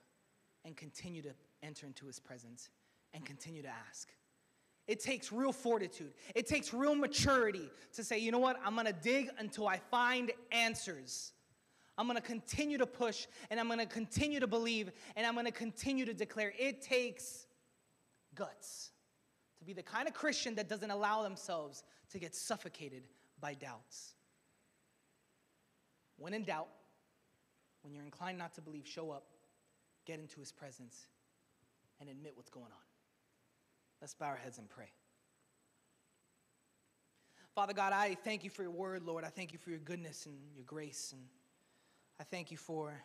and 0.64 0.76
continue 0.76 1.22
to 1.22 1.30
enter 1.62 1.86
into 1.86 2.06
his 2.06 2.18
presence 2.18 2.70
and 3.14 3.24
continue 3.24 3.62
to 3.62 3.72
ask. 3.88 4.08
It 4.86 5.00
takes 5.00 5.32
real 5.32 5.52
fortitude. 5.52 6.12
It 6.34 6.46
takes 6.46 6.74
real 6.74 6.94
maturity 6.94 7.70
to 7.94 8.02
say, 8.02 8.18
you 8.18 8.32
know 8.32 8.38
what, 8.38 8.58
I'm 8.64 8.74
gonna 8.74 8.92
dig 8.92 9.30
until 9.38 9.68
I 9.68 9.78
find 9.90 10.32
answers. 10.50 11.32
I'm 11.96 12.06
gonna 12.06 12.20
continue 12.20 12.78
to 12.78 12.86
push 12.86 13.26
and 13.50 13.60
I'm 13.60 13.68
gonna 13.68 13.86
continue 13.86 14.40
to 14.40 14.46
believe 14.46 14.90
and 15.14 15.26
I'm 15.26 15.34
gonna 15.34 15.52
continue 15.52 16.04
to 16.04 16.14
declare. 16.14 16.52
It 16.58 16.82
takes 16.82 17.46
guts 18.34 18.90
to 19.58 19.64
be 19.64 19.72
the 19.72 19.82
kind 19.82 20.08
of 20.08 20.14
Christian 20.14 20.56
that 20.56 20.68
doesn't 20.68 20.90
allow 20.90 21.22
themselves 21.22 21.84
to 22.10 22.18
get 22.18 22.34
suffocated 22.34 23.04
by 23.40 23.54
doubts. 23.54 24.14
When 26.16 26.34
in 26.34 26.44
doubt, 26.44 26.68
when 27.82 27.94
you're 27.94 28.04
inclined 28.04 28.38
not 28.38 28.54
to 28.54 28.60
believe, 28.60 28.86
show 28.86 29.10
up, 29.10 29.26
get 30.04 30.18
into 30.18 30.40
his 30.40 30.50
presence, 30.50 31.06
and 32.00 32.08
admit 32.08 32.32
what's 32.36 32.50
going 32.50 32.66
on. 32.66 32.91
Let's 34.02 34.14
bow 34.14 34.26
our 34.26 34.36
heads 34.36 34.58
and 34.58 34.68
pray. 34.68 34.90
Father 37.54 37.72
God, 37.72 37.92
I 37.92 38.16
thank 38.24 38.42
you 38.42 38.50
for 38.50 38.62
your 38.62 38.72
word, 38.72 39.04
Lord. 39.04 39.22
I 39.22 39.28
thank 39.28 39.52
you 39.52 39.58
for 39.60 39.70
your 39.70 39.78
goodness 39.78 40.26
and 40.26 40.34
your 40.56 40.64
grace. 40.64 41.12
And 41.12 41.22
I 42.18 42.24
thank 42.24 42.50
you 42.50 42.56
for 42.56 43.00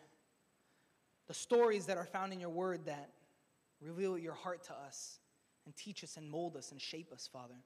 the 1.27 1.35
stories 1.35 1.85
that 1.85 1.97
are 1.97 2.05
found 2.05 2.33
in 2.33 2.39
your 2.39 2.49
word 2.49 2.87
that 2.87 3.11
reveal 3.79 4.17
your 4.17 4.33
heart 4.33 4.63
to 4.63 4.73
us 4.73 5.19
and 5.65 5.75
teach 5.75 6.03
us 6.03 6.17
and 6.17 6.27
mold 6.27 6.57
us 6.57 6.71
and 6.71 6.81
shape 6.81 7.13
us, 7.13 7.29
Father. 7.31 7.61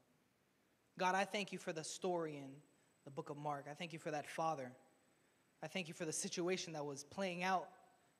God, 0.99 1.15
I 1.15 1.23
thank 1.23 1.53
you 1.53 1.57
for 1.57 1.71
the 1.71 1.85
story 1.85 2.35
in 2.35 2.51
the 3.05 3.11
book 3.11 3.29
of 3.29 3.37
Mark. 3.37 3.65
I 3.71 3.73
thank 3.73 3.93
you 3.93 3.99
for 3.99 4.11
that 4.11 4.29
father. 4.29 4.73
I 5.63 5.67
thank 5.67 5.87
you 5.87 5.93
for 5.93 6.03
the 6.03 6.11
situation 6.11 6.73
that 6.73 6.85
was 6.85 7.05
playing 7.05 7.43
out 7.43 7.69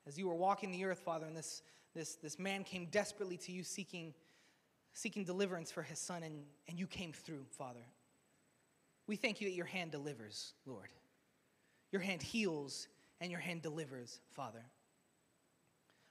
as 0.06 0.16
you 0.16 0.26
were 0.26 0.34
walking 0.34 0.72
the 0.72 0.86
earth, 0.86 1.00
Father, 1.00 1.26
and 1.26 1.36
this, 1.36 1.62
this, 1.94 2.14
this 2.14 2.38
man 2.38 2.64
came 2.64 2.86
desperately 2.86 3.36
to 3.36 3.52
you 3.52 3.62
seeking, 3.62 4.14
seeking 4.92 5.24
deliverance 5.24 5.70
for 5.70 5.82
his 5.82 5.98
son, 5.98 6.22
and, 6.22 6.44
and 6.68 6.78
you 6.78 6.86
came 6.86 7.12
through, 7.12 7.44
Father. 7.50 7.84
We 9.06 9.16
thank 9.16 9.40
you 9.40 9.48
that 9.48 9.54
your 9.54 9.66
hand 9.66 9.90
delivers, 9.90 10.54
Lord. 10.66 10.88
Your 11.90 12.02
hand 12.02 12.22
heals 12.22 12.88
and 13.20 13.30
your 13.30 13.40
hand 13.40 13.62
delivers, 13.62 14.20
Father. 14.30 14.64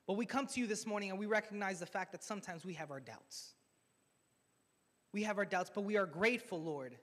But 0.07 0.17
we 0.17 0.25
come 0.25 0.47
to 0.47 0.59
you 0.59 0.67
this 0.67 0.85
morning 0.85 1.09
and 1.09 1.19
we 1.19 1.25
recognize 1.25 1.79
the 1.79 1.85
fact 1.85 2.11
that 2.11 2.23
sometimes 2.23 2.65
we 2.65 2.73
have 2.73 2.91
our 2.91 2.99
doubts. 2.99 3.53
We 5.13 5.23
have 5.23 5.37
our 5.37 5.45
doubts, 5.45 5.71
but 5.73 5.81
we 5.81 5.97
are 5.97 6.05
grateful, 6.05 6.61
Lord, 6.61 6.95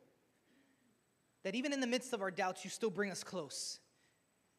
that 1.45 1.55
even 1.55 1.72
in 1.72 1.81
the 1.81 1.87
midst 1.87 2.12
of 2.12 2.22
our 2.22 2.31
doubts, 2.31 2.64
you 2.64 2.70
still 2.70 2.91
bring 2.91 3.11
us 3.11 3.22
close. 3.22 3.81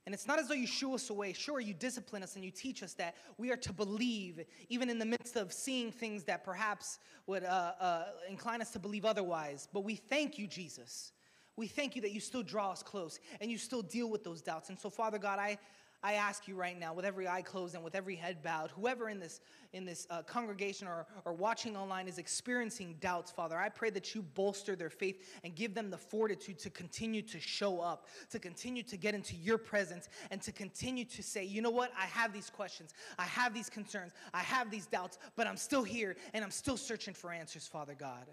And 0.10 0.14
it's 0.16 0.26
not 0.26 0.40
as 0.40 0.48
though 0.48 0.56
you 0.56 0.66
shoo 0.66 0.96
us 0.96 1.12
away. 1.12 1.34
Sure, 1.34 1.60
you 1.60 1.76
discipline 1.76 2.24
us 2.24 2.36
and 2.36 2.44
you 2.44 2.50
teach 2.50 2.82
us 2.82 2.94
that 2.96 3.14
we 3.38 3.52
are 3.52 3.58
to 3.58 3.72
believe, 3.72 4.44
even 4.68 4.90
in 4.90 4.98
the 4.98 5.06
midst 5.06 5.36
of 5.36 5.54
seeing 5.54 5.92
things 5.92 6.24
that 6.24 6.44
perhaps 6.44 6.98
would 7.28 7.44
uh, 7.44 7.74
uh, 7.80 8.06
incline 8.28 8.60
us 8.60 8.72
to 8.72 8.80
believe 8.80 9.06
otherwise. 9.06 9.68
But 9.72 9.82
we 9.82 9.94
thank 9.94 10.40
you, 10.40 10.48
Jesus. 10.48 11.12
We 11.58 11.68
thank 11.68 11.96
you 11.96 12.02
that 12.02 12.12
you 12.12 12.20
still 12.22 12.42
draw 12.42 12.72
us 12.72 12.82
close 12.82 13.20
and 13.40 13.52
you 13.52 13.60
still 13.60 13.84
deal 13.84 14.10
with 14.10 14.24
those 14.24 14.42
doubts. 14.42 14.70
And 14.70 14.80
so, 14.80 14.90
Father 14.90 15.20
God, 15.20 15.38
I, 15.38 15.60
I 16.02 16.14
ask 16.14 16.48
you 16.48 16.56
right 16.56 16.80
now, 16.80 16.94
with 16.94 17.04
every 17.04 17.28
eye 17.28 17.42
closed 17.42 17.76
and 17.76 17.84
with 17.84 17.94
every 17.94 18.16
head 18.16 18.42
bowed, 18.42 18.72
whoever 18.72 19.10
in 19.10 19.20
this, 19.20 19.42
in 19.74 19.84
this 19.84 20.08
uh, 20.10 20.22
congregation 20.22 20.88
or, 20.88 21.06
or 21.26 21.34
watching 21.34 21.76
online 21.76 22.08
is 22.08 22.18
experiencing 22.18 22.96
doubts, 23.02 23.32
Father, 23.32 23.58
I 23.58 23.68
pray 23.68 23.90
that 23.90 24.16
you 24.16 24.22
bolster 24.22 24.78
their 24.78 24.90
faith 24.90 25.28
and 25.44 25.56
give 25.56 25.74
them 25.74 25.90
the 25.90 25.98
fortitude 25.98 26.58
to 26.60 26.70
continue 26.70 27.22
to 27.24 27.40
show 27.42 27.82
up, 27.82 28.08
to 28.30 28.40
continue 28.40 28.82
to 28.84 28.96
get 28.96 29.14
into 29.14 29.36
your 29.36 29.58
presence, 29.58 30.08
and 30.32 30.42
to 30.42 30.54
continue 30.54 31.04
to 31.04 31.22
say, 31.22 31.44
you 31.44 31.62
know 31.62 31.70
what, 31.70 31.92
I 32.00 32.06
have 32.06 32.32
these 32.32 32.50
questions, 32.50 32.94
I 33.18 33.26
have 33.26 33.54
these 33.54 33.70
concerns, 33.70 34.14
I 34.34 34.40
have 34.40 34.72
these 34.72 34.86
doubts, 34.86 35.18
but 35.36 35.48
I'm 35.48 35.58
still 35.58 35.84
here 35.84 36.16
and 36.34 36.46
I'm 36.46 36.52
still 36.52 36.78
searching 36.78 37.14
for 37.14 37.34
answers, 37.34 37.68
Father 37.68 37.94
God. 37.94 38.26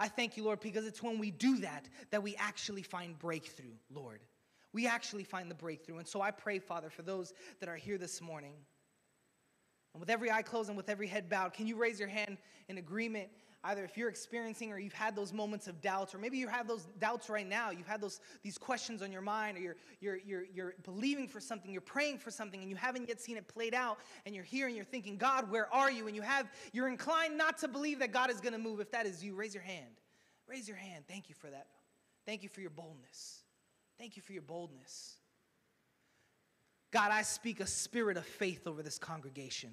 I 0.00 0.08
thank 0.08 0.38
you, 0.38 0.44
Lord, 0.44 0.60
because 0.60 0.86
it's 0.86 1.02
when 1.02 1.18
we 1.18 1.32
do 1.32 1.58
that 1.58 1.86
that 2.12 2.22
we 2.22 2.34
actually 2.36 2.82
find 2.82 3.18
breakthrough, 3.18 3.74
Lord 3.92 4.20
we 4.72 4.86
actually 4.86 5.24
find 5.24 5.50
the 5.50 5.54
breakthrough. 5.54 5.98
And 5.98 6.06
so 6.06 6.20
I 6.20 6.30
pray, 6.30 6.58
Father, 6.58 6.90
for 6.90 7.02
those 7.02 7.32
that 7.60 7.68
are 7.68 7.76
here 7.76 7.98
this 7.98 8.20
morning. 8.20 8.54
And 9.94 10.00
with 10.00 10.10
every 10.10 10.30
eye 10.30 10.42
closed 10.42 10.68
and 10.68 10.76
with 10.76 10.90
every 10.90 11.06
head 11.06 11.28
bowed, 11.28 11.54
can 11.54 11.66
you 11.66 11.76
raise 11.76 11.98
your 11.98 12.08
hand 12.08 12.38
in 12.68 12.78
agreement? 12.78 13.28
Either 13.64 13.82
if 13.82 13.96
you're 13.96 14.08
experiencing 14.08 14.70
or 14.70 14.78
you've 14.78 14.92
had 14.92 15.16
those 15.16 15.32
moments 15.32 15.66
of 15.66 15.80
doubts, 15.80 16.14
or 16.14 16.18
maybe 16.18 16.38
you 16.38 16.46
have 16.46 16.68
those 16.68 16.86
doubts 17.00 17.28
right 17.28 17.48
now, 17.48 17.70
you've 17.70 17.88
had 17.88 18.00
those 18.00 18.20
these 18.44 18.56
questions 18.56 19.02
on 19.02 19.10
your 19.10 19.20
mind, 19.20 19.58
or 19.58 19.60
you're, 19.60 19.76
you're, 20.00 20.18
you're, 20.24 20.44
you're 20.54 20.74
believing 20.84 21.26
for 21.26 21.40
something, 21.40 21.72
you're 21.72 21.80
praying 21.80 22.18
for 22.18 22.30
something, 22.30 22.60
and 22.60 22.70
you 22.70 22.76
haven't 22.76 23.08
yet 23.08 23.20
seen 23.20 23.36
it 23.36 23.48
played 23.48 23.74
out, 23.74 23.98
and 24.24 24.34
you're 24.34 24.44
here 24.44 24.68
and 24.68 24.76
you're 24.76 24.84
thinking, 24.84 25.16
God, 25.16 25.50
where 25.50 25.72
are 25.74 25.90
you? 25.90 26.06
And 26.06 26.14
you 26.14 26.22
have 26.22 26.48
you're 26.72 26.88
inclined 26.88 27.36
not 27.36 27.58
to 27.58 27.68
believe 27.68 27.98
that 27.98 28.12
God 28.12 28.30
is 28.30 28.40
gonna 28.40 28.58
move. 28.58 28.78
If 28.78 28.92
that 28.92 29.06
is 29.06 29.24
you, 29.24 29.34
raise 29.34 29.54
your 29.54 29.64
hand. 29.64 29.90
Raise 30.46 30.68
your 30.68 30.76
hand. 30.76 31.04
Thank 31.08 31.28
you 31.28 31.34
for 31.34 31.50
that. 31.50 31.66
Thank 32.24 32.44
you 32.44 32.48
for 32.48 32.60
your 32.60 32.70
boldness. 32.70 33.42
Thank 33.98 34.16
you 34.16 34.22
for 34.22 34.32
your 34.32 34.42
boldness. 34.42 35.16
God, 36.90 37.10
I 37.10 37.22
speak 37.22 37.60
a 37.60 37.66
spirit 37.66 38.16
of 38.16 38.24
faith 38.24 38.66
over 38.66 38.82
this 38.82 38.98
congregation. 38.98 39.70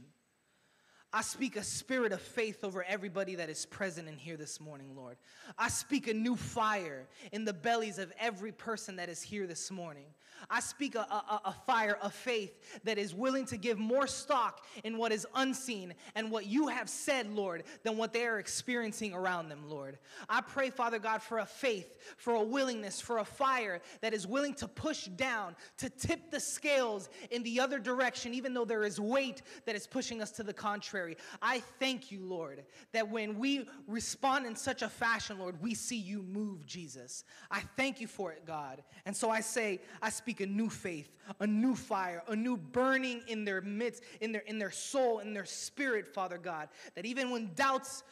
I 1.16 1.22
speak 1.22 1.56
a 1.56 1.64
spirit 1.64 2.12
of 2.12 2.20
faith 2.20 2.66
over 2.66 2.84
everybody 2.84 3.36
that 3.36 3.50
is 3.50 3.66
present 3.66 4.10
in 4.10 4.18
here 4.18 4.36
this 4.36 4.60
morning, 4.60 4.98
Lord. 4.98 5.16
I 5.58 5.70
speak 5.70 6.10
a 6.10 6.14
new 6.14 6.36
fire 6.36 7.08
in 7.32 7.46
the 7.46 7.54
bellies 7.54 8.00
of 8.00 8.12
every 8.20 8.52
person 8.52 8.98
that 8.98 9.08
is 9.08 9.22
here 9.22 9.48
this 9.48 9.72
morning. 9.72 10.08
I 10.50 10.60
speak 10.60 10.96
a, 10.96 11.00
a, 11.00 11.42
a, 11.46 11.56
fire 11.66 11.98
of 12.02 12.14
faith 12.14 12.82
that 12.84 12.98
is 12.98 13.16
willing 13.16 13.46
to 13.46 13.58
give 13.58 13.80
more 13.80 14.08
stock 14.08 14.66
in 14.84 14.98
what 14.98 15.12
is 15.12 15.26
unseen 15.36 15.94
and 16.16 16.30
what 16.30 16.46
you 16.46 16.68
have 16.68 16.90
said, 16.90 17.34
Lord, 17.34 17.64
than 17.84 17.98
what 17.98 18.14
they 18.14 18.26
are 18.26 18.40
experiencing 18.40 19.14
around 19.14 19.50
them, 19.50 19.70
Lord. 19.70 19.98
I 20.30 20.42
pray, 20.42 20.70
Father 20.70 21.00
God, 21.00 21.22
for 21.22 21.40
a 21.40 21.46
faith, 21.46 21.98
for 22.18 22.36
a 22.36 22.44
willingness, 22.44 23.02
for 23.02 23.20
a 23.20 23.26
fire 23.26 23.82
that 24.02 24.14
is 24.14 24.28
willing 24.28 24.54
to 24.56 24.68
push 24.68 25.06
down, 25.06 25.56
to 25.78 25.90
tip 25.90 26.32
the 26.32 26.40
scales 26.40 27.10
in 27.32 27.44
the 27.44 27.60
other 27.60 27.80
direction, 27.80 28.34
even 28.34 28.54
though 28.54 28.66
there 28.66 28.84
is 28.84 29.00
weight 29.00 29.42
that 29.66 29.76
is 29.76 29.88
pushing 29.88 30.22
us 30.22 30.32
to 30.32 30.44
the 30.44 30.54
contrary. 30.54 31.05
I 31.42 31.60
thank 31.80 32.12
you, 32.12 32.26
Lord, 32.26 32.64
that 32.92 33.10
when 33.10 33.38
we 33.38 33.68
respond 33.88 34.46
in 34.46 34.56
such 34.56 34.82
a 34.82 34.90
fashion, 34.90 35.40
Lord, 35.40 35.62
we 35.62 35.74
see 35.74 35.98
you 35.98 36.24
move, 36.24 36.66
Jesus. 36.66 37.24
I 37.52 37.62
thank 37.78 38.02
you 38.02 38.08
for 38.08 38.32
it, 38.32 38.46
God. 38.46 38.84
And 39.06 39.16
so 39.16 39.30
I 39.30 39.42
say, 39.42 39.82
I 40.02 40.10
speak 40.10 40.42
a 40.42 40.46
new 40.46 40.70
faith, 40.70 41.16
a 41.40 41.48
new 41.48 41.76
fire, 41.76 42.24
a 42.28 42.36
new 42.36 42.58
burning 42.58 43.22
in 43.28 43.46
their 43.46 43.62
midst, 43.62 44.04
in 44.22 44.32
their, 44.32 44.42
in 44.42 44.58
their 44.58 44.72
soul, 44.72 45.20
in 45.20 45.34
their 45.34 45.46
spirit, 45.46 46.08
Father 46.08 46.38
God. 46.38 46.70
That 46.96 47.06
even 47.06 47.30
when 47.30 47.52
doubts, 47.56 48.04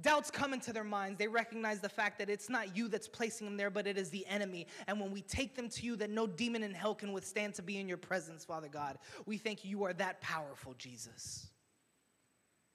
doubts 0.00 0.30
come 0.30 0.52
into 0.52 0.72
their 0.72 0.84
minds, 0.84 1.18
they 1.18 1.28
recognize 1.28 1.80
the 1.80 1.88
fact 1.88 2.18
that 2.18 2.28
it's 2.28 2.48
not 2.48 2.76
you 2.76 2.88
that's 2.88 3.08
placing 3.08 3.46
them 3.46 3.56
there, 3.56 3.70
but 3.70 3.86
it 3.86 3.96
is 3.96 4.10
the 4.10 4.26
enemy. 4.26 4.66
And 4.86 5.00
when 5.00 5.10
we 5.10 5.22
take 5.22 5.54
them 5.56 5.68
to 5.70 5.86
you, 5.86 5.96
that 5.96 6.10
no 6.10 6.26
demon 6.26 6.62
in 6.62 6.74
hell 6.74 6.94
can 6.94 7.12
withstand 7.12 7.54
to 7.54 7.62
be 7.62 7.78
in 7.78 7.88
your 7.88 7.96
presence, 7.96 8.44
Father 8.44 8.68
God. 8.68 8.98
We 9.24 9.38
thank 9.38 9.64
you, 9.64 9.70
you 9.70 9.84
are 9.84 9.94
that 9.94 10.20
powerful, 10.20 10.74
Jesus. 10.78 11.48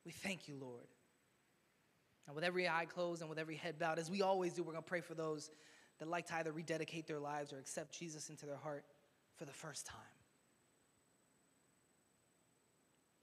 We 0.06 0.12
thank 0.12 0.47
you, 0.47 0.56
Lord. 0.60 0.88
And 2.28 2.36
with 2.36 2.43
every 2.43 2.68
eye 2.68 2.86
closed 2.86 3.22
and 3.22 3.30
with 3.30 3.39
every 3.39 3.56
head 3.56 3.80
bowed, 3.80 3.99
as 3.99 4.10
we 4.10 4.22
always 4.22 4.54
do, 4.54 4.64
we're 4.64 4.74
going 4.74 4.84
to 4.84 4.89
pray 4.89 5.02
for 5.02 5.16
those 5.16 5.49
that 5.99 6.08
like 6.08 6.28
to 6.28 6.36
either 6.36 6.52
rededicate 6.52 7.08
their 7.08 7.20
lives 7.20 7.54
or 7.54 7.60
accept 7.60 7.97
Jesus 7.97 8.30
into 8.30 8.45
their 8.45 8.58
heart 8.58 8.86
for 9.36 9.45
the 9.45 9.52
first 9.52 9.86
time. 9.86 9.97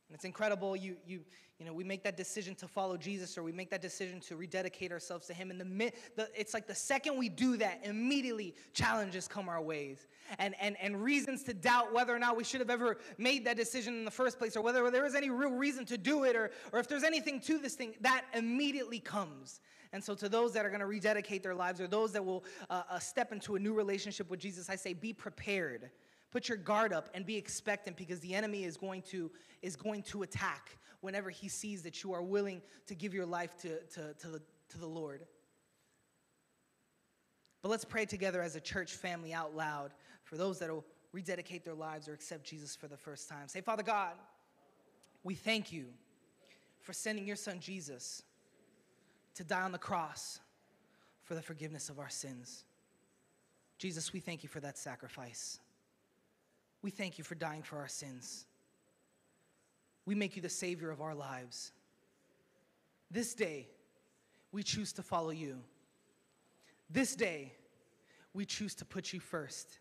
And 0.08 0.14
it's 0.14 0.24
incredible. 0.24 0.74
You, 0.74 0.96
you, 1.06 1.20
you 1.58 1.66
know, 1.66 1.72
we 1.72 1.84
make 1.84 2.02
that 2.04 2.16
decision 2.16 2.54
to 2.56 2.68
follow 2.68 2.96
Jesus 2.96 3.36
or 3.36 3.42
we 3.42 3.52
make 3.52 3.68
that 3.70 3.82
decision 3.82 4.20
to 4.20 4.36
rededicate 4.36 4.90
ourselves 4.90 5.26
to 5.26 5.34
Him. 5.34 5.50
And 5.50 5.60
the, 5.60 5.92
the, 6.16 6.28
it's 6.34 6.54
like 6.54 6.66
the 6.66 6.74
second 6.74 7.18
we 7.18 7.28
do 7.28 7.56
that, 7.58 7.80
immediately 7.82 8.54
challenges 8.72 9.28
come 9.28 9.48
our 9.48 9.60
ways. 9.60 10.06
And, 10.38 10.54
and, 10.60 10.76
and 10.80 11.02
reasons 11.02 11.42
to 11.44 11.54
doubt 11.54 11.92
whether 11.92 12.14
or 12.14 12.18
not 12.18 12.36
we 12.36 12.44
should 12.44 12.60
have 12.60 12.70
ever 12.70 12.98
made 13.18 13.44
that 13.44 13.56
decision 13.56 13.94
in 13.94 14.04
the 14.04 14.10
first 14.10 14.38
place 14.38 14.56
or 14.56 14.62
whether 14.62 14.88
there 14.90 15.04
is 15.04 15.14
any 15.14 15.30
real 15.30 15.50
reason 15.50 15.84
to 15.86 15.98
do 15.98 16.24
it 16.24 16.36
or, 16.36 16.52
or 16.72 16.78
if 16.78 16.88
there's 16.88 17.04
anything 17.04 17.40
to 17.40 17.58
this 17.58 17.74
thing, 17.74 17.94
that 18.00 18.24
immediately 18.34 19.00
comes. 19.00 19.60
And 19.92 20.04
so, 20.04 20.14
to 20.16 20.28
those 20.28 20.52
that 20.52 20.64
are 20.66 20.68
going 20.68 20.80
to 20.80 20.86
rededicate 20.86 21.42
their 21.42 21.54
lives 21.54 21.80
or 21.80 21.86
those 21.86 22.12
that 22.12 22.24
will 22.24 22.44
uh, 22.68 22.82
uh, 22.90 22.98
step 22.98 23.32
into 23.32 23.56
a 23.56 23.58
new 23.58 23.72
relationship 23.72 24.30
with 24.30 24.38
Jesus, 24.38 24.68
I 24.68 24.76
say 24.76 24.92
be 24.92 25.12
prepared. 25.12 25.90
Put 26.30 26.48
your 26.48 26.58
guard 26.58 26.92
up 26.92 27.08
and 27.14 27.24
be 27.24 27.36
expectant 27.36 27.96
because 27.96 28.20
the 28.20 28.34
enemy 28.34 28.64
is 28.64 28.76
going 28.76 29.02
to, 29.02 29.30
is 29.62 29.76
going 29.76 30.02
to 30.04 30.22
attack 30.22 30.76
whenever 31.00 31.30
he 31.30 31.48
sees 31.48 31.82
that 31.82 32.02
you 32.02 32.12
are 32.12 32.22
willing 32.22 32.60
to 32.86 32.94
give 32.94 33.14
your 33.14 33.26
life 33.26 33.56
to, 33.62 33.80
to, 33.86 34.14
to, 34.14 34.28
the, 34.28 34.42
to 34.70 34.78
the 34.78 34.86
Lord. 34.86 35.24
But 37.62 37.70
let's 37.70 37.84
pray 37.84 38.04
together 38.04 38.42
as 38.42 38.56
a 38.56 38.60
church 38.60 38.94
family 38.94 39.32
out 39.32 39.54
loud 39.54 39.92
for 40.24 40.36
those 40.36 40.58
that 40.58 40.70
will 40.70 40.84
rededicate 41.12 41.64
their 41.64 41.74
lives 41.74 42.08
or 42.08 42.12
accept 42.12 42.44
Jesus 42.44 42.76
for 42.76 42.88
the 42.88 42.96
first 42.96 43.28
time. 43.28 43.48
Say, 43.48 43.60
Father 43.60 43.82
God, 43.82 44.12
we 45.24 45.34
thank 45.34 45.72
you 45.72 45.86
for 46.80 46.92
sending 46.92 47.26
your 47.26 47.36
son 47.36 47.58
Jesus 47.60 48.22
to 49.34 49.44
die 49.44 49.62
on 49.62 49.72
the 49.72 49.78
cross 49.78 50.40
for 51.22 51.34
the 51.34 51.42
forgiveness 51.42 51.88
of 51.88 51.98
our 51.98 52.08
sins. 52.08 52.64
Jesus, 53.78 54.12
we 54.12 54.20
thank 54.20 54.42
you 54.42 54.48
for 54.48 54.60
that 54.60 54.76
sacrifice. 54.76 55.60
We 56.82 56.90
thank 56.90 57.18
you 57.18 57.24
for 57.24 57.34
dying 57.34 57.62
for 57.62 57.78
our 57.78 57.88
sins. 57.88 58.46
We 60.06 60.14
make 60.14 60.36
you 60.36 60.42
the 60.42 60.48
Savior 60.48 60.90
of 60.90 61.00
our 61.00 61.14
lives. 61.14 61.72
This 63.10 63.34
day, 63.34 63.68
we 64.52 64.62
choose 64.62 64.92
to 64.94 65.02
follow 65.02 65.30
you. 65.30 65.58
This 66.90 67.14
day, 67.14 67.52
we 68.32 68.46
choose 68.46 68.74
to 68.76 68.84
put 68.84 69.12
you 69.12 69.20
first. 69.20 69.78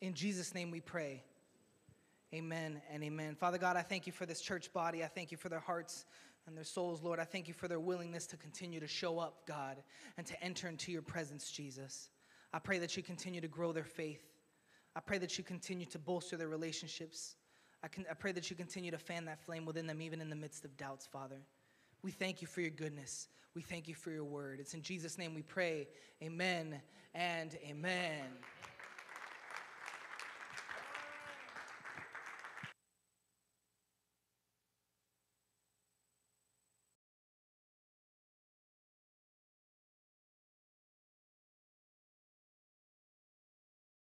In 0.00 0.14
Jesus' 0.14 0.54
name 0.54 0.70
we 0.70 0.80
pray. 0.80 1.22
Amen 2.32 2.80
and 2.92 3.02
amen. 3.02 3.36
Father 3.36 3.58
God, 3.58 3.76
I 3.76 3.82
thank 3.82 4.06
you 4.06 4.12
for 4.12 4.26
this 4.26 4.40
church 4.40 4.72
body. 4.72 5.04
I 5.04 5.06
thank 5.06 5.30
you 5.30 5.36
for 5.36 5.48
their 5.48 5.60
hearts 5.60 6.04
and 6.46 6.56
their 6.56 6.64
souls, 6.64 7.02
Lord. 7.02 7.20
I 7.20 7.24
thank 7.24 7.48
you 7.48 7.54
for 7.54 7.68
their 7.68 7.80
willingness 7.80 8.26
to 8.28 8.36
continue 8.36 8.80
to 8.80 8.86
show 8.86 9.18
up, 9.18 9.46
God, 9.46 9.76
and 10.16 10.26
to 10.26 10.42
enter 10.42 10.68
into 10.68 10.92
your 10.92 11.02
presence, 11.02 11.50
Jesus. 11.50 12.10
I 12.52 12.58
pray 12.58 12.78
that 12.78 12.96
you 12.96 13.02
continue 13.02 13.40
to 13.40 13.48
grow 13.48 13.72
their 13.72 13.84
faith. 13.84 14.33
I 14.96 15.00
pray 15.00 15.18
that 15.18 15.36
you 15.38 15.44
continue 15.44 15.86
to 15.86 15.98
bolster 15.98 16.36
their 16.36 16.48
relationships. 16.48 17.36
I, 17.82 17.88
can, 17.88 18.06
I 18.10 18.14
pray 18.14 18.32
that 18.32 18.48
you 18.48 18.56
continue 18.56 18.90
to 18.90 18.98
fan 18.98 19.24
that 19.26 19.40
flame 19.44 19.66
within 19.66 19.86
them, 19.86 20.00
even 20.00 20.20
in 20.20 20.30
the 20.30 20.36
midst 20.36 20.64
of 20.64 20.76
doubts, 20.76 21.06
Father. 21.06 21.40
We 22.02 22.10
thank 22.10 22.40
you 22.40 22.46
for 22.46 22.60
your 22.60 22.70
goodness. 22.70 23.28
We 23.54 23.62
thank 23.62 23.88
you 23.88 23.94
for 23.94 24.10
your 24.10 24.24
word. 24.24 24.60
It's 24.60 24.74
in 24.74 24.82
Jesus' 24.82 25.18
name 25.18 25.34
we 25.34 25.42
pray. 25.42 25.88
Amen 26.22 26.80
and 27.14 27.56
amen. 27.68 28.24